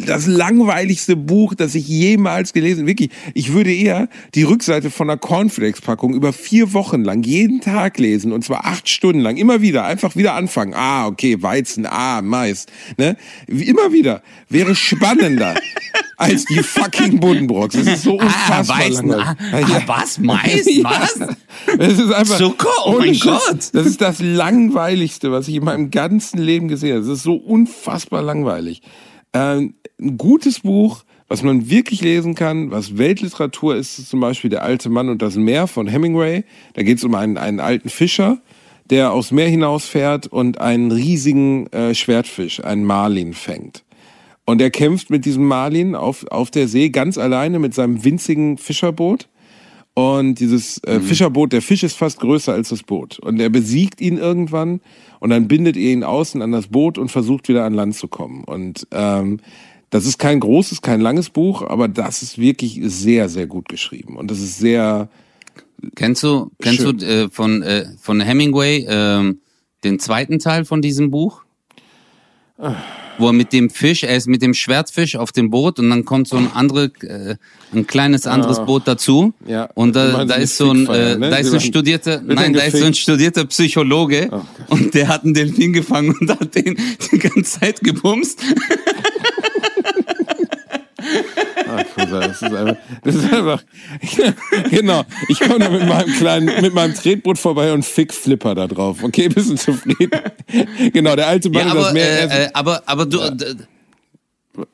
Das 0.05 0.27
langweiligste 0.27 1.15
Buch, 1.15 1.53
das 1.55 1.75
ich 1.75 1.87
jemals 1.87 2.53
gelesen 2.53 2.79
habe. 2.81 2.87
Wirklich, 2.87 3.09
ich 3.33 3.53
würde 3.53 3.73
eher 3.73 4.09
die 4.35 4.43
Rückseite 4.43 4.89
von 4.91 5.09
einer 5.09 5.17
Cornflakes-Packung 5.17 6.13
über 6.13 6.33
vier 6.33 6.73
Wochen 6.73 7.03
lang 7.03 7.23
jeden 7.23 7.61
Tag 7.61 7.97
lesen 7.97 8.31
und 8.31 8.43
zwar 8.43 8.65
acht 8.65 8.87
Stunden 8.89 9.21
lang. 9.21 9.37
Immer 9.37 9.61
wieder, 9.61 9.85
einfach 9.85 10.15
wieder 10.15 10.33
anfangen. 10.35 10.73
Ah, 10.75 11.07
okay, 11.07 11.41
Weizen, 11.41 11.85
ah, 11.85 12.21
Mais. 12.21 12.65
Ne? 12.97 13.15
Immer 13.47 13.91
wieder. 13.93 14.21
Wäre 14.49 14.75
spannender 14.75 15.55
als 16.17 16.45
die 16.45 16.61
fucking 16.63 17.19
Buddenbrocks. 17.19 17.75
Das 17.75 17.87
ist 17.87 18.03
so 18.03 18.19
Ah, 18.19 18.23
unfassbar 18.25 18.79
Weißen, 18.79 19.07
langweilig. 19.07 19.35
ah, 19.53 19.77
ah, 19.77 19.83
was? 19.87 20.17
Mais? 20.19 20.65
Was? 20.83 21.19
Es 21.77 21.99
ist 21.99 22.11
einfach 22.11 22.37
Zucker? 22.37 22.67
Oh 22.85 22.95
mein. 22.99 23.17
Gott. 23.19 23.69
Das 23.73 23.85
ist 23.85 24.01
das 24.01 24.19
langweiligste, 24.19 25.31
was 25.31 25.47
ich 25.47 25.55
in 25.55 25.63
meinem 25.65 25.91
ganzen 25.91 26.39
Leben 26.39 26.67
gesehen 26.67 26.95
habe. 26.97 27.05
Das 27.07 27.17
ist 27.17 27.23
so 27.23 27.35
unfassbar 27.35 28.21
langweilig. 28.21 28.81
Ähm, 29.37 29.75
ein 29.99 30.17
gutes 30.17 30.61
Buch, 30.61 31.03
was 31.27 31.43
man 31.43 31.69
wirklich 31.69 32.01
lesen 32.01 32.33
kann, 32.33 32.71
was 32.71 32.97
Weltliteratur 32.97 33.75
ist, 33.75 33.99
ist 33.99 34.09
zum 34.09 34.19
Beispiel 34.19 34.49
Der 34.49 34.63
alte 34.63 34.89
Mann 34.89 35.09
und 35.09 35.21
das 35.21 35.35
Meer 35.35 35.67
von 35.67 35.87
Hemingway. 35.87 36.43
Da 36.73 36.83
geht 36.83 36.97
es 36.97 37.03
um 37.03 37.13
einen, 37.13 37.37
einen 37.37 37.59
alten 37.59 37.89
Fischer, 37.89 38.39
der 38.89 39.11
aufs 39.11 39.31
Meer 39.31 39.49
hinausfährt 39.49 40.27
und 40.27 40.59
einen 40.59 40.91
riesigen 40.91 41.67
äh, 41.67 41.93
Schwertfisch, 41.93 42.63
einen 42.63 42.83
Marlin, 42.83 43.33
fängt. 43.33 43.83
Und 44.45 44.61
er 44.61 44.71
kämpft 44.71 45.09
mit 45.09 45.25
diesem 45.25 45.45
Marlin 45.45 45.93
auf, 45.93 46.25
auf 46.31 46.49
der 46.49 46.67
See 46.67 46.89
ganz 46.89 47.17
alleine 47.17 47.59
mit 47.59 47.73
seinem 47.73 48.03
winzigen 48.03 48.57
Fischerboot. 48.57 49.27
Und 49.97 50.35
dieses 50.35 50.77
äh, 50.83 50.99
Fischerboot, 50.99 51.51
der 51.53 51.63
Fisch 51.63 51.81
ist 51.81 51.97
fast 51.97 52.19
größer 52.19 52.53
als 52.53 52.69
das 52.69 52.83
Boot. 52.83 53.17
Und 53.17 53.39
er 53.39 53.49
besiegt 53.49 53.99
ihn 53.99 54.19
irgendwann 54.19 54.79
und 55.19 55.31
dann 55.31 55.47
bindet 55.47 55.75
er 55.75 55.91
ihn 55.91 56.03
außen 56.03 56.39
an 56.43 56.51
das 56.51 56.67
Boot 56.67 56.99
und 56.99 57.09
versucht 57.09 57.49
wieder 57.49 57.65
an 57.65 57.73
Land 57.73 57.95
zu 57.95 58.07
kommen. 58.07 58.43
Und 58.43 58.85
ähm, 58.91 59.39
das 59.89 60.05
ist 60.05 60.19
kein 60.19 60.39
großes, 60.39 60.83
kein 60.83 61.01
langes 61.01 61.31
Buch, 61.31 61.63
aber 61.63 61.87
das 61.87 62.21
ist 62.21 62.37
wirklich 62.37 62.79
sehr, 62.83 63.27
sehr 63.27 63.47
gut 63.47 63.69
geschrieben. 63.69 64.17
Und 64.17 64.29
das 64.29 64.39
ist 64.39 64.59
sehr, 64.59 65.09
Kennst 65.95 66.21
du, 66.21 66.51
kennst 66.61 66.81
Schön. 66.81 66.97
du 66.99 67.05
äh, 67.07 67.29
von, 67.31 67.63
äh, 67.63 67.85
von 67.99 68.21
Hemingway 68.21 68.85
ähm, 68.87 69.41
den 69.83 69.97
zweiten 69.97 70.37
Teil 70.37 70.65
von 70.65 70.83
diesem 70.83 71.09
Buch? 71.09 71.41
Wo 73.17 73.27
er 73.27 73.33
mit 73.33 73.53
dem 73.53 73.69
Fisch, 73.69 74.03
er 74.03 74.15
ist 74.15 74.27
mit 74.27 74.41
dem 74.41 74.53
Schwertfisch 74.53 75.15
auf 75.15 75.31
dem 75.31 75.49
Boot 75.49 75.79
und 75.79 75.89
dann 75.89 76.05
kommt 76.05 76.27
so 76.27 76.37
ein 76.37 76.49
andere, 76.53 76.91
äh, 77.01 77.35
ein 77.73 77.87
kleines 77.87 78.27
anderes 78.27 78.63
Boot 78.65 78.83
dazu. 78.85 79.33
Ah. 79.45 79.49
Ja. 79.49 79.69
Und 79.73 79.95
da, 79.95 80.13
meinst 80.13 80.31
da 80.31 80.35
eine 80.35 80.43
ist 80.43 80.57
so 80.57 80.71
ein, 80.71 80.87
äh, 80.87 81.17
ne? 81.17 81.29
da 81.29 81.37
ist 81.37 81.53
ein 81.53 81.59
studierter, 81.59 82.21
nein, 82.23 82.53
da 82.53 82.61
ist 82.61 82.77
so 82.77 82.85
ein 82.85 82.93
studierter 82.93 83.45
Psychologe 83.45 84.29
Oh 84.31 84.41
und 84.69 84.93
der 84.93 85.07
hat 85.07 85.23
einen 85.23 85.33
Delfin 85.33 85.73
gefangen 85.73 86.15
und 86.19 86.29
hat 86.29 86.55
den 86.55 86.77
die 87.11 87.19
ganze 87.19 87.59
Zeit 87.59 87.81
gebumst. 87.81 88.41
Kusa, 91.95 92.19
das 92.19 92.41
ist 92.41 92.53
einfach, 92.53 92.75
das 93.03 93.15
ist 93.15 93.33
einfach, 93.33 93.63
genau. 94.69 95.03
Ich 95.27 95.39
komme 95.39 95.59
da 95.59 95.69
mit 95.69 95.87
meinem 95.87 96.13
kleinen, 96.13 96.61
mit 96.61 96.73
meinem 96.73 96.93
Tretboot 96.93 97.37
vorbei 97.37 97.73
und 97.73 97.85
fick 97.85 98.13
Flipper 98.13 98.55
da 98.55 98.67
drauf. 98.67 99.03
Okay, 99.03 99.29
bist 99.29 99.49
du 99.49 99.55
zufrieden? 99.55 100.19
genau, 100.93 101.15
der 101.15 101.27
alte 101.27 101.49
Mann 101.49 101.67
Ja, 101.67 101.71
und 101.71 101.77
das 101.77 101.85
aber, 101.85 101.93
Meer. 101.93 102.31
äh, 102.31 102.43
äh, 102.45 102.49
aber, 102.53 102.83
aber 102.85 103.05
du, 103.05 103.19
äh, 103.19 103.55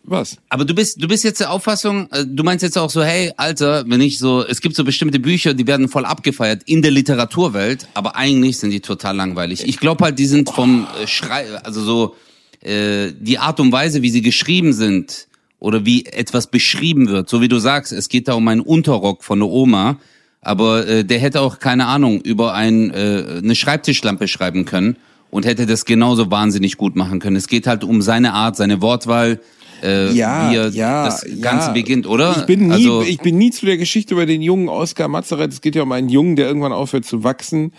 was? 0.03 0.38
Aber 0.49 0.65
du 0.65 0.73
bist, 0.73 1.01
du 1.01 1.08
bist 1.08 1.23
jetzt 1.23 1.39
der 1.39 1.51
Auffassung, 1.51 2.10
äh, 2.12 2.25
du 2.25 2.43
meinst 2.43 2.63
jetzt 2.63 2.77
auch 2.77 2.89
so, 2.89 3.03
hey, 3.03 3.34
Alter, 3.38 3.84
wenn 3.88 4.01
ich 4.01 4.17
so, 4.17 4.45
es 4.45 4.62
gibt 4.62 4.75
so 4.75 4.84
bestimmte 4.84 5.19
Bücher, 5.19 5.53
die 5.53 5.67
werden 5.67 5.89
voll 5.89 6.06
abgefeiert 6.06 6.63
in 6.65 6.82
der 6.82 6.91
Literaturwelt, 6.91 7.88
aber 7.93 8.15
eigentlich 8.15 8.58
sind 8.58 8.71
die 8.71 8.79
total 8.79 9.15
langweilig. 9.15 9.63
Ich 9.67 9.79
glaube 9.79 10.06
halt, 10.06 10.19
die 10.19 10.25
sind 10.25 10.49
vom 10.49 10.88
äh, 11.01 11.08
Schrei, 11.08 11.45
also 11.63 11.82
so, 11.82 12.15
äh, 12.62 13.12
die 13.19 13.39
Art 13.39 13.60
und 13.60 13.71
Weise, 13.71 14.01
wie 14.01 14.10
sie 14.10 14.21
geschrieben 14.21 14.73
sind 14.73 15.27
oder 15.63 15.86
wie 15.86 16.06
etwas 16.06 16.47
beschrieben 16.47 17.08
wird, 17.08 17.30
so 17.30 17.39
wie 17.39 17.47
du 17.47 17.58
sagst, 17.58 17.93
es 17.93 18.10
geht 18.10 18.28
da 18.28 18.34
um 18.34 18.45
einen 18.49 18.60
Unterrock 18.60 19.23
von 19.23 19.39
der 19.39 19.47
Oma, 19.47 19.97
aber 20.41 20.86
äh, 20.86 21.06
der 21.06 21.19
hätte 21.19 21.39
auch 21.39 21.60
keine 21.60 21.86
Ahnung 21.86 22.19
über 22.19 22.54
ein, 22.54 22.91
äh, 22.91 23.39
eine 23.41 23.56
Schreibtischlampe 23.56 24.28
schreiben 24.28 24.65
können 24.65 24.97
und 25.32 25.45
hätte 25.45 25.65
das 25.65 25.86
genauso 25.86 26.30
wahnsinnig 26.30 26.76
gut 26.76 26.97
machen 26.97 27.19
können. 27.19 27.38
Es 27.38 27.47
geht 27.47 27.65
halt 27.65 27.86
um 27.86 28.02
seine 28.02 28.34
Art, 28.34 28.58
seine 28.58 28.82
Wortwahl, 28.82 29.39
äh, 29.82 30.12
ja, 30.12 30.52
wie 30.52 30.56
er 30.58 30.67
ja, 30.67 31.06
das 31.06 31.26
ja. 31.26 31.41
Ganze 31.41 31.71
beginnt, 31.71 32.08
oder? 32.08 32.36
Ich 32.38 32.45
bin 32.45 32.67
nie, 32.67 32.73
also, 32.73 33.02
ich 33.04 33.19
bin 33.19 33.38
nie 33.38 33.52
zu 33.52 33.65
der 33.65 33.78
Geschichte 33.78 34.15
über 34.15 34.26
den 34.26 34.41
jungen 34.41 34.67
Oskar 34.67 35.08
Matzerath. 35.08 35.54
Es 35.54 35.62
geht 35.62 35.76
ja 35.76 35.84
um 35.84 35.91
einen 35.93 36.10
Jungen, 36.10 36.36
der 36.36 36.45
irgendwann 36.45 36.73
aufhört 36.73 37.06
zu 37.06 37.23
wachsen. 37.23 37.71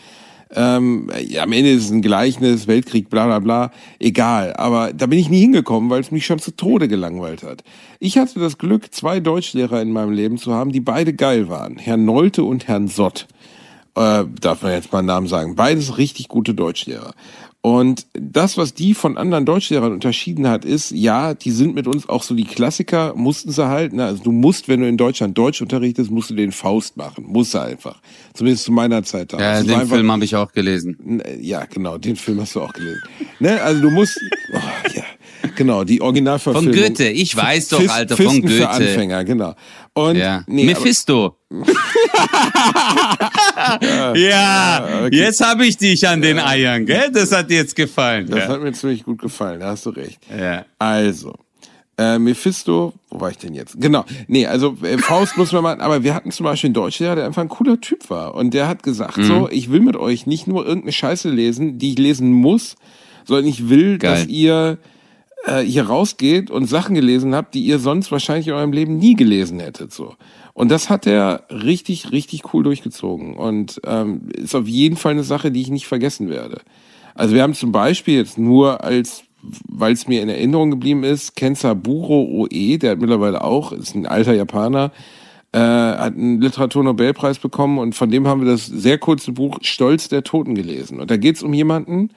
Ähm, 0.55 1.11
ja, 1.27 1.43
am 1.43 1.53
Ende 1.53 1.71
ist 1.71 1.85
es 1.85 1.91
ein 1.91 2.03
Gleichnis, 2.03 2.67
Weltkrieg, 2.67 3.11
bla 3.11 3.27
bla 3.27 3.39
bla, 3.41 3.71
egal. 3.99 4.55
Aber 4.55 4.93
da 4.93 5.07
bin 5.07 5.19
ich 5.19 5.29
nie 5.29 5.41
hingekommen, 5.41 5.91
weil 5.91 6.01
es 6.01 6.11
mich 6.11 6.27
schon 6.27 6.39
zu 6.39 6.53
Tode 6.53 6.89
gelangweilt 6.89 7.43
hat. 7.43 7.65
Ich 7.99 8.19
hatte 8.19 8.39
das 8.39 8.59
Glück, 8.59 8.95
zwei 8.95 9.21
Deutschlehrer 9.21 9.83
in 9.83 9.93
meinem 9.93 10.13
Leben 10.13 10.39
zu 10.39 10.53
haben, 10.53 10.73
die 10.73 10.81
beide 10.81 11.13
geil 11.13 11.49
waren. 11.49 11.77
Herrn 11.77 12.05
Nolte 12.05 12.45
und 12.45 12.69
Herrn 12.69 12.89
Sott. 12.89 13.27
Äh, 13.97 14.25
darf 14.41 14.63
man 14.63 14.73
jetzt 14.73 14.93
mal 14.93 14.99
einen 14.99 15.07
Namen 15.07 15.27
sagen. 15.29 15.55
Beides 15.55 15.99
richtig 15.99 16.29
gute 16.29 16.55
Deutschlehrer. 16.55 17.15
Und 17.65 18.07
das, 18.13 18.59
was 18.59 18.75
die 18.75 18.93
von 18.93 19.17
anderen 19.17 19.47
Deutschlehrern 19.47 19.95
unterschieden 19.95 20.47
hat, 20.47 20.67
ist, 20.67 20.91
ja, 20.91 21.33
die 21.33 21.51
sind 21.51 21.75
mit 21.75 21.87
uns 21.87 22.07
auch 22.07 22.23
so 22.23 22.35
die 22.35 22.45
Klassiker, 22.45 23.15
mussten 23.17 23.53
sie 23.53 23.67
halt. 23.67 23.95
Ne? 23.95 24.05
Also 24.05 24.23
du 24.23 24.33
musst, 24.33 24.69
wenn 24.69 24.81
du 24.81 24.87
in 24.87 24.99
Deutschland 24.99 25.39
Deutsch 25.39 25.63
unterrichtest, 25.63 26.11
musst 26.11 26.29
du 26.29 26.35
den 26.35 26.53
Faust 26.53 26.99
machen. 26.99 27.25
Musst 27.27 27.55
du 27.55 27.61
einfach. 27.61 28.03
Zumindest 28.35 28.65
zu 28.65 28.73
meiner 28.73 29.03
Zeit 29.03 29.33
da. 29.33 29.41
ja, 29.41 29.63
den 29.63 29.89
Film 29.89 30.13
habe 30.13 30.23
ich 30.27 30.37
auch 30.37 30.53
gelesen. 30.53 31.23
Ja, 31.41 31.65
genau, 31.65 31.97
den 31.97 32.17
Film 32.17 32.39
hast 32.43 32.55
du 32.55 32.61
auch 32.61 32.75
gelesen. 32.75 33.01
ne? 33.41 33.59
Also 33.63 33.81
du 33.81 33.91
musst, 33.91 34.21
oh, 34.53 34.59
ja, 34.95 35.05
genau, 35.57 35.85
die 35.85 36.01
Von 36.01 36.09
Originalverfilmung. 36.09 36.71
Goethe, 36.71 37.09
ich 37.09 37.35
weiß 37.35 37.69
doch, 37.69 37.89
Alter, 37.89 38.19
von 38.19 38.27
Fisten 38.27 38.47
für 38.47 38.59
Goethe. 38.59 38.69
Anfänger, 38.69 39.25
genau. 39.25 39.55
Und 39.95 40.17
Ja. 40.17 40.43
nee, 40.49 40.65
Mephisto. 40.65 41.37
ja, 44.15 45.07
jetzt 45.11 45.41
habe 45.45 45.67
ich 45.67 45.77
dich 45.77 46.07
an 46.09 46.21
den 46.21 46.39
Eiern, 46.39 46.87
gell? 46.87 47.11
Das 47.13 47.33
hat 47.33 47.51
dir 47.51 47.59
jetzt 47.59 47.77
gefallen. 47.77 48.27
das 48.29 48.41
ja. 48.41 48.49
hat 48.49 48.61
mir 48.63 48.73
ziemlich 48.73 49.05
gut 49.05 49.21
gefallen, 49.21 49.61
da 49.61 49.69
hast 49.69 49.87
du 49.87 49.91
recht. 49.91 50.19
Ja. 50.37 50.65
Also, 50.79 51.35
äh, 51.97 52.19
Mephisto, 52.19 52.93
wo 53.11 53.21
war 53.21 53.31
ich 53.31 53.39
denn 53.39 53.55
jetzt? 53.55 53.81
Genau, 53.81 54.05
nee, 54.27 54.47
also 54.47 54.77
äh, 54.83 54.99
Faust 54.99 55.37
muss 55.37 55.53
man 55.53 55.63
mal, 55.63 55.81
aber 55.81 56.03
wir 56.03 56.15
hatten 56.15 56.33
zum 56.33 56.45
Beispiel 56.45 56.69
einen 56.69 56.75
Deutschlehrer, 56.75 57.15
der 57.15 57.27
einfach 57.27 57.43
ein 57.43 57.49
cooler 57.49 57.81
Typ 57.81 58.11
war. 58.11 58.35
Und 58.35 58.53
der 58.53 58.67
hat 58.67 58.83
gesagt, 58.83 59.17
Mhm. 59.19 59.23
so, 59.25 59.49
ich 59.49 59.71
will 59.71 59.81
mit 59.81 59.97
euch 59.97 60.27
nicht 60.27 60.47
nur 60.49 60.67
irgendeine 60.67 60.93
Scheiße 60.93 61.31
lesen, 61.31 61.79
die 61.79 61.93
ich 61.93 61.99
lesen 61.99 62.33
muss, 62.33 62.75
sondern 63.25 63.47
ich 63.47 63.69
will, 63.69 63.99
Geil. 63.99 64.13
dass 64.13 64.27
ihr 64.27 64.79
äh, 65.47 65.61
hier 65.61 65.87
rausgeht 65.87 66.51
und 66.51 66.67
Sachen 66.67 66.95
gelesen 66.95 67.35
habt, 67.35 67.55
die 67.55 67.65
ihr 67.65 67.79
sonst 67.79 68.11
wahrscheinlich 68.11 68.49
in 68.49 68.55
eurem 68.55 68.73
Leben 68.73 68.99
nie 68.99 69.15
gelesen 69.15 69.61
hättet. 69.61 69.93
So. 69.93 70.15
Und 70.55 70.71
das 70.71 70.89
hat 70.89 71.07
er 71.07 71.45
richtig, 71.51 72.13
richtig 72.13 72.55
cool 72.55 72.63
durchgezogen. 72.63 73.35
Und 73.35 73.81
ähm, 73.85 74.29
ist 74.37 74.55
auf 74.55 74.69
jeden 74.69 74.97
Fall 74.97 75.13
eine 75.13 75.25
Sache, 75.25 75.51
die 75.51 75.61
ich 75.61 75.71
nicht 75.71 75.87
vergessen 75.87 76.31
werde. 76.31 76.61
Also 77.15 77.35
wir 77.35 77.43
haben 77.43 77.55
zum 77.55 77.73
Beispiel 77.73 78.17
jetzt 78.17 78.39
nur 78.39 78.83
als, 78.83 79.25
weil 79.69 79.93
es 79.93 80.09
mir 80.09 80.23
in 80.23 80.29
Erinnerung 80.29 80.71
geblieben 80.71 81.05
ist, 81.05 81.37
Kensaburo 81.37 82.23
Oe, 82.23 82.79
der 82.79 82.93
hat 82.93 83.01
mittlerweile 83.01 83.45
auch, 83.45 83.73
ist 83.73 83.95
ein 83.95 84.07
alter 84.07 84.35
Japaner, 84.35 84.93
äh, 85.53 85.59
hat 85.59 86.15
einen 86.15 86.41
Literaturnobelpreis 86.41 87.39
bekommen 87.39 87.79
und 87.79 87.95
von 87.95 88.11
dem 88.11 88.27
haben 88.27 88.45
wir 88.45 88.51
das 88.51 88.67
sehr 88.67 88.99
kurze 88.99 89.33
Buch 89.33 89.59
Stolz 89.63 90.09
der 90.09 90.25
Toten 90.25 90.55
gelesen. 90.55 90.99
Und 90.99 91.11
da 91.11 91.17
geht 91.17 91.37
es 91.37 91.43
um 91.43 91.55
jemanden, 91.55 92.11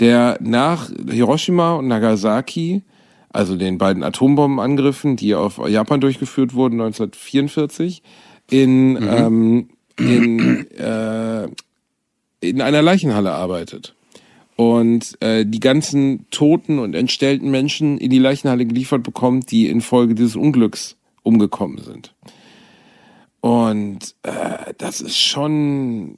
der 0.00 0.38
nach 0.40 0.90
Hiroshima 1.08 1.74
und 1.74 1.88
Nagasaki, 1.88 2.82
also 3.30 3.56
den 3.56 3.78
beiden 3.78 4.02
Atombombenangriffen, 4.02 5.16
die 5.16 5.34
auf 5.34 5.60
Japan 5.68 6.00
durchgeführt 6.00 6.54
wurden 6.54 6.80
1944, 6.80 8.02
in, 8.50 8.96
ähm, 9.02 9.68
in, 9.98 10.70
äh, 10.70 11.48
in 12.40 12.60
einer 12.60 12.82
Leichenhalle 12.82 13.32
arbeitet. 13.32 13.94
Und 14.56 15.20
äh, 15.20 15.44
die 15.44 15.58
ganzen 15.58 16.26
toten 16.30 16.78
und 16.78 16.94
entstellten 16.94 17.50
Menschen 17.50 17.98
in 17.98 18.10
die 18.10 18.20
Leichenhalle 18.20 18.66
geliefert 18.66 19.02
bekommt, 19.02 19.50
die 19.50 19.68
infolge 19.68 20.14
dieses 20.14 20.36
Unglücks 20.36 20.96
umgekommen 21.24 21.78
sind. 21.78 22.14
Und 23.40 24.14
äh, 24.22 24.74
das 24.78 25.00
ist 25.00 25.18
schon 25.18 26.16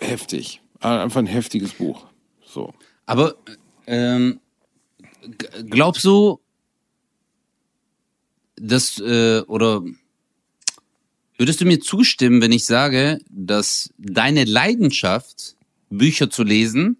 heftig. 0.00 0.60
Einfach 0.80 1.20
ein 1.20 1.26
heftiges 1.26 1.74
Buch. 1.74 2.06
So. 2.44 2.74
Aber 3.06 3.36
ähm, 3.86 4.40
glaubst 5.70 6.04
du, 6.04 6.40
dass 8.56 8.98
äh, 8.98 9.40
oder 9.46 9.82
würdest 11.38 11.60
du 11.60 11.64
mir 11.66 11.80
zustimmen, 11.80 12.40
wenn 12.40 12.52
ich 12.52 12.64
sage, 12.66 13.18
dass 13.28 13.90
deine 13.98 14.44
Leidenschaft 14.44 15.56
Bücher 15.90 16.30
zu 16.30 16.42
lesen 16.42 16.96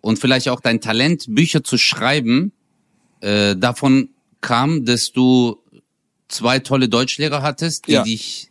und 0.00 0.18
vielleicht 0.18 0.48
auch 0.48 0.60
dein 0.60 0.80
Talent, 0.80 1.26
Bücher 1.28 1.64
zu 1.64 1.78
schreiben, 1.78 2.52
äh, 3.20 3.56
davon 3.56 4.10
kam, 4.40 4.84
dass 4.84 5.12
du 5.12 5.58
zwei 6.28 6.58
tolle 6.58 6.88
Deutschlehrer 6.88 7.42
hattest, 7.42 7.88
die 7.88 7.92
Ja. 7.92 8.02
dich 8.02 8.50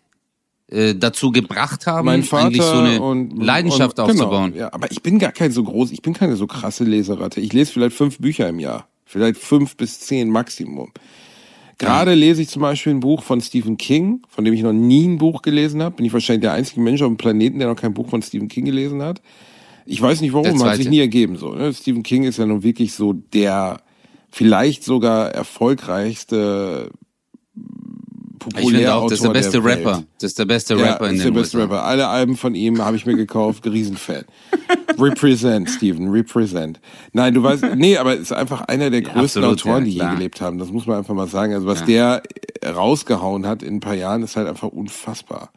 äh, 0.74 0.96
dazu 0.96 1.32
gebracht 1.32 1.86
haben, 1.86 2.06
mein 2.06 2.24
Vater 2.24 2.48
eigentlich 2.48 2.62
so 2.64 2.72
eine 2.74 3.02
und 3.02 3.38
Leidenschaft 3.38 4.00
und, 4.00 4.06
aufzubauen. 4.06 4.54
Genau, 4.54 4.66
ja, 4.66 4.74
aber 4.74 4.92
ich 4.92 5.04
bin 5.04 5.20
gar 5.20 5.32
kein 5.32 5.52
so 5.52 5.64
groß, 5.64 5.92
ich 5.92 6.02
bin 6.02 6.14
keine 6.14 6.36
so 6.36 6.48
krasse 6.48 6.84
Leseratte. 6.84 7.40
Ich 7.42 7.54
lese 7.54 7.72
vielleicht 7.72 7.96
fünf 7.96 8.18
Bücher 8.18 8.50
im 8.50 8.58
Jahr, 8.58 8.88
vielleicht 9.06 9.38
fünf 9.38 9.78
bis 9.78 10.00
zehn 10.00 10.30
Maximum. 10.30 10.92
Gerade 11.78 12.16
lese 12.16 12.42
ich 12.42 12.50
zum 12.50 12.64
Beispiel 12.64 12.94
ein 12.94 13.02
Buch 13.02 13.22
von 13.24 13.40
Stephen 13.42 13.78
King, 13.78 14.22
von 14.30 14.46
dem 14.46 14.54
ich 14.54 14.64
noch 14.64 14.74
nie 14.74 15.08
ein 15.08 15.18
Buch 15.18 15.42
gelesen 15.42 15.84
habe. 15.84 15.96
Bin 15.98 16.06
ich 16.06 16.14
wahrscheinlich 16.14 16.42
der 16.42 16.54
einzige 16.54 16.82
Mensch 16.82 17.02
auf 17.02 17.10
dem 17.10 17.18
Planeten, 17.18 17.60
der 17.60 17.68
noch 17.68 17.76
kein 17.76 17.94
Buch 17.94 18.10
von 18.10 18.22
Stephen 18.22 18.48
King 18.48 18.66
gelesen 18.66 19.02
hat. 19.02 19.22
Ich 19.86 20.02
weiß 20.02 20.22
nicht 20.22 20.34
warum, 20.34 20.64
hat 20.64 20.78
sich 20.78 20.90
nie 20.90 21.00
ergeben 21.00 21.38
so. 21.38 21.54
Ne? 21.54 21.74
Stephen 21.74 22.04
King 22.04 22.24
ist 22.24 22.38
ja 22.38 22.46
nun 22.46 22.64
wirklich 22.64 22.94
so 22.94 23.14
der 23.14 23.82
vielleicht 24.32 24.84
sogar 24.84 25.30
erfolgreichste 25.30 26.90
Ich 28.58 28.70
finde 28.70 28.94
auch, 28.94 29.04
das 29.04 29.20
ist 29.20 29.24
der 29.24 29.30
beste 29.30 29.64
Welt. 29.64 29.86
Rapper. 29.86 30.04
Das 30.20 30.32
ist 30.32 30.40
der 30.40 30.46
beste 30.46 30.76
Ja, 30.76 30.94
Rapper 30.94 31.10
in 31.10 31.16
ist 31.16 31.26
den 31.26 31.34
der 31.34 31.42
beste. 31.42 31.58
Rapper. 31.60 31.84
Alle 31.84 32.08
Alben 32.08 32.36
von 32.38 32.56
ihm 32.56 32.84
habe 32.84 32.96
ich 32.98 33.06
mir 33.06 33.16
gekauft, 33.16 33.66
Riesenfan. 33.66 34.26
represent, 35.00 35.70
Steven, 35.70 36.10
represent. 36.10 36.80
Nein, 37.14 37.34
du 37.34 37.44
weißt, 37.44 37.64
nee, 37.76 37.98
aber 37.98 38.16
ist 38.16 38.32
einfach 38.34 38.62
einer 38.62 38.90
der 38.90 39.02
größten 39.02 39.44
absolut, 39.44 39.66
Autoren, 39.66 39.86
die 39.86 39.92
je 39.92 40.00
klar. 40.00 40.16
gelebt 40.16 40.42
haben. 40.42 40.58
Das 40.58 40.72
muss 40.72 40.86
man 40.86 40.98
einfach 40.98 41.14
mal 41.14 41.28
sagen. 41.28 41.54
Also 41.54 41.66
was 41.68 41.86
der 41.86 42.24
äh, 42.62 42.70
rausgehauen 42.70 43.48
hat 43.48 43.64
in 43.64 43.76
ein 43.76 43.80
paar 43.80 43.96
Jahren, 43.96 44.24
ist 44.24 44.36
halt 44.36 44.48
einfach 44.48 44.70
unfassbar. 44.70 45.52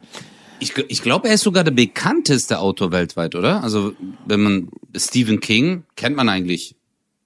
Ich, 0.59 0.75
ich 0.87 1.01
glaube, 1.03 1.27
er 1.27 1.35
ist 1.35 1.43
sogar 1.43 1.63
der 1.63 1.71
bekannteste 1.71 2.59
Autor 2.59 2.91
weltweit, 2.91 3.35
oder? 3.35 3.63
Also, 3.63 3.93
wenn 4.25 4.41
man 4.41 4.69
Stephen 4.95 5.39
King 5.39 5.83
kennt 5.95 6.15
man 6.15 6.29
eigentlich. 6.29 6.75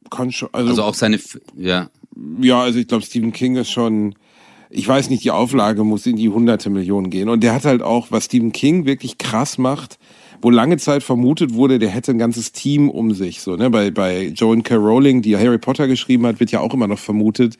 Kann 0.09 0.31
schon, 0.33 0.49
also, 0.51 0.69
Also 0.69 0.83
auch 0.83 0.93
seine, 0.93 1.17
ja. 1.55 1.89
ja, 2.41 2.61
also 2.61 2.79
ich 2.79 2.87
glaube, 2.87 3.05
Stephen 3.05 3.31
King 3.31 3.55
ist 3.55 3.69
schon, 3.71 4.15
ich 4.71 4.87
weiß 4.87 5.09
nicht, 5.09 5.23
die 5.23 5.31
Auflage 5.31 5.83
muss 5.83 6.05
in 6.05 6.15
die 6.15 6.29
hunderte 6.29 6.69
Millionen 6.69 7.09
gehen. 7.09 7.29
Und 7.29 7.43
der 7.43 7.53
hat 7.53 7.65
halt 7.65 7.81
auch, 7.81 8.07
was 8.09 8.25
Stephen 8.25 8.51
King 8.51 8.85
wirklich 8.85 9.17
krass 9.17 9.57
macht, 9.57 9.97
wo 10.41 10.49
lange 10.49 10.77
Zeit 10.77 11.03
vermutet 11.03 11.53
wurde, 11.53 11.77
der 11.77 11.89
hätte 11.89 12.11
ein 12.11 12.17
ganzes 12.17 12.51
Team 12.51 12.89
um 12.89 13.13
sich. 13.13 13.41
So, 13.41 13.55
ne? 13.55 13.69
Bei, 13.69 13.91
bei 13.91 14.27
Joan 14.27 14.63
K. 14.63 14.75
Rowling, 14.75 15.21
die 15.21 15.37
Harry 15.37 15.59
Potter 15.59 15.87
geschrieben 15.87 16.25
hat, 16.25 16.39
wird 16.39 16.51
ja 16.51 16.61
auch 16.61 16.73
immer 16.73 16.87
noch 16.87 16.99
vermutet, 16.99 17.57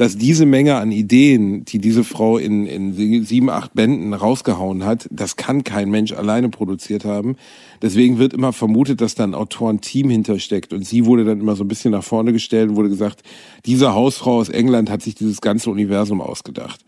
dass 0.00 0.16
diese 0.16 0.46
Menge 0.46 0.76
an 0.76 0.92
Ideen, 0.92 1.66
die 1.66 1.78
diese 1.78 2.04
Frau 2.04 2.38
in, 2.38 2.64
in 2.64 2.94
sie- 2.94 3.20
sieben, 3.22 3.50
acht 3.50 3.74
Bänden 3.74 4.14
rausgehauen 4.14 4.86
hat, 4.86 5.06
das 5.10 5.36
kann 5.36 5.62
kein 5.62 5.90
Mensch 5.90 6.12
alleine 6.12 6.48
produziert 6.48 7.04
haben. 7.04 7.36
Deswegen 7.82 8.18
wird 8.18 8.32
immer 8.32 8.54
vermutet, 8.54 9.02
dass 9.02 9.14
da 9.14 9.24
ein 9.24 9.34
Autorenteam 9.34 10.08
hintersteckt. 10.08 10.72
Und 10.72 10.86
sie 10.86 11.04
wurde 11.04 11.26
dann 11.26 11.40
immer 11.40 11.54
so 11.54 11.64
ein 11.64 11.68
bisschen 11.68 11.90
nach 11.90 12.02
vorne 12.02 12.32
gestellt 12.32 12.70
und 12.70 12.76
wurde 12.76 12.88
gesagt, 12.88 13.22
diese 13.66 13.92
Hausfrau 13.92 14.38
aus 14.38 14.48
England 14.48 14.88
hat 14.88 15.02
sich 15.02 15.16
dieses 15.16 15.42
ganze 15.42 15.68
Universum 15.68 16.22
ausgedacht. 16.22 16.80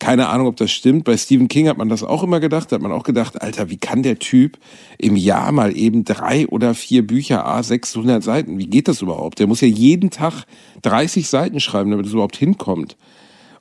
Keine 0.00 0.28
Ahnung, 0.28 0.48
ob 0.48 0.56
das 0.56 0.72
stimmt. 0.72 1.04
Bei 1.04 1.16
Stephen 1.16 1.46
King 1.46 1.68
hat 1.68 1.76
man 1.76 1.90
das 1.90 2.02
auch 2.02 2.22
immer 2.22 2.40
gedacht. 2.40 2.72
Da 2.72 2.76
hat 2.76 2.82
man 2.82 2.90
auch 2.90 3.04
gedacht, 3.04 3.40
Alter, 3.40 3.68
wie 3.68 3.76
kann 3.76 4.02
der 4.02 4.18
Typ 4.18 4.58
im 4.98 5.14
Jahr 5.14 5.52
mal 5.52 5.76
eben 5.76 6.04
drei 6.04 6.48
oder 6.48 6.74
vier 6.74 7.06
Bücher, 7.06 7.46
a 7.46 7.62
600 7.62 8.24
Seiten? 8.24 8.58
Wie 8.58 8.66
geht 8.66 8.88
das 8.88 9.02
überhaupt? 9.02 9.38
Der 9.38 9.46
muss 9.46 9.60
ja 9.60 9.68
jeden 9.68 10.10
Tag 10.10 10.44
30 10.82 11.28
Seiten 11.28 11.60
schreiben, 11.60 11.90
damit 11.90 12.06
es 12.06 12.12
überhaupt 12.12 12.36
hinkommt. 12.36 12.96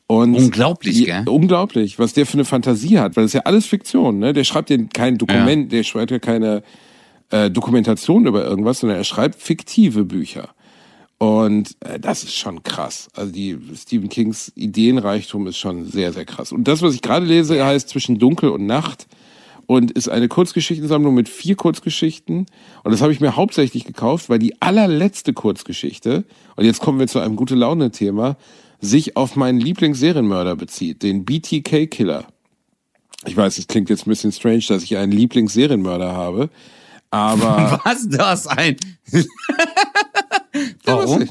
Und 0.07 0.33
Unglaublich, 0.33 0.97
Ja, 1.01 1.21
gell? 1.21 1.29
Unglaublich, 1.29 1.99
was 1.99 2.13
der 2.13 2.25
für 2.25 2.33
eine 2.35 2.45
Fantasie 2.45 2.97
hat, 2.97 3.15
weil 3.15 3.25
das 3.25 3.31
ist 3.31 3.35
ja 3.35 3.41
alles 3.41 3.65
Fiktion. 3.65 4.17
Ne? 4.17 4.33
Der 4.33 4.45
schreibt 4.45 4.69
ja 4.69 4.77
kein 4.91 5.17
Dokument, 5.17 5.71
der 5.71 5.83
schreibt 5.83 6.09
ja 6.09 6.19
keine 6.19 6.63
äh, 7.31 7.51
Dokumentation 7.51 8.25
über 8.25 8.43
irgendwas, 8.45 8.79
sondern 8.79 8.97
er 8.97 9.03
schreibt 9.03 9.41
fiktive 9.41 10.05
Bücher. 10.05 10.49
Und 11.19 11.75
äh, 11.81 11.99
das 11.99 12.23
ist 12.23 12.35
schon 12.35 12.63
krass. 12.63 13.09
Also 13.13 13.31
die 13.31 13.57
Stephen 13.75 14.09
Kings 14.09 14.51
Ideenreichtum 14.55 15.47
ist 15.47 15.57
schon 15.57 15.85
sehr, 15.85 16.13
sehr 16.13 16.25
krass. 16.25 16.51
Und 16.51 16.67
das, 16.67 16.81
was 16.81 16.95
ich 16.95 17.01
gerade 17.01 17.25
lese, 17.25 17.63
heißt 17.63 17.89
Zwischen 17.89 18.17
Dunkel 18.19 18.49
und 18.49 18.65
Nacht 18.65 19.05
und 19.67 19.91
ist 19.91 20.07
eine 20.07 20.29
Kurzgeschichtensammlung 20.29 21.13
mit 21.13 21.27
vier 21.27 21.55
Kurzgeschichten. 21.55 22.45
Und 22.83 22.91
das 22.91 23.01
habe 23.01 23.11
ich 23.11 23.19
mir 23.19 23.35
hauptsächlich 23.35 23.83
gekauft, 23.83 24.29
weil 24.29 24.39
die 24.39 24.61
allerletzte 24.61 25.33
Kurzgeschichte, 25.33 26.23
und 26.55 26.65
jetzt 26.65 26.79
kommen 26.79 26.99
wir 26.99 27.07
zu 27.07 27.19
einem 27.19 27.35
gute 27.35 27.55
Laune-Thema, 27.55 28.37
sich 28.79 29.17
auf 29.17 29.35
meinen 29.35 29.59
Lieblingsserienmörder 29.59 30.55
bezieht, 30.55 31.03
den 31.03 31.25
BTK-Killer. 31.25 32.25
Ich 33.27 33.35
weiß, 33.35 33.57
es 33.57 33.67
klingt 33.67 33.89
jetzt 33.89 34.07
ein 34.07 34.09
bisschen 34.09 34.31
strange, 34.31 34.63
dass 34.69 34.83
ich 34.83 34.95
einen 34.95 35.11
Lieblingsserienmörder 35.11 36.13
habe, 36.13 36.49
aber 37.11 37.81
Was? 37.83 38.07
Du 38.07 38.17
hast 38.19 38.47
ein. 38.47 38.77
Warum? 40.97 41.29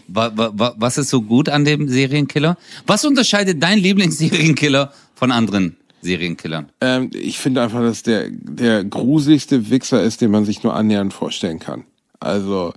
Was 0.78 0.98
ist 0.98 1.10
so 1.10 1.22
gut 1.22 1.48
an 1.48 1.64
dem 1.64 1.88
Serienkiller? 1.88 2.56
Was 2.86 3.04
unterscheidet 3.04 3.62
dein 3.62 3.78
Lieblingssserienkiller 3.78 4.92
von 5.14 5.32
anderen 5.32 5.76
Serienkillern? 6.00 6.68
ähm, 6.80 7.10
ich 7.12 7.38
finde 7.38 7.62
einfach, 7.62 7.80
dass 7.80 8.02
der, 8.02 8.28
der 8.30 8.84
gruseligste 8.84 9.70
Wichser 9.70 10.02
ist, 10.02 10.20
den 10.20 10.30
man 10.30 10.44
sich 10.44 10.62
nur 10.62 10.74
annähernd 10.74 11.12
vorstellen 11.12 11.58
kann. 11.58 11.84
Also, 12.20 12.72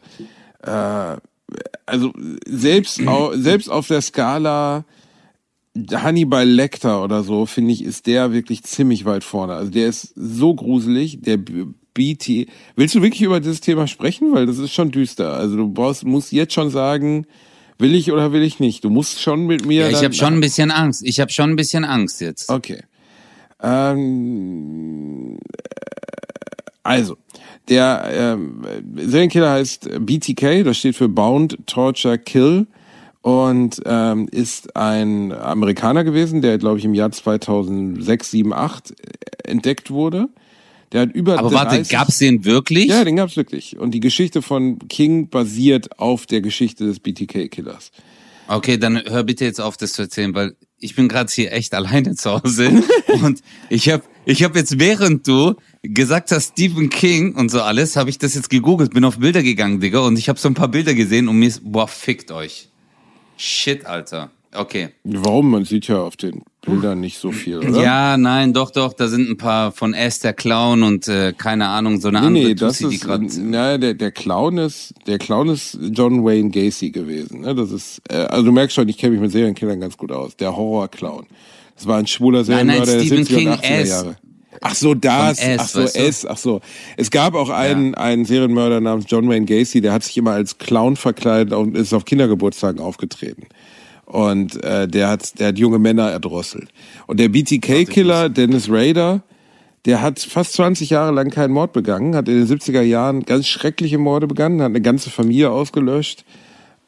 äh, 0.64 1.18
also 1.86 2.14
selbst, 2.48 3.06
au, 3.08 3.34
selbst 3.36 3.70
auf 3.70 3.88
der 3.88 4.02
Skala 4.02 4.86
Hannibal 5.92 6.48
Lecter 6.48 7.04
oder 7.04 7.24
so, 7.24 7.46
finde 7.46 7.72
ich, 7.72 7.84
ist 7.84 8.08
der 8.08 8.34
wirklich 8.34 8.64
ziemlich 8.64 9.06
weit 9.06 9.24
vorne. 9.24 9.54
Also 9.54 9.72
der 9.72 9.88
ist 9.88 10.14
so 10.16 10.54
gruselig, 10.54 11.22
der 11.22 11.38
BT. 11.94 12.48
Willst 12.76 12.96
du 12.96 13.02
wirklich 13.02 13.22
über 13.22 13.40
dieses 13.40 13.62
Thema 13.62 13.88
sprechen? 13.88 14.34
Weil 14.34 14.46
das 14.46 14.58
ist 14.58 14.74
schon 14.74 14.92
düster. 14.92 15.34
Also 15.34 15.58
du 15.58 15.68
brauchst, 15.70 16.06
musst 16.06 16.32
jetzt 16.32 16.54
schon 16.54 16.70
sagen, 16.70 17.26
will 17.78 17.96
ich 17.96 18.12
oder 18.12 18.32
will 18.32 18.44
ich 18.44 18.60
nicht. 18.60 18.84
Du 18.84 18.90
musst 18.90 19.22
schon 19.22 19.48
mit 19.48 19.66
mir. 19.66 19.90
Ja, 19.90 19.98
ich 19.98 20.04
habe 20.04 20.14
schon 20.14 20.36
ein 20.36 20.42
bisschen 20.42 20.72
Angst. 20.72 21.04
Ich 21.04 21.20
habe 21.20 21.32
schon 21.32 21.52
ein 21.52 21.56
bisschen 21.56 21.84
Angst 21.84 22.22
jetzt. 22.22 22.50
Okay. 22.50 22.82
Ähm, 23.62 25.38
also, 26.84 27.18
der 27.70 28.10
ähm, 28.12 28.64
Serienkiller 28.96 29.52
heißt 29.52 29.90
BTK, 30.00 30.64
das 30.64 30.78
steht 30.78 30.96
für 30.96 31.10
Bound, 31.10 31.58
Torture, 31.68 32.18
Kill 32.18 32.68
und 33.22 33.82
ähm, 33.86 34.28
ist 34.32 34.76
ein 34.76 35.32
Amerikaner 35.32 36.04
gewesen, 36.04 36.42
der, 36.42 36.58
glaube 36.58 36.80
ich, 36.80 36.86
im 36.86 36.96
Jahr 36.96 37.12
2006, 37.12 38.32
7, 38.32 38.54
8 38.54 38.94
entdeckt 39.44 39.92
wurde. 39.92 40.30
Der 40.92 41.02
hat 41.02 41.14
über 41.14 41.40
Aber 41.40 41.52
warte, 41.54 41.78
30 41.78 41.92
gab's 41.92 42.18
den 42.18 42.44
wirklich? 42.44 42.88
Ja, 42.88 43.04
den 43.04 43.16
gab's 43.16 43.38
wirklich. 43.38 43.78
Und 43.78 43.92
die 43.92 44.00
Geschichte 44.00 44.42
von 44.42 44.80
King 44.90 45.30
basiert 45.30 46.00
auf 46.00 46.26
der 46.26 46.42
Geschichte 46.42 46.86
des 46.86 47.00
BTK-Killers. 47.00 47.92
Okay, 48.48 48.78
dann 48.78 49.02
hör 49.06 49.24
bitte 49.24 49.46
jetzt 49.46 49.62
auf, 49.62 49.78
das 49.78 49.94
zu 49.94 50.02
erzählen, 50.02 50.36
weil 50.36 50.56
ich 50.78 50.96
bin 50.96 51.08
gerade 51.08 51.32
hier 51.32 51.54
echt 51.54 51.74
alleine 51.74 52.16
zu 52.16 52.32
Hause 52.32 52.84
und 53.24 53.42
ich 53.70 53.90
habe 53.90 54.04
ich 54.26 54.44
hab 54.44 54.56
jetzt, 54.56 54.78
während 54.78 55.28
du 55.28 55.56
gesagt 55.84 56.32
hast, 56.32 56.52
Stephen 56.52 56.90
King 56.90 57.36
und 57.36 57.50
so 57.50 57.62
alles, 57.62 57.96
habe 57.96 58.10
ich 58.10 58.18
das 58.18 58.36
jetzt 58.36 58.50
gegoogelt, 58.50 58.94
bin 58.94 59.06
auf 59.06 59.20
Bilder 59.20 59.42
gegangen, 59.42 59.80
Digga, 59.80 60.00
und 60.00 60.18
ich 60.18 60.28
habe 60.28 60.38
so 60.38 60.50
ein 60.50 60.54
paar 60.54 60.68
Bilder 60.68 60.94
gesehen 60.94 61.28
und 61.28 61.38
mir 61.38 61.48
ist, 61.48 61.62
boah, 61.64 61.88
fickt 61.88 62.32
euch. 62.32 62.70
Shit, 63.38 63.86
Alter. 63.86 64.32
Okay. 64.54 64.90
Warum? 65.04 65.50
Man 65.50 65.66
sieht 65.66 65.88
ja 65.88 66.02
auf 66.02 66.18
den 66.18 66.44
Bildern 66.62 67.00
nicht 67.00 67.18
so 67.18 67.32
viel, 67.32 67.58
oder? 67.58 67.82
Ja, 67.82 68.18
nein, 68.18 68.54
doch, 68.54 68.70
doch, 68.70 68.94
da 68.94 69.08
sind 69.08 69.28
ein 69.30 69.38
paar 69.38 69.72
von 69.72 69.96
S 69.96 70.20
der 70.20 70.34
Clown 70.34 70.84
und 70.84 71.08
äh, 71.08 71.34
keine 71.36 71.68
Ahnung, 71.68 72.00
so 72.00 72.10
eine 72.10 72.22
Nee, 72.22 72.28
andere 72.28 72.44
nee, 72.46 72.54
das 72.56 72.78
Tussi, 72.78 72.90
die 72.90 72.96
ist, 72.98 73.04
gerade. 73.04 73.26
naja, 73.42 73.78
der, 73.80 73.94
der 73.96 74.12
Clown 74.12 74.60
ist, 74.60 74.94
der 75.08 75.18
Clown 75.18 75.50
ist 75.50 75.80
John 75.82 76.24
Wayne 76.24 76.52
Gacy 76.52 76.92
gewesen, 76.92 77.42
ne? 77.42 77.56
Das 77.56 77.72
ist, 77.72 78.02
äh, 78.10 78.18
also 78.18 78.46
du 78.46 78.52
merkst 78.52 78.76
schon, 78.76 78.88
ich 78.90 78.98
kenne 79.00 79.14
mich 79.14 79.22
mit 79.22 79.32
Serienkillern 79.32 79.80
ganz 79.80 79.98
gut 79.98 80.12
aus. 80.12 80.36
Der 80.38 80.56
Horror-Clown. 80.56 81.26
Das 81.76 81.88
war 81.88 81.98
ein 81.98 82.06
schwuler 82.06 82.44
Serienmörder 82.44 82.86
der 82.86 83.00
Stephen 83.00 83.24
70er 83.24 83.36
King 83.36 83.48
und 83.50 83.60
80er 83.60 83.68
S. 83.68 83.90
Jahre. 83.90 84.16
Ach 84.64 84.76
so, 84.76 84.94
das, 84.94 85.40
S, 85.40 85.58
ach 85.60 85.68
so, 85.68 85.80
weißt 85.84 85.96
du? 85.96 86.00
S, 86.00 86.26
ach 86.28 86.38
so. 86.38 86.62
Es 86.98 87.10
gab 87.10 87.34
auch 87.34 87.50
einen, 87.50 87.96
einen 87.96 88.26
Serienmörder 88.26 88.82
namens 88.82 89.06
John 89.08 89.28
Wayne 89.28 89.48
Gacy, 89.48 89.82
der 89.82 89.94
hat 89.94 90.04
sich 90.04 90.16
immer 90.18 90.34
als 90.34 90.60
Clown 90.60 90.96
verkleidet 90.98 91.54
und 91.54 91.76
ist 91.76 91.94
auf 91.94 92.06
Kindergeburtstagen 92.06 92.80
aufgetreten. 92.80 93.48
Und 94.12 94.62
äh, 94.62 94.90
der 94.90 95.08
hat, 95.08 95.40
der 95.40 95.48
hat 95.48 95.58
junge 95.58 95.80
Männer 95.80 96.12
erdrosselt. 96.12 96.68
Und 97.08 97.22
der 97.22 97.30
BTK-Killer, 97.30 98.28
Dennis 98.28 98.68
Rader, 98.70 99.24
der 99.86 100.02
hat 100.02 100.20
fast 100.20 100.52
20 100.54 100.90
Jahre 100.90 101.14
lang 101.14 101.30
keinen 101.30 101.54
Mord 101.54 101.72
begangen, 101.72 102.14
hat 102.14 102.28
in 102.28 102.36
den 102.36 102.46
70er 102.46 102.82
Jahren 102.82 103.24
ganz 103.24 103.48
schreckliche 103.48 103.98
Morde 103.98 104.28
begangen, 104.28 104.60
hat 104.62 104.68
eine 104.68 104.82
ganze 104.82 105.10
Familie 105.10 105.50
ausgelöscht 105.52 106.26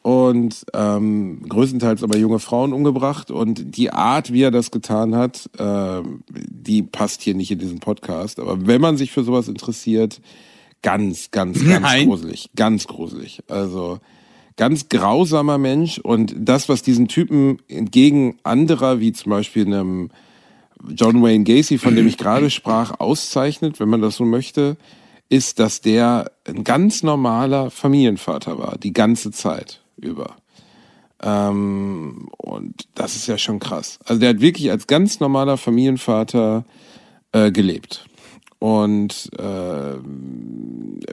und 0.02 0.66
ähm, 0.74 1.44
größtenteils 1.48 2.04
aber 2.04 2.18
junge 2.18 2.40
Frauen 2.40 2.74
umgebracht. 2.74 3.32
Und 3.32 3.78
die 3.78 3.92
Art, 3.92 4.34
wie 4.34 4.42
er 4.42 4.52
das 4.52 4.70
getan 4.70 5.16
hat, 5.16 5.50
ähm, 5.58 6.26
die 6.30 6.84
passt 6.84 7.22
hier 7.22 7.36
nicht 7.36 7.52
in 7.52 7.60
diesen 7.60 7.80
Podcast. 7.80 8.38
Aber 8.38 8.68
wenn 8.68 8.82
man 8.82 8.98
sich 8.98 9.14
für 9.14 9.24
sowas 9.24 9.48
interessiert, 9.48 10.20
ganz, 10.82 11.32
ganz, 11.32 11.66
ganz 11.66 11.82
Nein. 11.84 12.08
gruselig. 12.08 12.50
Ganz 12.54 12.86
gruselig. 12.86 13.44
Also 13.48 14.00
ganz 14.56 14.90
grausamer 14.90 15.58
Mensch. 15.58 15.98
Und 16.00 16.34
das, 16.38 16.70
was 16.70 16.82
diesen 16.82 17.08
Typen 17.08 17.60
entgegen 17.68 18.38
anderer, 18.44 19.00
wie 19.00 19.14
zum 19.14 19.32
Beispiel 19.32 19.66
einem 19.66 20.10
John 20.90 21.22
Wayne 21.22 21.44
Gacy, 21.44 21.78
von 21.78 21.96
dem 21.96 22.08
ich 22.08 22.18
gerade 22.18 22.50
sprach, 22.50 23.00
auszeichnet, 23.00 23.80
wenn 23.80 23.90
man 23.90 24.02
das 24.02 24.18
so 24.18 24.26
möchte, 24.26 24.78
ist, 25.30 25.60
dass 25.60 25.82
der 25.82 26.32
ein 26.46 26.64
ganz 26.64 27.04
normaler 27.04 27.72
Familienvater 27.72 28.60
war, 28.60 28.78
die 28.78 28.94
ganze 28.94 29.32
Zeit 29.32 29.82
über. 29.98 30.36
Ähm, 31.22 32.28
und 32.38 32.88
das 32.96 33.16
ist 33.16 33.28
ja 33.28 33.38
schon 33.38 33.60
krass. 33.60 33.98
Also 34.06 34.20
der 34.20 34.30
hat 34.30 34.42
wirklich 34.42 34.70
als 34.70 34.88
ganz 34.88 35.20
normaler 35.20 35.58
Familienvater 35.58 36.66
äh, 37.32 37.52
gelebt. 37.52 38.06
Und 38.64 39.30
äh, 39.38 39.96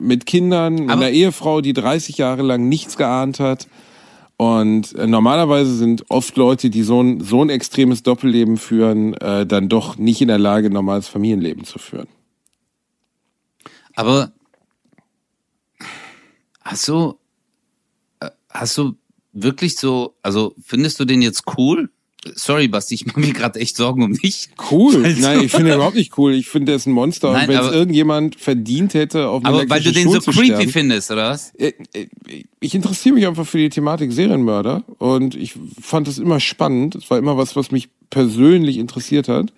mit 0.00 0.24
Kindern, 0.24 0.74
mit 0.74 0.90
einer 0.90 1.10
Ehefrau, 1.10 1.60
die 1.60 1.72
30 1.72 2.16
Jahre 2.16 2.42
lang 2.42 2.68
nichts 2.68 2.96
geahnt 2.96 3.40
hat. 3.40 3.66
Und 4.36 4.94
äh, 4.94 5.08
normalerweise 5.08 5.74
sind 5.74 6.04
oft 6.10 6.36
Leute, 6.36 6.70
die 6.70 6.84
so 6.84 7.02
ein, 7.02 7.20
so 7.20 7.42
ein 7.42 7.50
extremes 7.50 8.04
Doppelleben 8.04 8.56
führen, 8.56 9.14
äh, 9.14 9.46
dann 9.46 9.68
doch 9.68 9.96
nicht 9.96 10.20
in 10.20 10.28
der 10.28 10.38
Lage, 10.38 10.68
ein 10.68 10.72
normales 10.72 11.08
Familienleben 11.08 11.64
zu 11.64 11.80
führen. 11.80 12.06
Aber 13.96 14.30
hast 16.60 16.86
du, 16.86 17.18
äh, 18.20 18.30
hast 18.48 18.78
du 18.78 18.94
wirklich 19.32 19.76
so, 19.76 20.14
also 20.22 20.54
findest 20.64 21.00
du 21.00 21.04
den 21.04 21.20
jetzt 21.20 21.42
cool? 21.58 21.90
Sorry, 22.34 22.68
Basti, 22.68 22.94
ich 22.94 23.06
mache 23.06 23.18
mir 23.20 23.32
gerade 23.32 23.58
echt 23.60 23.76
Sorgen 23.76 24.02
um 24.02 24.12
dich. 24.12 24.50
Cool. 24.70 24.94
Also- 25.04 25.20
Nein, 25.22 25.40
ich 25.44 25.50
finde 25.50 25.70
ihn 25.70 25.74
überhaupt 25.76 25.96
nicht 25.96 26.16
cool. 26.18 26.34
Ich 26.34 26.48
finde, 26.48 26.66
der 26.66 26.76
ist 26.76 26.86
ein 26.86 26.92
Monster. 26.92 27.32
Nein, 27.32 27.48
und 27.48 27.54
wenn 27.54 27.64
es 27.64 27.72
irgendjemand 27.72 28.36
verdient 28.38 28.92
hätte, 28.94 29.28
auf 29.28 29.44
Aber 29.44 29.68
weil 29.70 29.80
du 29.82 29.90
den 29.92 30.04
so 30.04 30.20
Stuhl 30.20 30.22
zu 30.22 30.30
creepy 30.32 30.46
sterben, 30.54 30.70
findest, 30.70 31.10
oder 31.10 31.30
was? 31.30 31.54
Äh, 31.54 31.72
äh, 31.94 32.06
ich 32.60 32.74
interessiere 32.74 33.14
mich 33.14 33.26
einfach 33.26 33.46
für 33.46 33.58
die 33.58 33.70
Thematik 33.70 34.12
Serienmörder 34.12 34.84
und 34.98 35.34
ich 35.34 35.54
fand 35.80 36.08
das 36.08 36.18
immer 36.18 36.40
spannend. 36.40 36.94
Es 36.94 37.10
war 37.10 37.16
immer 37.18 37.38
was, 37.38 37.56
was 37.56 37.70
mich 37.70 37.88
persönlich 38.10 38.76
interessiert 38.76 39.28
hat. 39.28 39.52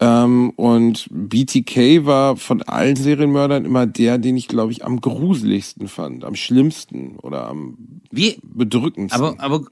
Ähm, 0.00 0.50
und 0.56 1.06
BTK 1.10 2.04
war 2.06 2.36
von 2.36 2.62
allen 2.62 2.96
Serienmördern 2.96 3.64
immer 3.64 3.86
der, 3.86 4.18
den 4.18 4.36
ich, 4.36 4.48
glaube 4.48 4.72
ich, 4.72 4.84
am 4.84 5.00
gruseligsten 5.00 5.86
fand, 5.88 6.24
am 6.24 6.34
schlimmsten 6.34 7.16
oder 7.22 7.46
am 7.48 7.76
Wie, 8.10 8.38
bedrückendsten. 8.42 9.22
aber, 9.22 9.40
aber 9.40 9.64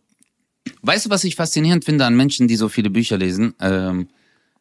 weißt 0.83 1.07
du, 1.07 1.11
was 1.11 1.25
ich 1.25 1.37
faszinierend 1.37 1.85
finde 1.85 2.05
an 2.07 2.17
Menschen, 2.17 2.49
die 2.49 2.57
so 2.57 2.69
viele 2.69 2.91
Bücher 2.91 3.19
lesen? 3.19 3.55
Ähm, 3.61 4.09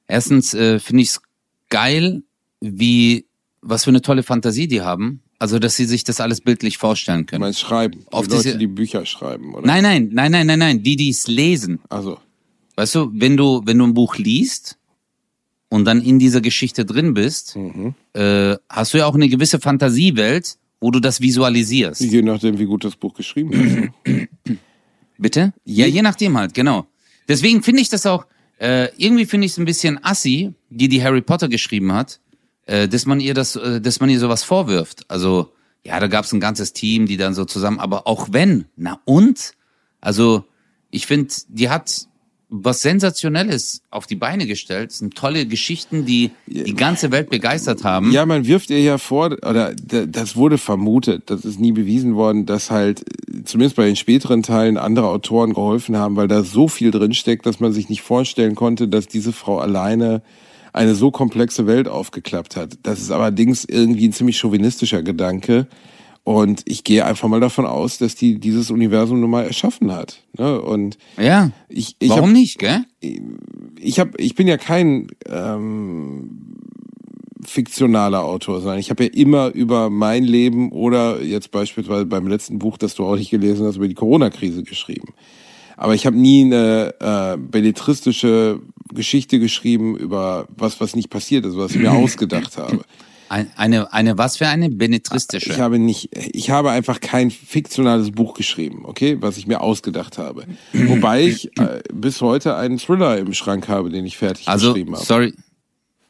erstens 0.07 0.53
äh, 0.53 0.79
finde 0.79 1.03
ich 1.03 1.09
es 1.09 1.21
geil, 1.69 2.23
wie, 2.61 3.25
was 3.61 3.83
für 3.85 3.89
eine 3.91 4.01
tolle 4.01 4.23
Fantasie 4.23 4.67
die 4.67 4.81
haben. 4.81 5.21
Also, 5.41 5.57
dass 5.57 5.75
sie 5.77 5.85
sich 5.85 6.03
das 6.03 6.19
alles 6.19 6.41
bildlich 6.41 6.77
vorstellen 6.77 7.25
können. 7.25 7.39
meinst 7.41 7.61
schreiben, 7.61 8.01
die 8.01 8.11
auf 8.11 8.27
Leute, 8.27 8.43
diese- 8.43 8.57
die 8.57 8.67
Bücher 8.67 9.05
schreiben, 9.05 9.53
oder? 9.55 9.65
Nein, 9.65 9.83
nein, 9.83 10.09
nein, 10.11 10.31
nein, 10.31 10.47
nein, 10.47 10.59
nein, 10.59 10.83
die, 10.83 10.95
die 10.97 11.09
es 11.09 11.27
lesen. 11.27 11.79
Also, 11.89 12.17
Weißt 12.75 12.95
du, 12.95 13.11
wenn 13.13 13.35
du, 13.37 13.61
wenn 13.65 13.77
du 13.77 13.85
ein 13.87 13.93
Buch 13.93 14.15
liest 14.17 14.77
und 15.69 15.83
dann 15.85 16.01
in 16.01 16.17
dieser 16.19 16.39
Geschichte 16.41 16.85
drin 16.85 17.13
bist, 17.13 17.57
äh, 18.13 18.55
hast 18.69 18.93
du 18.93 18.97
ja 18.97 19.05
auch 19.05 19.15
eine 19.15 19.27
gewisse 19.29 19.59
Fantasiewelt, 19.59 20.57
wo 20.81 20.89
du 20.91 20.99
das 21.01 21.19
visualisierst. 21.21 21.99
je 22.01 22.21
nachdem, 22.21 22.57
wie 22.57 22.63
gut 22.65 22.83
das 22.85 22.95
Buch 22.95 23.13
geschrieben 23.13 23.91
ist. 24.05 24.19
Bitte? 25.19 25.53
Ja, 25.65 25.85
je 25.85 26.01
nachdem 26.01 26.37
halt, 26.37 26.53
genau. 26.53 26.87
Deswegen 27.27 27.61
finde 27.61 27.81
ich 27.81 27.89
das 27.89 28.05
auch, 28.05 28.25
äh, 28.59 28.87
irgendwie 28.97 29.25
finde 29.25 29.45
ich 29.45 29.51
es 29.51 29.57
ein 29.57 29.65
bisschen 29.65 30.03
assi, 30.03 30.53
die 30.69 30.87
die 30.87 31.03
Harry 31.03 31.21
Potter 31.21 31.49
geschrieben 31.49 31.91
hat, 31.93 32.19
äh, 32.65 32.87
dass 32.87 33.05
man 33.05 33.19
ihr 33.19 33.33
das, 33.33 33.55
äh, 33.55 33.81
dass 33.81 33.99
man 33.99 34.09
ihr 34.09 34.19
sowas 34.19 34.43
vorwirft. 34.43 35.03
Also, 35.09 35.53
ja, 35.85 35.99
da 35.99 36.07
gab 36.07 36.25
es 36.25 36.31
ein 36.31 36.39
ganzes 36.39 36.73
Team, 36.73 37.05
die 37.05 37.17
dann 37.17 37.33
so 37.33 37.45
zusammen, 37.45 37.79
aber 37.79 38.07
auch 38.07 38.29
wenn, 38.31 38.65
na 38.77 39.01
und? 39.05 39.53
Also, 40.01 40.45
ich 40.89 41.05
finde, 41.05 41.33
die 41.49 41.69
hat 41.69 42.07
was 42.49 42.81
Sensationelles 42.81 43.83
auf 43.91 44.07
die 44.07 44.15
Beine 44.15 44.47
gestellt. 44.47 44.89
Es 44.91 44.97
sind 44.97 45.15
tolle 45.15 45.45
Geschichten, 45.45 46.05
die 46.05 46.31
die 46.47 46.73
ganze 46.73 47.11
Welt 47.11 47.29
begeistert 47.29 47.83
haben. 47.83 48.11
Ja, 48.11 48.25
man 48.25 48.47
wirft 48.47 48.71
ihr 48.71 48.81
ja 48.81 48.97
vor, 48.97 49.37
oder 49.47 49.73
das 49.75 50.35
wurde 50.35 50.57
vermutet, 50.57 51.29
das 51.29 51.45
ist 51.45 51.59
nie 51.59 51.71
bewiesen 51.71 52.15
worden, 52.15 52.47
dass 52.47 52.71
halt 52.71 53.01
äh, 53.01 53.43
zumindest 53.43 53.75
bei 53.75 53.85
den 53.85 53.95
späteren 53.95 54.41
Teilen 54.41 54.77
andere 54.77 55.07
Autoren 55.07 55.53
geholfen 55.53 55.95
haben, 55.95 56.15
weil 56.15 56.27
da 56.27 56.43
so 56.43 56.67
viel 56.67 56.89
drinsteckt, 56.89 57.45
dass 57.45 57.59
man 57.59 57.71
sich 57.71 57.87
nicht 57.87 58.01
vorstellen 58.01 58.55
konnte, 58.55 58.87
dass 58.87 59.07
diese 59.07 59.31
Frau 59.31 59.59
alleine 59.59 60.23
eine 60.73 60.95
so 60.95 61.11
komplexe 61.11 61.67
Welt 61.67 61.87
aufgeklappt 61.87 62.55
hat. 62.55 62.79
Das 62.83 62.99
ist 62.99 63.11
allerdings 63.11 63.65
irgendwie 63.65 64.07
ein 64.07 64.13
ziemlich 64.13 64.37
chauvinistischer 64.37 65.03
Gedanke. 65.03 65.67
Und 66.23 66.61
ich 66.65 66.83
gehe 66.83 67.05
einfach 67.05 67.27
mal 67.27 67.39
davon 67.39 67.65
aus, 67.65 67.97
dass 67.97 68.15
die 68.15 68.39
dieses 68.39 68.69
Universum 68.69 69.19
nun 69.19 69.31
mal 69.31 69.45
erschaffen 69.45 69.91
hat. 69.91 70.21
Ne? 70.37 70.61
Und 70.61 70.97
Ja. 71.17 71.51
ich, 71.69 71.95
ich 71.99 72.09
Warum 72.09 72.25
hab, 72.29 72.33
nicht, 72.33 72.59
gell? 72.59 72.85
ich 73.79 73.99
hab, 73.99 74.19
ich 74.19 74.35
bin 74.35 74.47
ja 74.47 74.57
kein 74.57 75.07
ähm, 75.27 76.55
fiktionaler 77.43 78.23
Autor, 78.23 78.59
sondern 78.61 78.79
ich 78.79 78.89
habe 78.89 79.05
ja 79.05 79.09
immer 79.11 79.49
über 79.53 79.89
mein 79.89 80.23
Leben 80.23 80.71
oder 80.71 81.21
jetzt 81.21 81.51
beispielsweise 81.51 82.05
beim 82.05 82.27
letzten 82.27 82.59
Buch, 82.59 82.77
das 82.77 82.95
du 82.95 83.05
auch 83.05 83.15
nicht 83.15 83.31
gelesen 83.31 83.65
hast, 83.65 83.77
über 83.77 83.87
die 83.87 83.95
Corona-Krise 83.95 84.63
geschrieben. 84.63 85.13
Aber 85.77 85.95
ich 85.95 86.05
habe 86.05 86.17
nie 86.17 86.43
eine 86.43 86.93
äh, 86.99 87.37
belletristische 87.37 88.59
Geschichte 88.93 89.39
geschrieben 89.39 89.95
über 89.97 90.47
was, 90.55 90.81
was 90.81 90.95
nicht 90.95 91.09
passiert 91.09 91.45
ist, 91.45 91.55
was 91.55 91.71
ich 91.71 91.79
mir 91.79 91.91
ausgedacht 91.93 92.57
habe. 92.57 92.81
Ein, 93.29 93.51
eine, 93.55 93.93
eine, 93.93 94.17
was 94.17 94.37
für 94.37 94.47
eine 94.47 94.69
benetristische? 94.69 95.51
Ich 95.51 95.59
habe 95.59 95.77
nicht, 95.77 96.09
ich 96.15 96.49
habe 96.49 96.71
einfach 96.71 96.99
kein 96.99 97.29
fiktionales 97.29 98.09
Buch 98.11 98.33
geschrieben, 98.33 98.81
okay, 98.85 99.17
was 99.21 99.37
ich 99.37 99.45
mir 99.45 99.61
ausgedacht 99.61 100.17
habe. 100.17 100.45
Wobei 100.73 101.21
ich 101.23 101.55
äh, 101.59 101.81
bis 101.93 102.21
heute 102.21 102.55
einen 102.55 102.79
Thriller 102.79 103.17
im 103.19 103.33
Schrank 103.33 103.67
habe, 103.67 103.91
den 103.91 104.05
ich 104.05 104.17
fertig 104.17 104.47
Also, 104.47 104.73
geschrieben 104.73 104.95
habe. 104.95 105.05
sorry. 105.05 105.33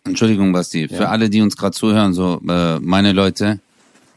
Entschuldigung, 0.06 0.54
Basti. 0.54 0.88
Für 0.88 1.10
alle, 1.10 1.30
die 1.30 1.42
uns 1.42 1.58
gerade 1.58 1.76
zuhören, 1.76 2.14
so, 2.14 2.42
äh, 2.48 2.80
meine 2.80 3.12
Leute, 3.12 3.60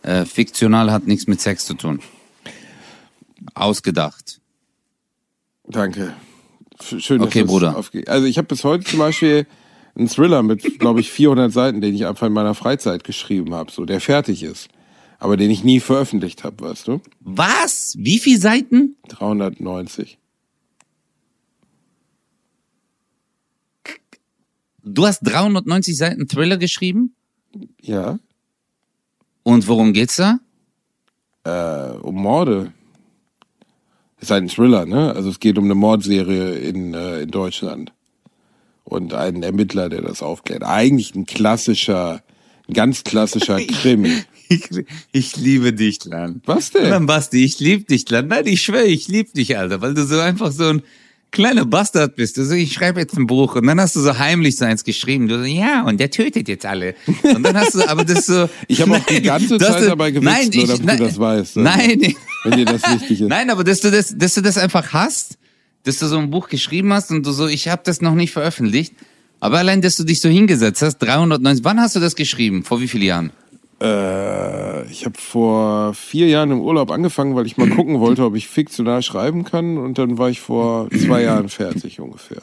äh, 0.03 0.25
fiktional 0.25 0.93
hat 0.93 1.07
nichts 1.09 1.27
mit 1.27 1.41
Sex 1.41 1.67
zu 1.67 1.75
tun. 1.75 1.99
Ausgedacht. 3.55 4.41
Danke. 5.67 6.13
Schön, 6.99 7.19
dass 7.19 7.29
Okay, 7.29 7.45
Bruder. 7.45 7.77
aufge- 7.77 8.07
Also 8.09 8.27
ich 8.27 8.39
habe 8.39 8.49
bis 8.49 8.65
heute 8.65 8.85
zum 8.85 8.99
Beispiel 8.99 9.47
einen 9.95 10.09
Thriller 10.09 10.43
mit, 10.43 10.79
glaube 10.79 11.01
ich, 11.01 11.11
400 11.13 11.53
Seiten, 11.53 11.81
den 11.81 11.95
ich 11.95 12.07
einfach 12.07 12.27
in 12.27 12.33
meiner 12.33 12.55
Freizeit 12.55 13.05
geschrieben 13.05 13.55
habe, 13.55 13.71
so 13.71 13.85
der 13.85 14.01
fertig 14.01 14.43
ist, 14.43 14.69
aber 15.19 15.37
den 15.37 15.51
ich 15.51 15.65
nie 15.65 15.81
veröffentlicht 15.81 16.45
habe, 16.45 16.65
weißt 16.65 16.89
du? 16.89 17.01
Was? 17.21 17.95
Wie 17.99 18.19
viele 18.19 18.39
Seiten? 18.41 18.97
390. 19.09 20.19
Du 24.85 25.07
hast 25.07 25.21
390 25.23 25.97
Seiten 25.97 26.27
Thriller 26.27 26.57
geschrieben? 26.57 27.15
Ja, 27.81 28.19
Und 29.43 29.69
worum 29.69 29.93
geht's 29.93 30.17
da? 30.17 30.39
äh, 31.45 31.97
um 31.99 32.15
Morde. 32.17 32.73
Ist 34.21 34.31
halt 34.31 34.45
ein 34.45 34.49
Thriller, 34.49 34.87
ne? 34.87 35.13
Also 35.15 35.29
es 35.31 35.41
geht 35.41 35.59
um 35.59 35.65
eine 35.65 35.75
Mordserie 35.75 36.55
in, 36.55 36.95
äh, 36.95 37.23
in 37.23 37.31
Deutschland. 37.31 37.93
Und 38.93 39.15
einen 39.15 39.43
Ermittler, 39.43 39.89
der 39.89 40.03
das 40.03 40.23
aufklärt. 40.23 40.63
Eigentlich 40.65 41.15
ein 41.15 41.25
klassischer, 41.25 42.23
ein 42.69 42.75
ganz 42.75 43.05
klassischer 43.05 43.59
Krimi. 43.59 44.23
Ich, 44.51 44.69
ich 45.13 45.37
liebe 45.37 45.73
dich, 45.73 46.05
Lan. 46.05 46.43
Was 46.45 46.73
denn? 46.73 46.91
Nein, 46.91 47.07
Basti, 47.07 47.43
ich 47.43 47.59
liebe 47.59 47.85
dich, 47.85 48.09
Lan. 48.11 48.27
Nein, 48.29 48.47
ich 48.47 48.61
schwöre, 48.61 48.85
ich 48.85 49.09
liebe 49.09 49.31
dich, 49.33 49.57
Alter, 49.57 49.81
weil 49.81 49.95
du 49.95 50.05
so 50.05 50.19
einfach 50.21 50.53
so 50.53 50.65
ein 50.69 50.83
kleiner 51.31 51.65
Bastard 51.65 52.17
bist. 52.17 52.37
Du 52.37 52.45
so, 52.45 52.53
ich 52.53 52.75
schreibe 52.75 53.01
jetzt 53.01 53.17
ein 53.17 53.27
Buch 53.27 53.55
und 53.57 53.67
dann 53.67 53.81
hast 53.81 53.97
du 53.97 54.01
so 54.01 54.19
heimlich 54.19 54.57
so 54.57 54.67
eins 54.67 54.85
geschrieben. 54.85 55.27
Du 55.27 55.39
so, 55.39 55.45
ja, 55.45 55.85
und 55.85 55.99
der 55.99 56.11
tötet 56.11 56.49
jetzt 56.49 56.67
alle. 56.67 56.95
Und 57.23 57.43
dann 57.45 57.57
hast 57.57 57.75
du, 57.75 57.89
aber 57.89 58.05
das 58.05 58.27
so. 58.27 58.47
Ich 58.69 58.83
habe 58.83 58.95
auch 58.95 59.07
die 59.07 59.23
ganze 59.23 59.57
Zeit 59.57 59.81
du- 59.81 59.87
dabei 59.87 60.11
gewichst, 60.11 60.35
nein, 60.37 60.51
nur 60.53 60.65
ich, 60.65 60.69
damit 60.71 60.85
nein, 60.85 60.99
du 60.99 61.05
das 61.05 61.19
weißt. 61.19 61.57
Also, 61.57 61.61
Nein, 61.61 62.15
Wenn 62.45 62.57
dir 62.59 62.65
das 62.67 62.83
wichtig 62.83 63.23
ist. 63.23 63.29
Nein, 63.29 63.49
aber 63.49 63.65
dass 63.65 63.81
du 63.81 63.91
das, 63.91 64.15
dass 64.19 64.35
du 64.35 64.43
das 64.43 64.59
einfach 64.59 64.93
hast, 64.93 65.39
dass 65.85 65.99
du 65.99 66.07
so 66.07 66.19
ein 66.19 66.31
Buch 66.31 66.49
geschrieben 66.49 66.93
hast 66.93 67.11
und 67.11 67.27
du 67.27 67.33
so, 67.33 67.47
ich 67.49 67.69
habe 67.69 67.83
das 67.85 68.01
noch 68.01 68.15
nicht 68.15 68.33
veröffentlicht. 68.33 68.95
Aber 69.41 69.59
allein, 69.59 69.83
dass 69.83 69.97
du 69.97 70.05
dich 70.05 70.21
so 70.21 70.29
hingesetzt 70.29 70.83
hast, 70.83 70.99
390, 70.99 71.65
wann 71.65 71.81
hast 71.81 71.97
du 71.97 72.01
das 72.01 72.15
geschrieben? 72.15 72.63
Vor 72.63 72.81
wie 72.81 72.87
vielen 72.87 73.05
Jahren? 73.05 73.33
Äh, 73.81 74.87
ich 74.87 75.05
habe 75.05 75.19
vor 75.19 75.95
vier 75.95 76.29
Jahren 76.29 76.53
im 76.53 76.61
Urlaub 76.61 76.93
angefangen, 76.93 77.35
weil 77.35 77.47
ich 77.47 77.57
mal 77.57 77.69
gucken 77.77 77.99
wollte, 77.99 78.25
ob 78.25 78.37
ich 78.37 78.47
fiktional 78.47 79.03
schreiben 79.03 79.45
kann. 79.45 79.79
Und 79.79 79.99
dann 79.99 80.19
war 80.19 80.31
ich 80.31 80.41
vor 80.41 80.89
zwei 80.91 81.23
Jahren 81.23 81.49
fertig 81.49 81.99
ungefähr. 81.99 82.43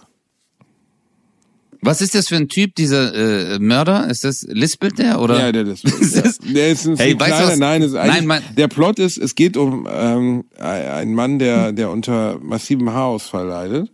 Was 1.82 2.02
ist 2.02 2.14
das 2.14 2.28
für 2.28 2.36
ein 2.36 2.50
Typ, 2.50 2.76
dieser 2.76 3.54
äh, 3.56 3.60
Mörder? 3.60 4.10
Ist 4.10 4.24
das 4.26 4.46
lispelt 4.50 5.00
der 5.00 5.22
oder? 5.22 5.40
Ja, 5.40 5.52
der 5.52 5.66
ist. 5.68 5.84
Ist 6.02 6.16
ja. 6.16 6.22
das- 6.24 6.38
Der 6.40 6.72
ist 6.72 6.86
ein, 6.86 6.98
Hey, 6.98 7.14
ein 7.14 7.20
weißt 7.20 7.32
du 7.32 7.36
kleiner. 7.46 7.56
Nein, 7.58 7.82
ist 7.84 7.94
Nein, 7.94 8.26
mein- 8.28 8.44
der 8.58 8.68
Plot 8.68 9.00
ist, 9.00 9.18
es 9.18 9.34
geht 9.36 9.56
um 9.56 9.88
ähm, 9.92 10.44
einen 10.60 11.14
Mann, 11.14 11.40
der, 11.40 11.72
der 11.72 11.90
unter 11.90 12.38
massivem 12.42 12.90
Haarausfall 12.92 13.48
leidet. 13.48 13.90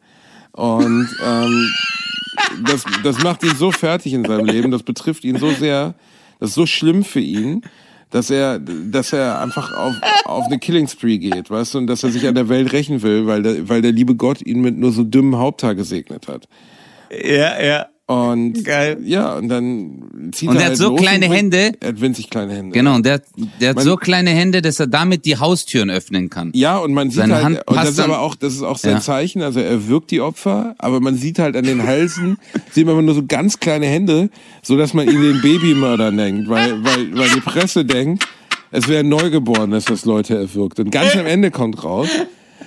Und 0.54 1.08
ähm, 1.24 1.70
das, 2.66 2.86
das 3.04 3.22
macht 3.24 3.44
ihn 3.44 3.56
so 3.58 3.72
fertig 3.72 4.14
in 4.14 4.26
seinem 4.26 4.46
Leben, 4.46 4.72
das 4.72 4.84
betrifft 4.84 5.24
ihn 5.26 5.38
so 5.38 5.52
sehr, 5.52 5.94
das 6.40 6.50
ist 6.50 6.56
so 6.56 6.66
schlimm 6.66 7.04
für 7.04 7.20
ihn, 7.20 7.62
dass 8.10 8.30
er, 8.30 8.60
dass 8.60 9.12
er 9.14 9.42
einfach 9.42 9.76
auf, 9.76 9.94
auf 10.26 10.46
eine 10.46 10.58
Killing 10.60 10.88
Spree 10.88 11.18
geht, 11.18 11.50
weißt 11.50 11.74
du, 11.74 11.78
und 11.80 11.88
dass 11.88 12.04
er 12.04 12.12
sich 12.12 12.26
an 12.28 12.36
der 12.36 12.48
Welt 12.50 12.72
rächen 12.72 13.02
will, 13.02 13.26
weil 13.28 13.44
der, 13.44 13.68
weil 13.68 13.82
der 13.82 13.92
liebe 13.92 14.16
Gott 14.16 14.42
ihn 14.42 14.62
mit 14.62 14.78
nur 14.78 14.92
so 14.94 15.04
dümmem 15.04 15.38
Haupthaar 15.38 15.76
gesegnet 15.76 16.28
hat. 16.28 16.48
Ja, 17.24 17.62
ja. 17.64 17.86
Und 18.08 18.64
Geil. 18.64 19.00
ja, 19.04 19.36
und 19.36 19.50
dann 19.50 20.30
zieht 20.32 20.48
Und 20.50 20.58
er 20.58 20.60
der 20.60 20.64
halt 20.70 20.72
hat 20.74 20.78
so 20.78 20.94
kleine 20.96 21.26
und 21.26 21.32
bringt- 21.32 21.56
Hände. 21.56 21.72
Er 21.80 21.88
hat 21.88 22.02
winzig 22.02 22.30
kleine 22.30 22.54
Hände. 22.54 22.72
Genau, 22.72 22.94
und 22.94 23.04
der, 23.04 23.20
der 23.60 23.70
hat 23.70 23.78
Man- 23.78 23.84
so 23.84 23.96
kleine 23.98 24.30
Hände, 24.30 24.62
dass 24.62 24.80
er 24.80 24.86
damit 24.86 25.26
die 25.26 25.38
Haustüren 25.38 25.90
öffnen 25.90 26.30
kann. 26.30 26.52
Ja, 26.54 26.78
und 26.78 26.94
man 26.94 27.10
sieht 27.10 27.22
Seine 27.22 27.34
halt, 27.34 27.44
Hand 27.46 27.58
und 27.66 27.76
das 27.76 27.86
passt 27.86 27.90
ist 27.94 28.00
aber 28.02 28.20
auch, 28.20 28.36
das 28.36 28.54
ist 28.54 28.62
auch 28.62 28.78
sein 28.78 28.92
Ja. 28.98 29.02
Zeichen, 29.02 29.42
also 29.42 29.60
er 29.60 29.88
wirkt 29.88 30.12
die 30.12 30.22
Opfer, 30.22 30.76
aber 30.78 31.00
man 31.00 31.18
sieht 31.18 31.40
halt 31.40 31.58
an 31.58 31.64
den 31.64 31.82
Halsen, 31.82 32.38
sieht 32.72 32.86
man 32.86 32.94
immer 32.94 33.02
nur 33.02 33.16
so 33.16 33.26
ganz 33.28 33.60
kleine 33.60 33.88
Hände, 33.88 34.30
so 34.62 34.78
dass 34.78 34.94
man 34.94 35.10
ihn 35.10 35.24
den 35.24 35.42
Babymörder 35.42 36.12
nennt, 36.12 36.48
weil, 36.48 36.84
weil, 36.84 37.18
weil 37.18 37.30
die 37.30 37.42
Presse 37.42 37.86
denkt, 37.86 38.28
es 38.70 38.88
wäre 38.88 39.00
ein 39.00 39.10
Neugeborenes, 39.10 39.86
das 39.86 40.06
Leute 40.06 40.38
erwürgt. 40.38 40.80
Und 40.80 40.92
ganz 40.92 41.16
am 41.16 41.26
Ende 41.26 41.50
kommt 41.50 41.84
raus, 41.84 42.10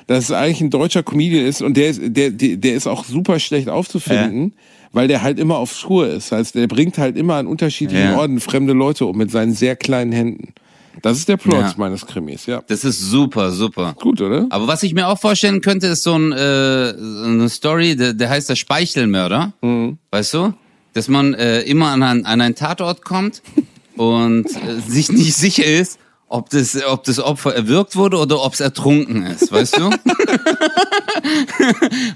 dass 0.09 0.25
es 0.25 0.33
eigentlich 0.33 0.61
ein 0.63 0.71
deutscher 0.71 1.05
Comedian 1.05 1.47
ist 1.47 1.63
und 1.63 1.77
der 1.77 1.91
ist, 1.91 2.01
der, 2.03 2.31
der, 2.31 2.57
der 2.57 2.75
ist 2.75 2.89
auch 2.89 3.05
super 3.05 3.39
schlecht 3.39 3.69
aufzufinden, 3.69 4.55
weil 4.93 5.07
der 5.07 5.23
halt 5.23 5.39
immer 5.39 5.59
auf 5.59 5.79
Tour 5.81 6.09
ist. 6.09 6.33
Das 6.33 6.39
heißt, 6.39 6.55
der 6.57 6.67
bringt 6.67 6.99
halt 6.99 7.17
immer 7.17 7.35
an 7.35 7.47
unterschiedlichen 7.47 8.13
Ja. 8.13 8.19
Orten 8.19 8.41
fremde 8.41 8.73
Leute 8.73 9.07
um 9.07 9.17
mit 9.17 9.31
seinen 9.31 9.53
sehr 9.55 9.77
kleinen 9.77 10.11
Händen. 10.11 10.55
Das 11.03 11.17
ist 11.19 11.29
der 11.29 11.37
Plot 11.37 11.61
Ja. 11.61 11.75
meines 11.77 12.07
Krimis, 12.07 12.47
ja. 12.47 12.63
Das 12.67 12.83
ist 12.85 12.99
super, 13.01 13.53
super. 13.53 13.95
Gut, 14.01 14.21
oder? 14.21 14.47
Aber 14.51 14.67
was 14.67 14.83
ich 14.83 14.95
mir 14.95 15.07
auch 15.09 15.19
vorstellen 15.21 15.61
könnte, 15.61 15.87
ist 15.89 16.03
so, 16.03 16.15
ein, 16.19 16.33
äh, 16.33 16.37
eine 16.37 17.49
Story, 17.51 17.95
der, 17.95 18.15
der 18.15 18.31
heißt 18.31 18.49
der 18.49 18.57
Speichelmörder. 18.57 19.53
Mhm. 19.63 19.99
Weißt 20.11 20.35
du? 20.35 20.55
Dass 20.95 21.07
man 21.09 21.35
äh, 21.35 21.61
immer 21.61 21.89
an, 21.91 22.03
ein, 22.03 22.27
an 22.27 22.41
einen 22.41 22.55
Tatort 22.57 23.05
kommt 23.05 23.43
und 23.97 24.47
äh, 24.47 24.81
sich 24.91 25.11
nicht 25.13 25.35
sicher 25.35 25.65
ist, 25.67 25.99
ob 26.29 26.51
das, 26.51 26.77
ob 26.85 27.05
das 27.05 27.19
Opfer 27.21 27.55
erwürgt 27.55 27.97
wurde 27.97 28.19
oder 28.19 28.43
ob 28.45 28.53
es 28.55 28.61
ertrunken 28.61 29.25
ist, 29.25 29.51
weißt 29.51 29.79
du? 29.79 29.91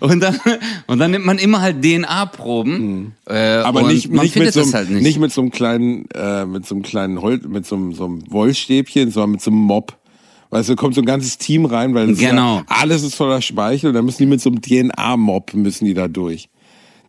und, 0.01 0.21
dann, 0.21 0.39
und 0.87 0.99
dann 0.99 1.11
nimmt 1.11 1.25
man 1.25 1.39
immer 1.39 1.61
halt 1.61 1.83
DNA-Proben. 1.83 3.13
Äh, 3.29 3.59
Mhm. 3.59 3.65
Aber 3.65 3.81
und 3.83 3.89
nicht, 3.93 4.11
nicht, 4.11 4.37
mit 4.37 4.53
so, 4.53 4.63
einem- 4.63 4.73
halt 4.73 4.91
nicht. 4.91 5.19
mit 5.19 5.33
so 5.33 5.41
einem 5.41 5.51
kleinen, 5.51 6.07
äh, 6.15 6.45
mit 6.45 6.67
so 6.67 6.75
einem 6.75 6.83
kleinen 6.83 7.21
Holz, 7.23 7.45
mit 7.47 7.67
so 7.67 7.77
einem, 7.77 7.95
so 7.95 8.05
einem 8.05 8.23
Wollstäbchen, 8.31 9.11
sondern 9.11 9.33
mit 9.33 9.43
so 9.43 9.51
einem 9.51 9.61
Mob. 9.61 9.97
Weißt 10.51 10.69
du, 10.69 10.77
kommt 10.77 10.95
so 10.95 11.01
ein 11.01 11.07
ganzes 11.07 11.39
Team 11.39 11.65
rein, 11.65 11.95
weil 11.95 12.15
Genau. 12.15 12.59
ja, 12.59 12.65
alles 12.69 13.03
ist 13.03 13.15
voller 13.15 13.41
Speichel 13.41 13.89
und 13.89 13.95
dann 13.95 14.05
müssen 14.05 14.19
die 14.19 14.27
mit 14.27 14.41
so 14.43 14.51
einem 14.51 14.61
DNA-Mob 14.61 15.55
müssen 15.55 15.87
die 15.87 15.95
da 15.95 16.09
durch. 16.09 16.51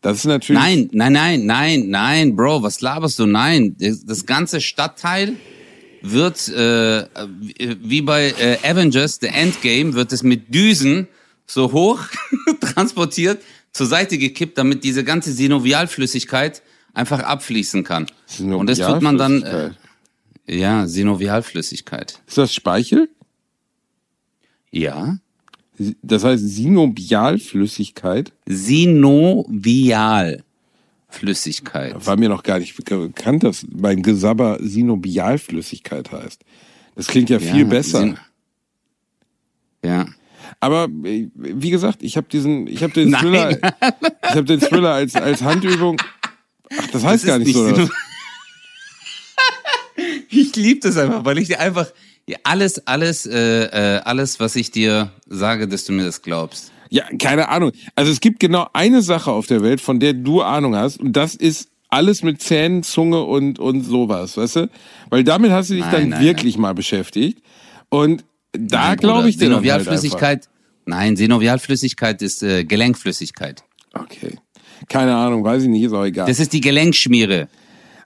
Das 0.02 0.18
ist 0.20 0.26
natürlich. 0.26 0.62
Nein, 0.62 0.90
nein, 0.94 1.14
nein, 1.14 1.46
nein, 1.46 1.86
nein, 1.90 2.36
Bro, 2.36 2.64
was 2.64 2.80
laberst 2.82 3.20
du? 3.20 3.26
Nein, 3.26 3.76
das 3.78 4.26
ganze 4.26 4.62
Stadtteil 4.62 5.34
wird 6.04 6.48
äh, 6.50 7.06
wie 7.82 8.02
bei 8.02 8.30
äh, 8.38 8.58
Avengers, 8.64 9.18
The 9.22 9.28
Endgame, 9.28 9.94
wird 9.94 10.12
es 10.12 10.22
mit 10.22 10.54
Düsen 10.54 11.08
so 11.48 11.72
hoch 11.72 12.00
transportiert, 12.62 13.42
zur 13.72 13.88
Seite 13.88 14.18
gekippt, 14.18 14.58
damit 14.58 14.84
diese 14.84 15.04
ganze 15.04 15.32
Synovialflüssigkeit 15.32 16.62
einfach 16.94 17.20
abfließen 17.22 17.84
kann. 17.84 18.06
Und 18.40 18.70
das 18.70 18.78
tut 18.94 19.02
man 19.02 19.18
dann, 19.18 19.42
äh, 19.44 19.72
ja, 20.48 20.88
Synovialflüssigkeit. 20.88 22.20
Ist 22.28 22.38
das 22.38 22.54
Speichel? 22.54 23.10
Ja, 24.72 25.18
Das 26.02 26.24
heißt 26.24 26.48
Synovialflüssigkeit? 26.48 28.32
Synovialflüssigkeit. 31.14 32.06
War 32.06 32.18
mir 32.18 32.30
noch 32.30 32.44
gar 32.44 32.60
nicht 32.60 32.76
bekannt, 32.76 33.44
dass 33.44 33.66
mein 33.72 34.02
Gesabber 34.02 34.58
Synovialflüssigkeit 34.62 36.12
heißt. 36.12 36.42
Das 36.96 37.08
klingt 37.08 37.30
ja 37.30 37.40
viel 37.40 37.60
Ja, 37.62 37.66
besser. 37.66 38.00
Syn- 38.00 38.18
Ja. 39.84 40.06
Aber 40.60 40.88
äh, 41.04 41.30
wie 41.36 41.70
gesagt, 41.70 42.04
ich 42.04 42.18
habe 42.18 42.28
diesen, 42.32 42.68
ich 42.68 42.84
habe 42.84 42.94
den 42.94 43.10
Nein. 43.10 43.22
Thriller, 43.22 43.50
ich 44.24 44.30
habe 44.32 44.44
den 44.44 44.60
Thriller 44.60 44.94
als 44.94 45.16
als 45.16 45.42
Handübung. 45.42 46.02
Ach, 46.78 46.88
das 46.88 47.04
heißt 47.04 47.24
Das 47.24 47.28
gar 47.28 47.40
nicht 47.40 47.54
so. 47.54 47.64
nicht 47.64 47.74
Oder? 47.74 47.84
Syno- 47.86 47.92
Ich 50.30 50.56
liebe 50.56 50.80
das 50.82 50.98
einfach, 50.98 51.24
weil 51.26 51.38
ich 51.38 51.48
dir 51.48 51.60
einfach 51.60 51.92
alles, 52.44 52.86
alles, 52.88 53.26
äh, 53.26 53.66
äh, 53.66 54.02
alles, 54.04 54.40
was 54.40 54.56
ich 54.56 54.72
dir 54.72 55.12
sage, 55.28 55.68
dass 55.68 55.86
du 55.86 55.94
mir 55.94 56.06
das 56.06 56.22
glaubst. 56.22 56.72
Ja, 56.94 57.06
keine 57.18 57.50
Ahnung. 57.50 57.72
Also 57.96 58.12
es 58.12 58.20
gibt 58.20 58.40
genau 58.40 58.68
eine 58.72 59.02
Sache 59.02 59.32
auf 59.32 59.48
der 59.48 59.64
Welt, 59.64 59.82
von 59.82 60.00
der 60.00 60.14
du 60.14 60.44
Ahnung 60.44 60.76
hast, 60.76 61.00
und 61.00 61.14
das 61.14 61.34
ist 61.34 61.70
alles 61.90 62.22
mit 62.22 62.40
Zähnen, 62.40 62.84
Zunge 62.84 63.24
und 63.24 63.58
und 63.58 63.82
sowas, 63.82 64.38
weißt 64.38 64.56
du? 64.58 64.70
Weil 65.10 65.24
damit 65.24 65.50
hast 65.50 65.72
du 65.72 65.74
dich 65.74 65.82
Nein, 65.86 65.92
dann 65.92 66.10
nein, 66.10 66.24
wirklich 66.24 66.56
mal 66.60 66.76
beschäftigt. 66.76 67.42
Und 67.90 68.24
da 68.52 68.90
Nein, 68.90 68.98
glaube 68.98 69.28
ich 69.28 69.38
dir 69.38 69.50
dann 69.50 69.68
halt 69.68 69.88
einfach. 69.88 70.48
Nein, 70.86 71.16
Synovialflüssigkeit 71.18 72.22
ist 72.22 72.44
äh, 72.44 72.64
Gelenkflüssigkeit. 72.64 73.64
Okay. 73.94 74.38
Keine 74.88 75.16
Ahnung, 75.16 75.44
weiß 75.44 75.64
ich 75.64 75.70
nicht, 75.70 75.82
ist 75.82 75.94
auch 75.94 76.06
egal. 76.06 76.28
Das 76.28 76.40
ist 76.40 76.54
die 76.54 76.62
Gelenkschmiere. 76.62 77.48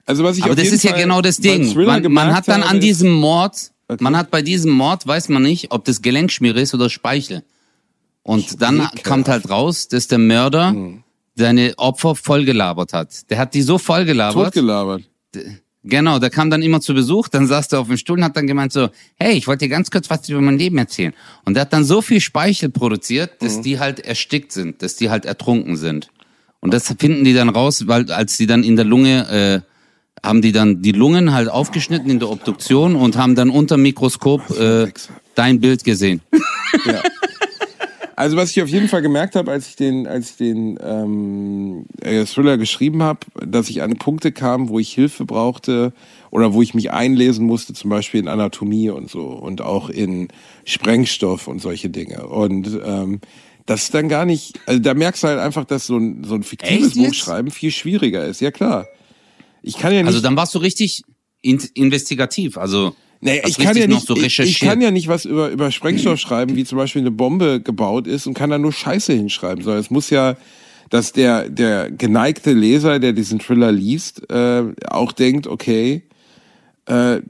also 0.06 0.24
was 0.24 0.38
ich 0.38 0.44
Aber 0.44 0.54
das 0.54 0.68
ist 0.68 0.82
ja 0.82 0.92
Fall 0.92 1.02
genau 1.02 1.20
das 1.20 1.36
Ding. 1.36 1.74
Man, 1.74 2.10
man 2.10 2.34
hat 2.34 2.48
dann 2.48 2.62
an 2.62 2.80
diesem 2.80 3.10
Mord, 3.10 3.70
Okay. 3.90 4.02
man 4.02 4.16
hat 4.16 4.30
bei 4.30 4.40
diesem 4.40 4.72
Mord, 4.72 5.06
weiß 5.06 5.28
man 5.28 5.42
nicht, 5.42 5.72
ob 5.72 5.84
das 5.84 6.00
Gelenkschmiere 6.00 6.60
ist 6.60 6.74
oder 6.74 6.88
Speichel. 6.88 7.42
Und 8.28 8.60
dann 8.60 8.74
ekelhaft. 8.76 9.04
kommt 9.04 9.28
halt 9.28 9.48
raus, 9.48 9.88
dass 9.88 10.06
der 10.08 10.18
Mörder 10.18 10.70
Hm. 10.70 11.02
seine 11.34 11.72
Opfer 11.78 12.14
vollgelabert 12.14 12.92
hat. 12.92 13.30
Der 13.30 13.38
hat 13.38 13.54
die 13.54 13.62
so 13.62 13.78
vollgelabert. 13.78 14.44
totgelabert. 14.46 15.02
Genau, 15.84 16.18
der 16.18 16.28
kam 16.28 16.50
dann 16.50 16.60
immer 16.60 16.80
zu 16.82 16.92
Besuch, 16.92 17.28
dann 17.28 17.46
saß 17.46 17.72
er 17.72 17.80
auf 17.80 17.86
dem 17.86 17.96
Stuhl 17.96 18.18
und 18.18 18.24
hat 18.24 18.36
dann 18.36 18.46
gemeint 18.46 18.72
so, 18.72 18.88
hey, 19.18 19.34
ich 19.34 19.46
wollte 19.46 19.64
dir 19.64 19.70
ganz 19.70 19.90
kurz 19.90 20.10
was 20.10 20.28
über 20.28 20.40
mein 20.42 20.58
Leben 20.58 20.76
erzählen. 20.76 21.14
Und 21.46 21.54
der 21.54 21.62
hat 21.62 21.72
dann 21.72 21.84
so 21.84 22.02
viel 22.02 22.20
Speichel 22.20 22.68
produziert, 22.68 23.40
dass 23.40 23.60
die 23.62 23.78
halt 23.78 24.00
erstickt 24.00 24.52
sind, 24.52 24.82
dass 24.82 24.96
die 24.96 25.08
halt 25.08 25.24
ertrunken 25.24 25.76
sind. 25.76 26.08
Und 26.60 26.74
das 26.74 26.92
finden 26.98 27.24
die 27.24 27.32
dann 27.32 27.48
raus, 27.48 27.86
weil 27.86 28.10
als 28.12 28.36
die 28.36 28.46
dann 28.46 28.62
in 28.64 28.76
der 28.76 28.84
Lunge, 28.84 29.62
äh, 29.64 30.26
haben 30.26 30.42
die 30.42 30.50
dann 30.52 30.82
die 30.82 30.92
Lungen 30.92 31.32
halt 31.32 31.48
aufgeschnitten 31.48 32.10
in 32.10 32.18
der 32.18 32.28
Obduktion 32.28 32.96
und 32.96 33.16
haben 33.16 33.36
dann 33.36 33.48
unter 33.48 33.76
Mikroskop 33.76 34.50
äh, 34.58 34.92
dein 35.36 35.60
Bild 35.60 35.84
gesehen. 35.84 36.20
Ja. 36.84 37.00
Also 38.18 38.36
was 38.36 38.50
ich 38.50 38.60
auf 38.60 38.68
jeden 38.68 38.88
Fall 38.88 39.00
gemerkt 39.00 39.36
habe, 39.36 39.52
als 39.52 39.68
ich 39.68 39.76
den, 39.76 40.08
als 40.08 40.30
ich 40.30 40.36
den 40.38 40.76
ähm, 40.82 41.86
äh, 42.02 42.24
Thriller 42.24 42.58
geschrieben 42.58 43.00
habe, 43.00 43.20
dass 43.46 43.70
ich 43.70 43.80
an 43.80 43.94
Punkte 43.94 44.32
kam, 44.32 44.70
wo 44.70 44.80
ich 44.80 44.92
Hilfe 44.92 45.24
brauchte 45.24 45.92
oder 46.32 46.52
wo 46.52 46.60
ich 46.60 46.74
mich 46.74 46.90
einlesen 46.90 47.46
musste, 47.46 47.74
zum 47.74 47.90
Beispiel 47.90 48.18
in 48.18 48.26
Anatomie 48.26 48.90
und 48.90 49.08
so 49.08 49.28
und 49.28 49.60
auch 49.60 49.88
in 49.88 50.26
Sprengstoff 50.64 51.46
und 51.46 51.60
solche 51.60 51.90
Dinge. 51.90 52.26
Und 52.26 52.68
ähm, 52.84 53.20
das 53.66 53.84
ist 53.84 53.94
dann 53.94 54.08
gar 54.08 54.24
nicht, 54.24 54.58
also 54.66 54.80
da 54.80 54.94
merkst 54.94 55.22
du 55.22 55.28
halt 55.28 55.38
einfach, 55.38 55.64
dass 55.64 55.86
so 55.86 55.96
ein, 55.96 56.24
so 56.24 56.34
ein 56.34 56.42
fiktives 56.42 56.94
Buch 56.94 57.14
schreiben 57.14 57.52
viel 57.52 57.70
schwieriger 57.70 58.24
ist. 58.24 58.40
Ja 58.40 58.50
klar. 58.50 58.88
Ich 59.62 59.78
kann 59.78 59.92
ja 59.92 60.00
nicht. 60.02 60.08
Also 60.08 60.20
dann 60.20 60.34
warst 60.34 60.56
du 60.56 60.58
richtig 60.58 61.02
in 61.40 61.60
investigativ. 61.74 62.58
Also 62.58 62.96
Naja, 63.20 63.42
ich 63.46 63.58
kann 63.58 63.76
ja 63.76 63.86
nicht, 63.86 64.06
so 64.06 64.16
ich, 64.16 64.38
ich 64.38 64.60
kann 64.60 64.80
ja 64.80 64.90
nicht 64.90 65.08
was 65.08 65.24
über, 65.24 65.50
über 65.50 65.72
Sprengstoff 65.72 66.20
schreiben, 66.20 66.54
wie 66.54 66.64
zum 66.64 66.78
Beispiel 66.78 67.02
eine 67.02 67.10
Bombe 67.10 67.60
gebaut 67.60 68.06
ist 68.06 68.26
und 68.26 68.34
kann 68.34 68.50
da 68.50 68.58
nur 68.58 68.72
Scheiße 68.72 69.12
hinschreiben, 69.12 69.64
sondern 69.64 69.80
es 69.80 69.90
muss 69.90 70.10
ja, 70.10 70.36
dass 70.90 71.12
der, 71.12 71.48
der 71.48 71.90
geneigte 71.90 72.52
Leser, 72.52 73.00
der 73.00 73.12
diesen 73.12 73.40
Thriller 73.40 73.72
liest, 73.72 74.30
äh, 74.30 74.62
auch 74.88 75.12
denkt, 75.12 75.48
okay, 75.48 76.02
äh, 76.86 77.20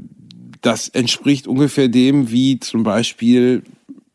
das 0.61 0.89
entspricht 0.89 1.47
ungefähr 1.47 1.89
dem, 1.89 2.31
wie 2.31 2.61
zum 2.61 2.83
Beispiel 2.83 3.63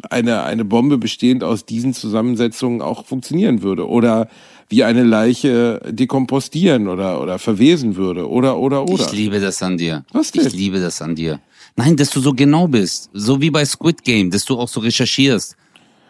eine, 0.09 0.43
eine 0.43 0.65
Bombe 0.65 0.97
bestehend 0.97 1.43
aus 1.43 1.65
diesen 1.65 1.93
Zusammensetzungen 1.93 2.82
auch 2.82 3.05
funktionieren 3.05 3.63
würde. 3.63 3.88
Oder 3.88 4.30
wie 4.69 4.84
eine 4.84 5.03
Leiche 5.03 5.82
dekompostieren 5.88 6.88
oder, 6.88 7.21
oder 7.21 7.39
verwesen 7.39 7.95
würde. 7.95 8.30
Oder, 8.30 8.57
oder, 8.57 8.84
oder. 8.84 9.05
Ich 9.05 9.11
liebe 9.11 9.39
das 9.39 9.61
an 9.61 9.78
dir. 9.78 10.03
Was 10.11 10.32
denn? 10.32 10.47
Ich 10.47 10.53
liebe 10.53 10.80
das 10.80 11.01
an 11.01 11.15
dir. 11.15 11.39
Nein, 11.76 11.97
dass 11.97 12.09
du 12.11 12.19
so 12.19 12.34
genau 12.34 12.67
bist. 12.67 13.09
So 13.13 13.41
wie 13.41 13.49
bei 13.49 13.65
Squid 13.65 14.03
Game, 14.03 14.30
dass 14.30 14.45
du 14.45 14.57
auch 14.57 14.67
so 14.67 14.80
recherchierst. 14.80 15.55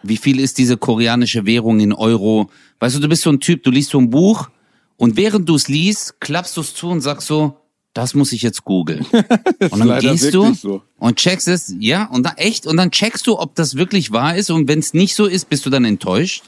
Wie 0.02 0.18
viel 0.18 0.38
ist 0.38 0.58
diese 0.58 0.76
koreanische 0.76 1.46
Währung 1.46 1.80
in 1.80 1.92
Euro? 1.92 2.50
Weißt 2.80 2.96
du, 2.96 3.00
du 3.00 3.08
bist 3.08 3.22
so 3.22 3.30
ein 3.30 3.40
Typ, 3.40 3.62
du 3.62 3.70
liest 3.70 3.90
so 3.90 3.98
ein 3.98 4.10
Buch 4.10 4.50
und 4.96 5.16
während 5.16 5.48
du 5.48 5.54
es 5.54 5.68
liest, 5.68 6.20
klappst 6.20 6.56
du 6.56 6.60
es 6.60 6.74
zu 6.74 6.88
und 6.88 7.00
sagst 7.00 7.26
so, 7.26 7.56
das 7.94 8.14
muss 8.14 8.32
ich 8.32 8.42
jetzt 8.42 8.64
googeln. 8.64 9.06
Und 9.70 9.78
dann 9.78 10.00
gehst 10.00 10.34
du 10.34 10.52
so. 10.52 10.82
und 10.98 11.16
checkst 11.16 11.46
es, 11.46 11.72
ja, 11.78 12.06
und 12.06 12.24
dann 12.24 12.36
echt, 12.38 12.66
und 12.66 12.76
dann 12.76 12.90
checkst 12.90 13.24
du, 13.26 13.38
ob 13.38 13.54
das 13.54 13.76
wirklich 13.76 14.10
wahr 14.10 14.34
ist 14.36 14.50
und 14.50 14.66
wenn 14.66 14.80
es 14.80 14.94
nicht 14.94 15.14
so 15.14 15.26
ist, 15.26 15.48
bist 15.48 15.64
du 15.64 15.70
dann 15.70 15.84
enttäuscht? 15.84 16.42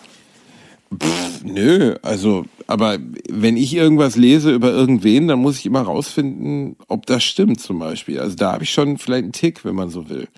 Nö, 1.45 1.97
also, 2.03 2.45
aber 2.67 2.99
wenn 3.29 3.57
ich 3.57 3.75
irgendwas 3.75 4.17
lese 4.17 4.53
über 4.55 4.71
irgendwen, 4.71 5.29
dann 5.29 5.41
muss 5.41 5.59
ich 5.59 5.67
immer 5.67 5.83
rausfinden, 5.83 6.77
ob 6.89 7.07
das 7.07 7.25
stimmt 7.25 7.61
zum 7.61 7.79
Beispiel. 7.79 8.21
Also 8.21 8.37
da 8.37 8.53
habe 8.53 8.65
ich 8.65 8.71
schon 8.71 8.99
vielleicht 8.99 9.25
einen 9.25 9.33
Tick, 9.33 9.65
wenn 9.65 9.75
man 9.75 9.91
so 9.91 10.09
will. 10.09 10.29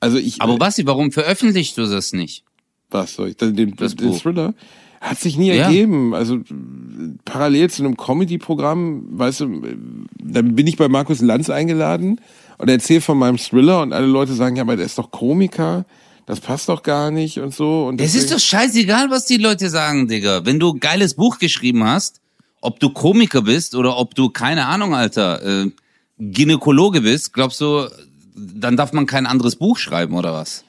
Also 0.00 0.18
ich, 0.18 0.40
Aber 0.42 0.56
Basti, 0.56 0.86
warum 0.86 1.12
veröffentlichcht 1.12 1.78
du 1.78 1.86
das 1.86 2.12
nicht? 2.12 2.44
was 2.90 3.14
soll 3.14 3.28
ich, 3.28 3.36
den, 3.38 3.56
den, 3.56 3.74
Das 3.76 3.96
den. 3.96 4.12
Thriller? 4.12 4.52
Hat 5.00 5.18
sich 5.18 5.38
nie 5.38 5.48
Ja. 5.48 5.64
ergeben. 5.64 6.14
Also 6.14 6.36
äh, 6.36 6.42
parallel 7.24 7.70
zu 7.70 7.82
einem 7.84 7.96
Comedy-Programm, 7.96 9.18
weißt 9.18 9.40
du, 9.40 9.44
äh, 9.64 9.76
dann 10.22 10.54
bin 10.54 10.66
ich 10.66 10.76
bei 10.76 10.88
Markus 10.88 11.22
Lanz 11.22 11.48
eingeladen 11.50 12.20
und 12.58 12.68
erzähle 12.68 13.00
von 13.00 13.16
meinem 13.16 13.38
Thriller 13.38 13.80
und 13.80 13.92
alle 13.94 14.06
Leute 14.06 14.34
sagen, 14.34 14.56
ja, 14.56 14.62
aber 14.62 14.76
der 14.76 14.84
ist 14.86 14.98
doch 14.98 15.10
Komiker, 15.10 15.86
das 16.32 16.40
passt 16.40 16.68
doch 16.70 16.82
gar 16.82 17.10
nicht 17.10 17.38
und 17.38 17.54
so. 17.54 17.86
Und 17.86 18.00
Es 18.00 18.14
ist 18.14 18.32
doch 18.32 18.38
scheißegal, 18.38 19.10
was 19.10 19.26
die 19.26 19.36
Leute 19.36 19.68
sagen, 19.68 20.08
Digga. 20.08 20.46
Wenn 20.46 20.58
du 20.58 20.72
ein 20.72 20.80
geiles 20.80 21.14
Buch 21.14 21.38
geschrieben 21.38 21.84
hast 21.84 22.20
ob 22.64 22.78
du 22.78 22.90
Komiker 22.90 23.42
bist 23.42 23.74
oder 23.74 23.96
ob 23.98 24.14
du, 24.14 24.30
keine 24.30 24.66
Ahnung, 24.66 24.94
Alter, 24.94 25.42
äh, 25.64 25.70
Gynäkologe 26.18 27.00
bist, 27.00 27.32
glaubst 27.32 27.60
du, 27.60 27.88
dann 28.36 28.76
darf 28.76 28.92
man 28.92 29.06
kein 29.06 29.26
anderes 29.26 29.56
Buch 29.56 29.76
schreiben 29.78 30.14
oder 30.14 30.32
was? 30.32 30.62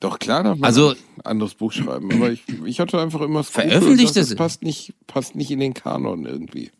Doch 0.00 0.18
klar, 0.18 0.42
darf 0.42 0.58
man 0.58 0.66
Also- 0.66 0.90
ein 0.90 0.96
anderes 1.24 1.54
Buch 1.54 1.70
schreiben. 1.72 2.10
Aber 2.12 2.32
ich, 2.32 2.42
ich 2.64 2.80
hatte 2.80 3.00
einfach 3.00 3.20
immer 3.20 3.40
das 3.40 3.52
Gefühl, 3.52 3.70
Veröffentlicht 3.70 4.10
dass 4.16 4.24
es- 4.24 4.28
das 4.30 4.36
passt 4.36 4.62
nicht, 4.64 4.94
passt 5.06 5.36
nicht 5.36 5.52
in 5.52 5.60
den 5.60 5.74
Kanon 5.74 6.26
irgendwie. 6.26 6.72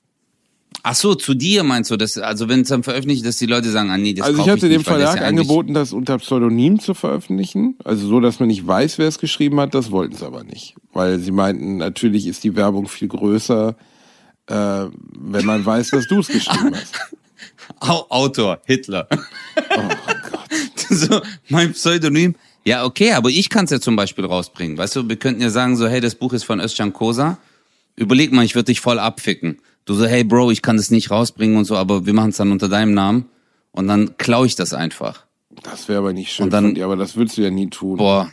Ach 0.82 0.94
so, 0.94 1.14
zu 1.14 1.34
dir 1.34 1.64
meinst 1.64 1.90
du, 1.90 1.96
dass, 1.96 2.16
also 2.18 2.48
wenn 2.48 2.60
es 2.60 2.68
dann 2.68 2.82
veröffentlicht, 2.82 3.26
dass 3.26 3.36
die 3.36 3.46
Leute 3.46 3.70
sagen, 3.70 3.90
ah 3.90 3.98
nee, 3.98 4.14
das 4.14 4.26
also 4.26 4.42
ich 4.42 4.48
hatte 4.48 4.68
dem 4.68 4.78
nicht, 4.78 4.86
weil 4.86 5.00
das 5.00 5.10
Verlag 5.10 5.22
ja 5.22 5.28
angeboten, 5.28 5.74
das 5.74 5.92
unter 5.92 6.18
Pseudonym 6.18 6.78
zu 6.78 6.94
veröffentlichen. 6.94 7.76
Also 7.84 8.06
so, 8.06 8.20
dass 8.20 8.38
man 8.38 8.48
nicht 8.48 8.66
weiß, 8.66 8.98
wer 8.98 9.08
es 9.08 9.18
geschrieben 9.18 9.58
hat. 9.60 9.74
Das 9.74 9.90
wollten 9.90 10.16
sie 10.16 10.24
aber 10.24 10.44
nicht. 10.44 10.74
Weil 10.92 11.18
sie 11.18 11.32
meinten, 11.32 11.78
natürlich 11.78 12.26
ist 12.26 12.44
die 12.44 12.54
Werbung 12.54 12.88
viel 12.88 13.08
größer, 13.08 13.76
äh, 14.46 14.54
wenn 14.54 15.44
man 15.44 15.66
weiß, 15.66 15.90
dass 15.90 16.06
du 16.06 16.20
es 16.20 16.28
geschrieben 16.28 16.74
hast. 16.74 16.94
Au 17.80 18.06
Autor, 18.08 18.60
Hitler. 18.64 19.08
Oh 19.10 19.88
Gott. 20.30 20.48
so, 20.88 21.20
mein 21.48 21.72
Pseudonym. 21.72 22.34
Ja, 22.64 22.84
okay, 22.84 23.12
aber 23.12 23.30
ich 23.30 23.48
kann 23.48 23.64
es 23.64 23.70
ja 23.70 23.80
zum 23.80 23.96
Beispiel 23.96 24.24
rausbringen. 24.24 24.76
Weißt 24.76 24.96
du, 24.96 25.08
wir 25.08 25.16
könnten 25.16 25.40
ja 25.40 25.50
sagen 25.50 25.76
so, 25.76 25.88
hey, 25.88 26.00
das 26.00 26.14
Buch 26.14 26.32
ist 26.32 26.44
von 26.44 26.60
Özcan 26.60 26.92
Kosa. 26.92 27.38
Überleg 27.96 28.32
mal, 28.32 28.44
ich 28.44 28.54
würde 28.54 28.66
dich 28.66 28.80
voll 28.80 28.98
abficken. 28.98 29.58
Du 29.88 29.94
so, 29.94 30.04
hey 30.04 30.22
Bro, 30.22 30.50
ich 30.50 30.60
kann 30.60 30.76
das 30.76 30.90
nicht 30.90 31.10
rausbringen 31.10 31.56
und 31.56 31.64
so, 31.64 31.74
aber 31.74 32.04
wir 32.04 32.12
machen 32.12 32.28
es 32.28 32.36
dann 32.36 32.52
unter 32.52 32.68
deinem 32.68 32.92
Namen. 32.92 33.24
Und 33.72 33.88
dann 33.88 34.18
klau 34.18 34.44
ich 34.44 34.54
das 34.54 34.74
einfach. 34.74 35.24
Das 35.62 35.88
wäre 35.88 36.00
aber 36.00 36.12
nicht 36.12 36.30
schön 36.30 36.44
Und 36.44 36.52
dann- 36.52 36.74
dir, 36.74 36.84
aber 36.84 36.96
das 36.96 37.16
würdest 37.16 37.38
du 37.38 37.42
ja 37.42 37.50
nie 37.50 37.70
tun. 37.70 37.96
Boah, 37.96 38.30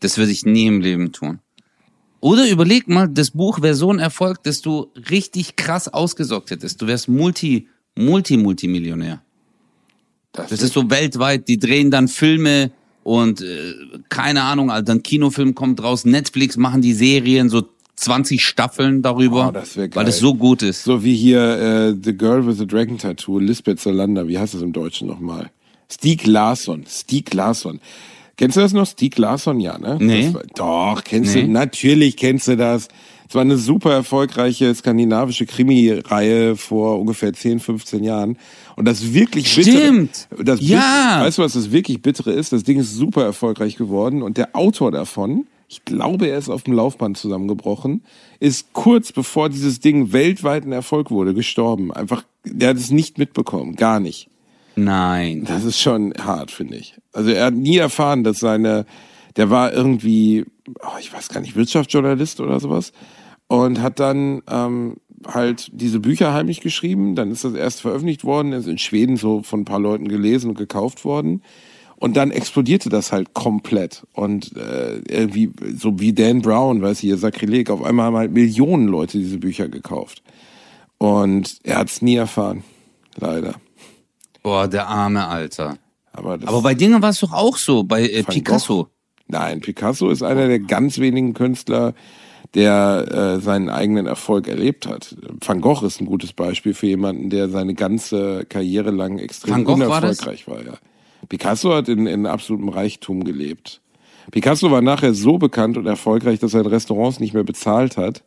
das 0.00 0.18
würde 0.18 0.32
ich 0.32 0.44
nie 0.44 0.66
im 0.66 0.80
Leben 0.80 1.12
tun. 1.12 1.38
Oder 2.18 2.50
überleg 2.50 2.88
mal, 2.88 3.06
das 3.08 3.30
Buch 3.30 3.62
wäre 3.62 3.76
so 3.76 3.92
ein 3.92 4.00
Erfolg, 4.00 4.42
dass 4.42 4.62
du 4.62 4.88
richtig 5.10 5.54
krass 5.54 5.86
ausgesorgt 5.86 6.50
hättest. 6.50 6.82
Du 6.82 6.88
wärst 6.88 7.08
Multi, 7.08 7.68
Multi, 7.96 8.36
Multimillionär. 8.36 9.22
Das 10.32 10.50
ist 10.50 10.72
so 10.72 10.90
weltweit, 10.90 11.46
die 11.46 11.58
drehen 11.60 11.92
dann 11.92 12.08
Filme 12.08 12.72
und 13.04 13.42
äh, 13.42 13.74
keine 14.08 14.42
Ahnung, 14.42 14.72
Alter, 14.72 14.94
ein 14.94 15.04
Kinofilm 15.04 15.54
kommt 15.54 15.80
raus, 15.84 16.04
Netflix 16.04 16.56
machen 16.56 16.82
die 16.82 16.94
Serien, 16.94 17.48
so 17.48 17.68
20 18.00 18.42
Staffeln 18.42 19.02
darüber, 19.02 19.52
Oh, 19.54 19.94
weil 19.94 20.08
es 20.08 20.18
so 20.18 20.34
gut 20.34 20.62
ist. 20.62 20.84
So 20.84 21.04
wie 21.04 21.14
hier 21.14 21.40
äh, 21.92 21.94
The 22.02 22.16
Girl 22.16 22.46
with 22.46 22.58
the 22.58 22.66
Dragon 22.66 22.96
Tattoo, 22.98 23.38
Lisbeth 23.38 23.78
Salander, 23.80 24.26
wie 24.26 24.38
heißt 24.38 24.54
das 24.54 24.62
im 24.62 24.72
Deutschen 24.72 25.06
nochmal? 25.08 25.50
Stieg 25.92 26.26
Larsson, 26.26 26.84
Stieg 26.88 27.34
Larsson. 27.34 27.80
Kennst 28.36 28.56
du 28.56 28.60
das 28.62 28.72
noch? 28.72 28.86
Stieg 28.86 29.18
Larsson, 29.18 29.60
ja, 29.60 29.76
ne? 29.76 29.98
Nee. 30.00 30.32
War, 30.32 30.42
doch, 30.54 31.04
kennst 31.04 31.34
Nee. 31.34 31.42
du, 31.42 31.48
natürlich 31.50 32.16
kennst 32.16 32.48
du 32.48 32.56
das. 32.56 32.88
Es 33.28 33.34
war 33.34 33.42
eine 33.42 33.58
super 33.58 33.92
erfolgreiche 33.92 34.74
skandinavische 34.74 35.46
Krimi-Reihe 35.46 36.56
vor 36.56 36.98
ungefähr 36.98 37.32
10, 37.32 37.60
15 37.60 38.02
Jahren. 38.02 38.38
Und 38.76 38.86
das 38.86 39.12
wirklich 39.12 39.54
bittere, 39.54 39.76
Stimmt. 39.76 40.28
das 40.42 40.60
Bit- 40.60 40.68
Ja. 40.70 41.18
weißt 41.20 41.38
du, 41.38 41.42
was 41.42 41.52
das 41.52 41.70
wirklich 41.70 42.00
bittere 42.02 42.32
ist? 42.32 42.52
Das 42.52 42.62
Ding 42.64 42.80
ist 42.80 42.94
super 42.94 43.22
erfolgreich 43.24 43.76
geworden 43.76 44.22
und 44.22 44.36
der 44.36 44.56
Autor 44.56 44.90
davon, 44.90 45.46
ich 45.70 45.84
glaube, 45.84 46.26
er 46.26 46.36
ist 46.36 46.48
auf 46.48 46.64
dem 46.64 46.74
Laufband 46.74 47.16
zusammengebrochen, 47.16 48.02
ist 48.40 48.72
kurz 48.72 49.12
bevor 49.12 49.48
dieses 49.48 49.78
Ding 49.78 50.12
weltweit 50.12 50.64
ein 50.64 50.72
Erfolg 50.72 51.12
wurde, 51.12 51.32
gestorben. 51.32 51.92
Einfach, 51.92 52.24
der 52.44 52.70
hat 52.70 52.76
es 52.76 52.90
nicht 52.90 53.18
mitbekommen, 53.18 53.76
gar 53.76 54.00
nicht. 54.00 54.28
Nein. 54.74 55.44
Das 55.44 55.64
ist 55.64 55.78
schon 55.78 56.12
hart, 56.14 56.50
finde 56.50 56.76
ich. 56.76 56.96
Also 57.12 57.30
er 57.30 57.46
hat 57.46 57.54
nie 57.54 57.76
erfahren, 57.76 58.24
dass 58.24 58.40
seine, 58.40 58.84
der 59.36 59.50
war 59.50 59.72
irgendwie, 59.72 60.44
oh, 60.82 60.98
ich 60.98 61.12
weiß 61.12 61.28
gar 61.28 61.40
nicht, 61.40 61.54
Wirtschaftsjournalist 61.54 62.40
oder 62.40 62.58
sowas 62.58 62.92
und 63.46 63.80
hat 63.80 64.00
dann 64.00 64.42
ähm, 64.50 64.96
halt 65.24 65.70
diese 65.72 66.00
Bücher 66.00 66.34
heimlich 66.34 66.62
geschrieben. 66.62 67.14
Dann 67.14 67.30
ist 67.30 67.44
das 67.44 67.54
erst 67.54 67.80
veröffentlicht 67.82 68.24
worden, 68.24 68.52
ist 68.52 68.66
in 68.66 68.78
Schweden 68.78 69.16
so 69.16 69.44
von 69.44 69.60
ein 69.60 69.66
paar 69.66 69.80
Leuten 69.80 70.08
gelesen 70.08 70.50
und 70.50 70.58
gekauft 70.58 71.04
worden. 71.04 71.42
Und 72.00 72.16
dann 72.16 72.30
explodierte 72.30 72.88
das 72.88 73.12
halt 73.12 73.34
komplett. 73.34 74.06
Und 74.14 74.56
äh, 74.56 75.00
irgendwie, 75.06 75.52
so 75.76 76.00
wie 76.00 76.14
Dan 76.14 76.40
Brown, 76.40 76.80
weiß 76.80 76.96
ich, 76.96 77.00
hier 77.00 77.18
Sakrileg, 77.18 77.68
auf 77.68 77.84
einmal 77.84 78.06
haben 78.06 78.16
halt 78.16 78.32
Millionen 78.32 78.88
Leute 78.88 79.18
diese 79.18 79.36
Bücher 79.36 79.68
gekauft. 79.68 80.22
Und 80.96 81.58
er 81.62 81.76
hat 81.76 81.90
es 81.90 82.00
nie 82.00 82.16
erfahren. 82.16 82.64
Leider. 83.16 83.54
Boah, 84.42 84.66
der 84.66 84.88
arme 84.88 85.28
Alter. 85.28 85.76
Aber, 86.12 86.38
Aber 86.46 86.62
bei 86.62 86.74
Dingen 86.74 87.02
war 87.02 87.10
es 87.10 87.20
doch 87.20 87.34
auch 87.34 87.58
so, 87.58 87.84
bei 87.84 88.08
äh, 88.08 88.22
Picasso. 88.22 88.84
Gogh. 88.84 88.90
Nein, 89.28 89.60
Picasso 89.60 90.08
ist 90.08 90.22
einer 90.22 90.48
der 90.48 90.58
ganz 90.58 90.98
wenigen 90.98 91.34
Künstler, 91.34 91.92
der 92.54 93.08
äh, 93.10 93.40
seinen 93.40 93.68
eigenen 93.68 94.06
Erfolg 94.06 94.48
erlebt 94.48 94.86
hat. 94.86 95.16
Van 95.44 95.60
Gogh 95.60 95.84
ist 95.84 96.00
ein 96.00 96.06
gutes 96.06 96.32
Beispiel 96.32 96.72
für 96.72 96.86
jemanden, 96.86 97.28
der 97.28 97.50
seine 97.50 97.74
ganze 97.74 98.46
Karriere 98.48 98.90
lang 98.90 99.18
extrem 99.18 99.64
Gogh 99.64 99.78
war 99.78 99.98
unerfolgreich 99.98 100.48
war. 100.48 100.64
ja. 100.64 100.78
Picasso 101.28 101.74
hat 101.74 101.88
in, 101.88 102.06
in 102.06 102.26
absolutem 102.26 102.68
Reichtum 102.68 103.24
gelebt. 103.24 103.80
Picasso 104.30 104.70
war 104.70 104.80
nachher 104.82 105.14
so 105.14 105.38
bekannt 105.38 105.76
und 105.76 105.86
erfolgreich, 105.86 106.38
dass 106.38 106.54
er 106.54 106.60
in 106.60 106.66
Restaurants 106.66 107.20
nicht 107.20 107.34
mehr 107.34 107.44
bezahlt 107.44 107.96
hat, 107.96 108.22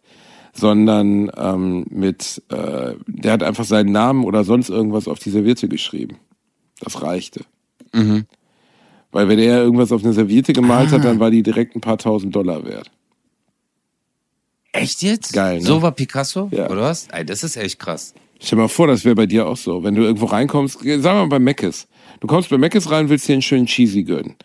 sondern 0.53 1.31
ähm, 1.37 1.85
mit, 1.89 2.41
äh, 2.49 2.95
der 3.07 3.31
hat 3.31 3.43
einfach 3.43 3.63
seinen 3.65 3.91
Namen 3.91 4.23
oder 4.23 4.43
sonst 4.43 4.69
irgendwas 4.69 5.07
auf 5.07 5.19
die 5.19 5.29
Serviette 5.29 5.67
geschrieben. 5.67 6.17
Das 6.79 7.01
reichte. 7.01 7.41
Mhm. 7.93 8.25
Weil 9.11 9.29
wenn 9.29 9.39
er 9.39 9.61
irgendwas 9.63 9.91
auf 9.91 10.03
eine 10.03 10.13
Serviette 10.13 10.53
gemalt 10.53 10.89
Ah. 10.89 10.93
hat, 10.93 11.05
dann 11.05 11.19
war 11.19 11.31
die 11.31 11.43
direkt 11.43 11.75
ein 11.75 11.81
paar 11.81 11.97
tausend 11.97 12.35
Dollar 12.35 12.65
wert. 12.65 12.91
Echt 14.71 15.03
jetzt? 15.03 15.33
Geil, 15.33 15.59
ne? 15.59 15.63
So 15.65 15.81
war 15.81 15.91
Picasso? 15.91 16.49
Ja. 16.51 16.69
Oder 16.69 16.81
was? 16.81 17.07
Ey, 17.11 17.25
das 17.25 17.43
ist 17.43 17.55
echt 17.57 17.79
krass. 17.79 18.13
Stell 18.39 18.57
dir 18.57 18.63
mal 18.63 18.67
vor, 18.67 18.87
das 18.87 19.05
wäre 19.05 19.15
bei 19.15 19.27
dir 19.27 19.47
auch 19.47 19.55
so. 19.57 19.83
Wenn 19.83 19.93
du 19.95 20.01
irgendwo 20.01 20.25
reinkommst, 20.25 20.79
sagen 20.79 21.03
wir 21.03 21.13
mal 21.13 21.27
bei 21.27 21.39
Meckes. 21.39 21.87
Du 22.23 22.27
kommst 22.27 22.49
bei 22.49 22.57
Meckes 22.57 22.89
rein, 22.89 23.09
willst 23.09 23.27
dir 23.27 23.33
einen 23.33 23.41
schönen 23.41 23.65
Cheesy 23.65 24.05
gönnen. 24.05 24.35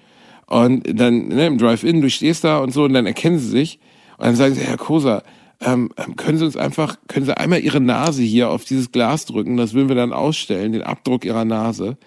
Und 0.49 0.83
dann 0.99 1.29
ne, 1.29 1.47
im 1.47 1.59
Drive-In, 1.59 2.01
du 2.01 2.11
stehst 2.11 2.43
da 2.43 2.59
und 2.59 2.73
so, 2.73 2.83
und 2.83 2.93
dann 2.93 3.07
erkennen 3.07 3.39
sie 3.39 3.47
sich. 3.47 3.79
Und 4.17 4.27
dann 4.27 4.35
sagen 4.35 4.57
sie, 4.57 4.63
Herr 4.63 4.77
Kosa, 4.77 5.23
ähm, 5.61 5.91
ähm, 5.97 6.17
können 6.17 6.39
Sie 6.39 6.45
uns 6.45 6.57
einfach, 6.57 6.97
können 7.07 7.25
Sie 7.25 7.37
einmal 7.37 7.61
Ihre 7.61 7.81
Nase 7.81 8.23
hier 8.23 8.51
auf 8.51 8.65
dieses 8.65 8.91
Glas 8.91 9.27
drücken, 9.27 9.57
das 9.57 9.75
würden 9.75 9.89
wir 9.89 9.95
dann 9.95 10.13
ausstellen, 10.13 10.73
den 10.73 10.83
Abdruck 10.83 11.25
Ihrer 11.25 11.45
Nase. 11.45 11.99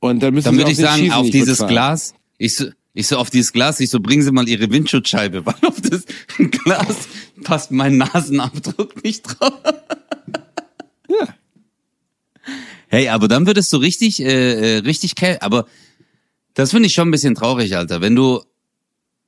Und 0.00 0.22
dann 0.22 0.34
müssen 0.34 0.44
Dann 0.44 0.54
Sie 0.56 0.60
würde 0.60 0.72
ich 0.72 0.76
sagen, 0.76 1.00
Cheesy 1.00 1.12
auf 1.12 1.30
dieses 1.30 1.48
bezahlen. 1.48 1.70
Glas, 1.70 2.14
ich 2.36 2.54
so, 2.54 2.66
ich 2.92 3.06
so 3.06 3.16
auf 3.16 3.30
dieses 3.30 3.54
Glas, 3.54 3.80
ich 3.80 3.88
so, 3.88 4.00
bringen 4.00 4.20
Sie 4.20 4.32
mal 4.32 4.46
Ihre 4.46 4.70
Windschutzscheibe, 4.70 5.46
weil 5.46 5.54
auf 5.62 5.80
das 5.80 6.04
Glas 6.36 7.08
passt 7.42 7.70
mein 7.70 7.96
Nasenabdruck 7.96 9.02
nicht 9.02 9.22
drauf. 9.22 9.54
Ja. 11.08 11.28
Hey, 12.96 13.08
aber 13.08 13.28
dann 13.28 13.46
würdest 13.46 13.70
du 13.74 13.76
richtig, 13.76 14.22
äh, 14.22 14.76
äh, 14.76 14.78
richtig 14.78 15.14
aber 15.40 15.66
das 16.54 16.70
finde 16.70 16.86
ich 16.86 16.94
schon 16.94 17.08
ein 17.08 17.10
bisschen 17.10 17.34
traurig, 17.34 17.76
Alter. 17.76 18.00
Wenn 18.00 18.16
du, 18.16 18.40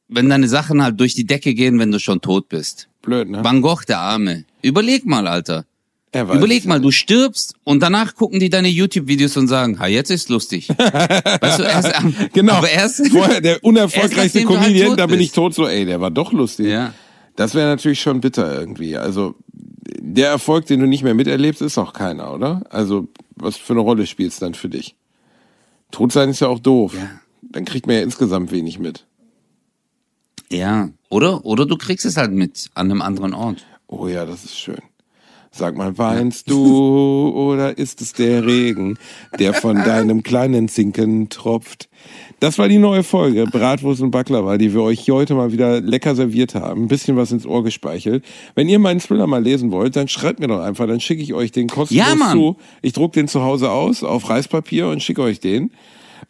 wenn 0.09 0.31
deine 0.31 0.49
Sachen 0.49 0.83
halt 0.83 0.99
durch 0.99 1.15
die 1.15 1.27
Decke 1.27 1.53
gehen, 1.53 1.79
wenn 1.79 1.91
du 1.91 2.01
schon 2.01 2.23
tot 2.23 2.49
bist. 2.49 2.89
Blöd, 3.03 3.29
ne? 3.29 3.45
Van 3.45 3.61
Gogh, 3.61 3.85
der 3.87 3.99
Arme. 3.99 4.47
Überleg 4.63 5.05
mal, 5.05 5.27
Alter. 5.27 5.67
Er 6.13 6.23
Überleg 6.23 6.65
mal, 6.65 6.81
du 6.81 6.91
stirbst 6.91 7.57
und 7.65 7.83
danach 7.83 8.15
gucken 8.15 8.41
die 8.41 8.49
deine 8.49 8.69
YouTube-Videos 8.69 9.37
und 9.37 9.49
sagen, 9.49 9.79
ha, 9.79 9.87
jetzt 9.87 10.11
ist 10.11 10.31
lustig. 10.31 10.69
weißt 10.79 11.59
du, 11.59 11.65
erst, 11.65 11.93
Genau. 12.33 12.55
aber 12.55 12.71
erst, 12.71 13.07
Vorher 13.09 13.43
der 13.43 13.63
unerfolgreichste 13.63 14.39
Erst 14.39 14.51
halt 14.51 14.61
Comedian, 14.63 14.89
tot 14.89 14.99
da 14.99 15.07
bin 15.07 15.21
ich 15.21 15.33
tot 15.33 15.55
so, 15.55 15.69
ey, 15.69 15.85
der 15.85 16.01
war 16.01 16.11
doch 16.11 16.33
lustig. 16.33 16.69
Ja. 16.69 16.95
Das 17.39 17.55
wäre 17.55 17.69
natürlich 17.69 18.01
schon 18.01 18.21
bitter 18.21 18.59
irgendwie. 18.59 18.97
Also 18.97 19.37
der 20.01 20.29
Erfolg, 20.29 20.67
den 20.67 20.81
du 20.81 20.87
nicht 20.87 21.05
mehr 21.05 21.15
miterlebst, 21.15 21.63
ist 21.63 21.79
auch 21.79 21.93
keiner, 21.93 22.35
oder? 22.35 22.65
Also 22.69 23.07
was 23.37 23.57
für 23.57 23.75
eine 23.75 23.81
Rolle 23.81 24.09
spielt 24.09 24.33
es 24.33 24.41
dann 24.41 24.55
für 24.55 24.69
dich? 24.69 24.97
Tot 25.93 26.11
sein 26.11 26.31
ist 26.31 26.41
ja 26.41 26.49
auch 26.49 26.59
doof. 26.59 26.95
Ja. 26.97 27.09
Dann 27.43 27.65
kriegt 27.65 27.87
man 27.87 27.95
ja 27.95 28.03
insgesamt 28.03 28.51
wenig 28.51 28.81
mit. 28.81 29.07
ja, 30.51 30.89
oder? 31.11 31.45
Oder 31.45 31.65
du 31.65 31.77
kriegst 31.77 32.05
es 32.07 32.17
halt 32.17 32.33
mit 32.33 32.71
an 32.75 32.91
einem 32.91 33.03
anderen 33.03 33.35
Ort. 33.35 33.65
Oh 33.87 34.09
ja, 34.09 34.27
das 34.27 34.45
ist 34.45 34.59
schön. 34.59 34.83
Sag 35.51 35.77
mal, 35.77 35.97
weinst 35.99 36.51
du 36.51 37.31
oder 37.31 37.77
ist 37.79 38.01
es 38.01 38.13
der 38.13 38.47
Regen, 38.47 38.99
der 39.39 39.55
von 39.55 39.77
deinem 39.85 40.23
kleinen 40.23 40.69
Zinken 40.69 41.29
tropft? 41.31 41.89
Das 42.41 42.59
war 42.59 42.69
die 42.69 42.79
neue 42.79 43.03
Folge 43.03 43.45
Bratwurst 43.47 44.01
und 44.01 44.13
Baklava, 44.13 44.59
die 44.59 44.73
wir 44.73 44.83
euch 44.83 45.11
heute 45.11 45.35
mal 45.35 45.51
wieder 45.51 45.81
lecker 45.81 46.15
serviert 46.15 46.55
haben. 46.55 46.85
Ein 46.85 46.89
bisschen 46.89 47.17
was 47.17 47.33
ins 47.33 47.47
Ohr 47.47 47.65
gespeichelt. 47.65 48.25
Wenn 48.55 48.69
ihr 48.69 48.79
meinen 48.79 49.01
Thriller 49.01 49.27
mal 49.27 49.43
lesen 49.43 49.73
wollt, 49.73 49.97
dann 49.97 50.07
schreibt 50.07 50.39
mir 50.39 50.47
doch 50.49 50.61
einfach, 50.61 50.87
dann 50.87 51.01
schicke 51.01 51.23
ich 51.23 51.35
euch 51.35 51.51
den 51.51 51.67
kostenlos 51.69 52.07
Ja, 52.09 52.15
Mann. 52.15 52.33
zu. 52.33 52.57
Ich 52.83 52.93
druck 52.93 53.13
den 53.15 53.27
zu 53.27 53.43
Hause 53.43 53.71
aus 53.71 54.05
auf 54.05 54.31
Reispapier 54.31 54.89
und 54.89 55.03
schicke 55.03 55.23
euch 55.23 55.41
den. 55.41 55.73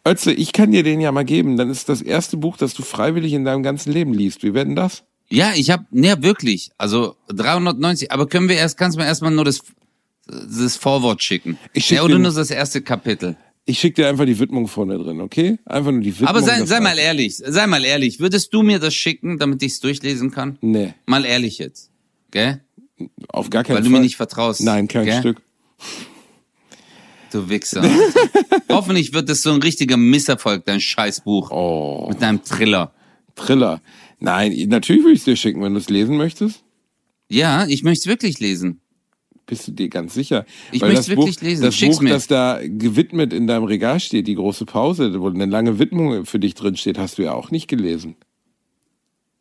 Ötze, 0.05 0.31
ich 0.31 0.53
kann 0.53 0.71
dir 0.71 0.81
den 0.83 1.01
ja 1.01 1.11
mal 1.11 1.25
geben. 1.25 1.57
Dann 1.57 1.69
ist 1.69 1.89
das 1.89 2.01
erste 2.01 2.37
Buch, 2.37 2.57
das 2.57 2.73
du 2.73 2.81
freiwillig 2.83 3.33
in 3.33 3.43
deinem 3.45 3.63
ganzen 3.63 3.91
Leben 3.91 4.13
liest. 4.13 4.43
Wie 4.43 4.53
werden 4.53 4.75
das? 4.75 5.03
Ja, 5.31 5.53
ich 5.55 5.69
hab, 5.69 5.91
ne, 5.91 6.21
wirklich. 6.23 6.71
Also 6.77 7.15
390, 7.27 8.11
aber 8.11 8.27
können 8.27 8.49
wir 8.49 8.55
erst, 8.55 8.77
kannst 8.77 8.97
du 8.97 9.01
mir 9.01 9.07
erstmal 9.07 9.31
nur 9.31 9.45
das, 9.45 9.59
das 10.27 10.75
Vorwort 10.75 11.21
schicken. 11.21 11.57
Ich 11.73 11.85
schick 11.85 11.97
ja, 11.97 12.03
oder 12.03 12.17
nur 12.17 12.31
das 12.31 12.49
erste 12.49 12.81
Kapitel. 12.81 13.37
Ich 13.65 13.79
schicke 13.79 14.01
dir 14.01 14.09
einfach 14.09 14.25
die 14.25 14.39
Widmung 14.39 14.67
vorne 14.67 14.97
drin, 14.97 15.21
okay? 15.21 15.59
Einfach 15.65 15.91
nur 15.91 16.01
die 16.01 16.13
Widmung. 16.13 16.29
Aber 16.29 16.41
sei, 16.41 16.59
das 16.59 16.69
sei 16.69 16.79
mal 16.79 16.97
ehrlich, 16.97 17.37
sei 17.37 17.67
mal 17.67 17.85
ehrlich. 17.85 18.19
Würdest 18.19 18.51
du 18.53 18.63
mir 18.63 18.79
das 18.79 18.95
schicken, 18.95 19.37
damit 19.37 19.61
ich 19.61 19.73
es 19.73 19.79
durchlesen 19.79 20.31
kann? 20.31 20.57
Nee, 20.61 20.95
Mal 21.05 21.23
ehrlich 21.25 21.59
jetzt. 21.59 21.91
Gell? 22.31 22.61
Auf 23.27 23.51
gar 23.51 23.63
keinen 23.63 23.75
Weil 23.75 23.83
Fall. 23.83 23.91
du 23.91 23.95
mir 23.97 24.01
nicht 24.01 24.15
vertraust. 24.15 24.61
Nein, 24.61 24.87
kein 24.87 25.05
gell? 25.05 25.19
Stück. 25.19 25.41
Du 27.31 27.47
Wichser. 27.47 27.83
Hoffentlich 28.69 29.13
wird 29.13 29.29
es 29.29 29.43
so 29.43 29.51
ein 29.51 29.61
richtiger 29.61 29.97
Misserfolg, 29.97 30.65
dein 30.65 30.81
Scheißbuch. 30.81 31.51
Oh, 31.51 32.07
Mit 32.09 32.21
deinem 32.21 32.43
Thriller. 32.43 32.91
Thriller. 33.35 33.81
Nein, 34.19 34.53
natürlich 34.67 35.03
würde 35.03 35.13
ich 35.13 35.19
es 35.19 35.25
dir 35.25 35.35
schicken, 35.35 35.61
wenn 35.61 35.73
du 35.73 35.79
es 35.79 35.89
lesen 35.89 36.17
möchtest. 36.17 36.63
Ja, 37.29 37.65
ich 37.67 37.83
möchte 37.83 38.01
es 38.01 38.07
wirklich 38.07 38.39
lesen. 38.39 38.81
Bist 39.45 39.67
du 39.67 39.71
dir 39.71 39.89
ganz 39.89 40.13
sicher? 40.13 40.45
Ich 40.71 40.81
Weil 40.81 40.89
möcht's 40.89 41.07
das 41.07 41.17
wirklich 41.17 41.37
Buch, 41.37 41.43
lesen. 41.43 41.63
Das 41.63 41.75
Schick's 41.75 41.97
Buch, 41.97 42.03
mir. 42.03 42.09
das 42.11 42.27
da 42.27 42.59
gewidmet 42.63 43.33
in 43.33 43.47
deinem 43.47 43.63
Regal 43.63 43.99
steht, 43.99 44.27
die 44.27 44.35
große 44.35 44.65
Pause, 44.65 45.19
wo 45.19 45.27
eine 45.27 45.45
lange 45.45 45.79
Widmung 45.79 46.25
für 46.25 46.39
dich 46.39 46.53
drin 46.53 46.77
steht, 46.77 46.97
hast 46.97 47.17
du 47.17 47.23
ja 47.23 47.33
auch 47.33 47.49
nicht 47.49 47.67
gelesen. 47.67 48.15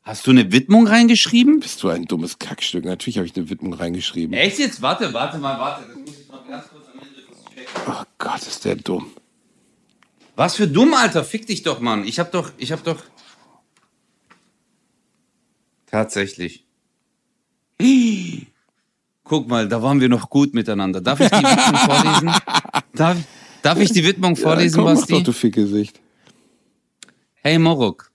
Hast 0.02 0.26
du 0.26 0.30
eine 0.30 0.50
Widmung 0.52 0.86
reingeschrieben? 0.86 1.60
Bist 1.60 1.82
du 1.82 1.88
ein 1.88 2.06
dummes 2.06 2.38
Kackstück? 2.38 2.86
Natürlich 2.86 3.18
habe 3.18 3.26
ich 3.26 3.36
eine 3.36 3.50
Widmung 3.50 3.74
reingeschrieben. 3.74 4.34
Echt 4.34 4.58
jetzt? 4.58 4.80
Warte, 4.80 5.12
warte 5.12 5.36
mal, 5.36 5.58
warte. 5.58 5.84
Das 5.86 5.96
muss 5.98 6.18
ich 6.18 6.28
noch 6.28 6.48
ganz 6.48 6.64
kurz 6.68 6.86
am 6.86 7.00
Ende 7.00 7.20
checken. 7.54 7.82
Oh 7.86 8.04
Gott, 8.16 8.40
ist 8.40 8.64
der 8.64 8.76
dumm. 8.76 9.08
Was 10.36 10.56
für 10.56 10.66
dumm, 10.66 10.94
Alter. 10.94 11.24
Fick 11.24 11.46
dich 11.46 11.62
doch, 11.62 11.80
Mann. 11.80 12.06
Ich 12.06 12.18
hab 12.18 12.32
doch, 12.32 12.52
ich 12.56 12.72
hab 12.72 12.82
doch. 12.84 13.02
Tatsächlich. 15.90 16.64
Guck 19.24 19.48
mal, 19.48 19.68
da 19.68 19.82
waren 19.82 20.00
wir 20.00 20.08
noch 20.08 20.30
gut 20.30 20.54
miteinander. 20.54 21.00
Darf 21.00 21.20
ich 21.20 21.28
die 21.28 21.36
Widmung 21.36 21.76
vorlesen? 21.86 22.32
Darf, 22.94 23.16
darf 23.62 23.80
ich 23.80 23.92
die 23.92 24.04
Widmung 24.04 24.36
vorlesen, 24.36 24.78
ja, 24.78 24.84
komm, 24.84 24.94
mach 24.94 25.00
Basti? 25.00 25.12
doch, 25.12 25.22
du 25.22 25.32
Fickgesicht. 25.32 26.00
Hey 27.42 27.58
Morok, 27.58 28.10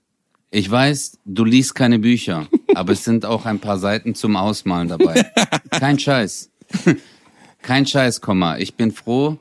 ich 0.50 0.70
weiß, 0.70 1.18
du 1.24 1.44
liest 1.44 1.74
keine 1.74 1.98
Bücher, 1.98 2.46
aber 2.74 2.92
es 2.92 3.04
sind 3.04 3.24
auch 3.24 3.46
ein 3.46 3.60
paar 3.60 3.78
Seiten 3.78 4.14
zum 4.14 4.36
Ausmalen 4.36 4.88
dabei. 4.88 5.24
Kein 5.70 5.98
Scheiß. 5.98 6.50
Kein 7.62 7.86
Scheiß, 7.86 8.20
Komma. 8.20 8.58
Ich 8.58 8.74
bin 8.74 8.92
froh, 8.92 9.38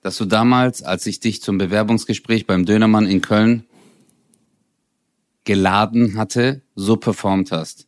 dass 0.00 0.16
du 0.16 0.24
damals, 0.24 0.82
als 0.82 1.04
ich 1.06 1.20
dich 1.20 1.42
zum 1.42 1.58
Bewerbungsgespräch 1.58 2.46
beim 2.46 2.64
Dönermann 2.64 3.06
in 3.06 3.20
Köln 3.20 3.65
geladen 5.46 6.18
hatte, 6.18 6.60
so 6.74 6.96
performt 6.96 7.52
hast. 7.52 7.86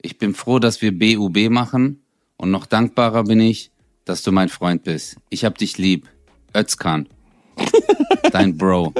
Ich 0.00 0.16
bin 0.16 0.34
froh, 0.34 0.58
dass 0.58 0.80
wir 0.80 0.98
BUB 0.98 1.50
machen 1.50 2.02
und 2.38 2.50
noch 2.50 2.64
dankbarer 2.64 3.24
bin 3.24 3.40
ich, 3.40 3.70
dass 4.06 4.22
du 4.22 4.32
mein 4.32 4.48
Freund 4.48 4.84
bist. 4.84 5.16
Ich 5.28 5.44
hab 5.44 5.58
dich 5.58 5.76
lieb. 5.76 6.08
Özkan. 6.56 7.06
Dein 8.32 8.56
Bro. 8.56 8.94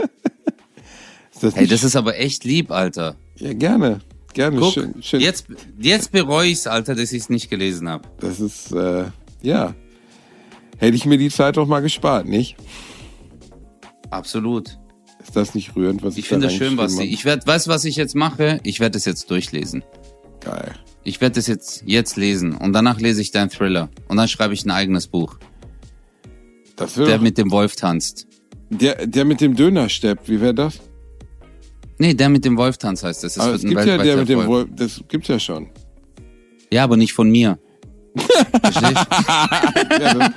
Das 1.41 1.55
Hey, 1.55 1.67
das 1.67 1.85
ist 1.85 1.97
aber 1.97 2.19
echt 2.19 2.45
lieb, 2.45 2.71
Alter. 2.71 3.17
ja, 3.37 3.55
gerne. 3.55 4.01
Gerne. 4.35 4.61
Guck, 4.61 4.75
schön, 4.75 5.03
schön. 5.03 5.21
jetzt, 5.21 5.47
jetzt 5.79 6.13
bereue 6.13 6.49
ich's, 6.51 6.67
Alter, 6.67 6.95
dass 6.95 7.13
ich's 7.13 7.31
nicht 7.31 7.49
gelesen 7.49 7.89
habe. 7.89 8.07
Das 8.21 8.39
ist, 8.39 8.71
äh, 8.73 9.07
ja. 9.43 9.75
Hätte 10.77 10.97
ich 10.97 11.07
mir 11.07 11.19
die 11.19 11.31
Zeit 11.31 11.57
doch 11.57 11.67
mal 11.67 11.81
gespart, 11.81 12.27
nicht? 12.27 12.57
Absolut. 14.11 14.79
Ist 15.23 15.37
das 15.37 15.55
nicht 15.55 15.77
rührend, 15.77 16.03
was 16.03 16.15
ich, 16.15 16.21
Ich 16.21 16.29
finde 16.29 16.47
da 16.47 16.53
das 16.53 16.59
schön, 16.59 16.77
Basti. 16.77 16.97
habe? 17.03 17.07
Ich 17.09 17.25
werd, 17.25 17.47
weißt 17.47 17.67
du, 17.67 17.71
was 17.71 17.85
ich 17.85 17.97
jetzt 17.97 18.15
mache? 18.15 18.61
Ich 18.63 18.81
werde 18.81 18.97
es 18.99 19.05
jetzt 19.05 19.31
durchlesen. 19.31 19.85
Geil. 20.41 20.75
Ich 21.05 21.21
werde 21.21 21.39
es 21.41 21.47
jetzt, 21.47 21.83
jetzt 21.87 22.17
lesen 22.17 22.55
und 22.55 22.73
danach 22.73 23.01
lese 23.01 23.21
ich 23.21 23.31
deinen 23.31 23.51
Thriller 23.51 23.89
und 24.09 24.17
dann 24.17 24.29
schreibe 24.29 24.55
ich 24.55 24.65
ein 24.65 24.71
eigenes 24.71 25.07
Buch. 25.07 25.39
Das 26.77 26.97
wär 26.97 27.07
Der 27.07 27.19
mit 27.21 27.37
dem 27.39 27.51
Wolf 27.51 27.77
tanzt. 27.77 28.27
der, 28.71 29.07
der 29.07 29.25
mit 29.25 29.41
dem 29.41 29.55
Döner 29.57 29.89
steppt, 29.89 30.29
wie 30.29 30.41
wäre 30.41 30.55
das? 30.55 30.81
Nee, 31.99 32.15
der 32.15 32.31
mit 32.31 32.45
dem 32.47 32.57
Wolf 32.57 32.79
tanzt 32.79 33.03
heißt 33.05 33.25
es. 33.25 33.35
Das 33.35 33.43
Aber 33.43 33.53
wird 33.53 33.65
es 33.65 33.69
gibt 33.69 33.85
ja 33.87 33.99
der 33.99 34.17
mit 34.17 34.29
dem. 34.29 34.47
Wolf, 34.47 34.69
das 34.75 35.03
gibt's 35.09 35.29
ja 35.29 35.39
schon. 35.39 35.69
Ja, 36.73 36.85
aber 36.85 36.97
nicht 36.97 37.13
von 37.13 37.31
mir. 37.31 37.59
Verstehst? 38.63 39.07
Ja, 39.11 40.15
das, 40.15 40.31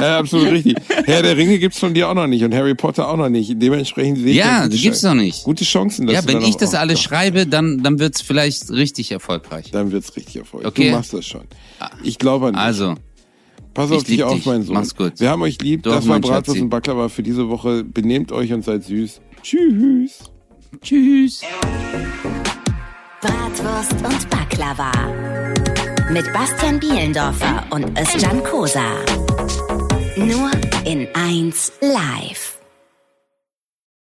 ja, 0.00 0.18
absolut 0.18 0.48
richtig. 0.50 0.76
Herr 1.04 1.22
der 1.22 1.36
Ringe 1.36 1.58
gibt's 1.58 1.78
von 1.78 1.94
dir 1.94 2.08
auch 2.08 2.14
noch 2.14 2.26
nicht 2.26 2.42
und 2.44 2.54
Harry 2.54 2.74
Potter 2.74 3.08
auch 3.08 3.16
noch 3.16 3.28
nicht. 3.28 3.52
Dementsprechend 3.56 4.18
sehe 4.18 4.30
ich 4.30 4.36
Ja, 4.36 4.64
die 4.64 4.70
gute 4.70 4.82
gibt's 4.82 5.00
doch 5.02 5.14
nicht. 5.14 5.44
Gute 5.44 5.64
Chancen, 5.64 6.06
dass 6.06 6.14
Ja, 6.14 6.22
du 6.22 6.28
wenn 6.28 6.34
dann 6.40 6.44
ich 6.48 6.54
auch- 6.56 6.58
das 6.60 6.74
alles 6.74 7.00
schreibe, 7.00 7.46
dann, 7.46 7.82
dann 7.82 7.98
wird's 7.98 8.20
vielleicht 8.20 8.70
richtig 8.70 9.12
erfolgreich. 9.12 9.70
Dann 9.70 9.92
wird's 9.92 10.16
richtig 10.16 10.36
erfolgreich. 10.36 10.70
Okay. 10.70 10.90
Du 10.90 10.96
machst 10.96 11.12
das 11.14 11.26
schon. 11.26 11.42
Ich 12.02 12.18
glaube 12.18 12.48
an 12.48 12.54
dich. 12.54 12.62
Also, 12.62 12.94
Pass 13.74 13.90
ich 13.90 13.96
auf 13.96 14.04
dich 14.04 14.22
auf, 14.24 14.34
dich. 14.34 14.46
mein 14.46 14.62
Sohn. 14.62 14.74
Mach's 14.74 14.96
gut. 14.96 15.12
Wir 15.18 15.30
haben 15.30 15.42
euch 15.42 15.60
lieb. 15.62 15.84
Du 15.84 15.90
das 15.90 16.08
war 16.08 16.18
Bratwurst 16.18 16.60
und 16.60 16.68
Baklava 16.70 17.08
für 17.08 17.22
diese 17.22 17.48
Woche. 17.48 17.84
Benehmt 17.84 18.32
euch 18.32 18.52
und 18.52 18.64
seid 18.64 18.82
süß. 18.84 19.20
Tschüss. 19.42 20.18
tschüss. 20.82 21.42
Bratwurst 23.20 23.92
und 24.04 24.30
Baklava. 24.30 24.90
Mit 26.12 26.32
Bastian 26.32 26.80
Bielendorfer 26.80 27.64
und 27.70 27.96
Özcan 27.96 28.42
Kosa. 28.42 28.90
Nur 30.16 30.50
in 30.84 31.06
1 31.14 31.72
live. 31.80 32.59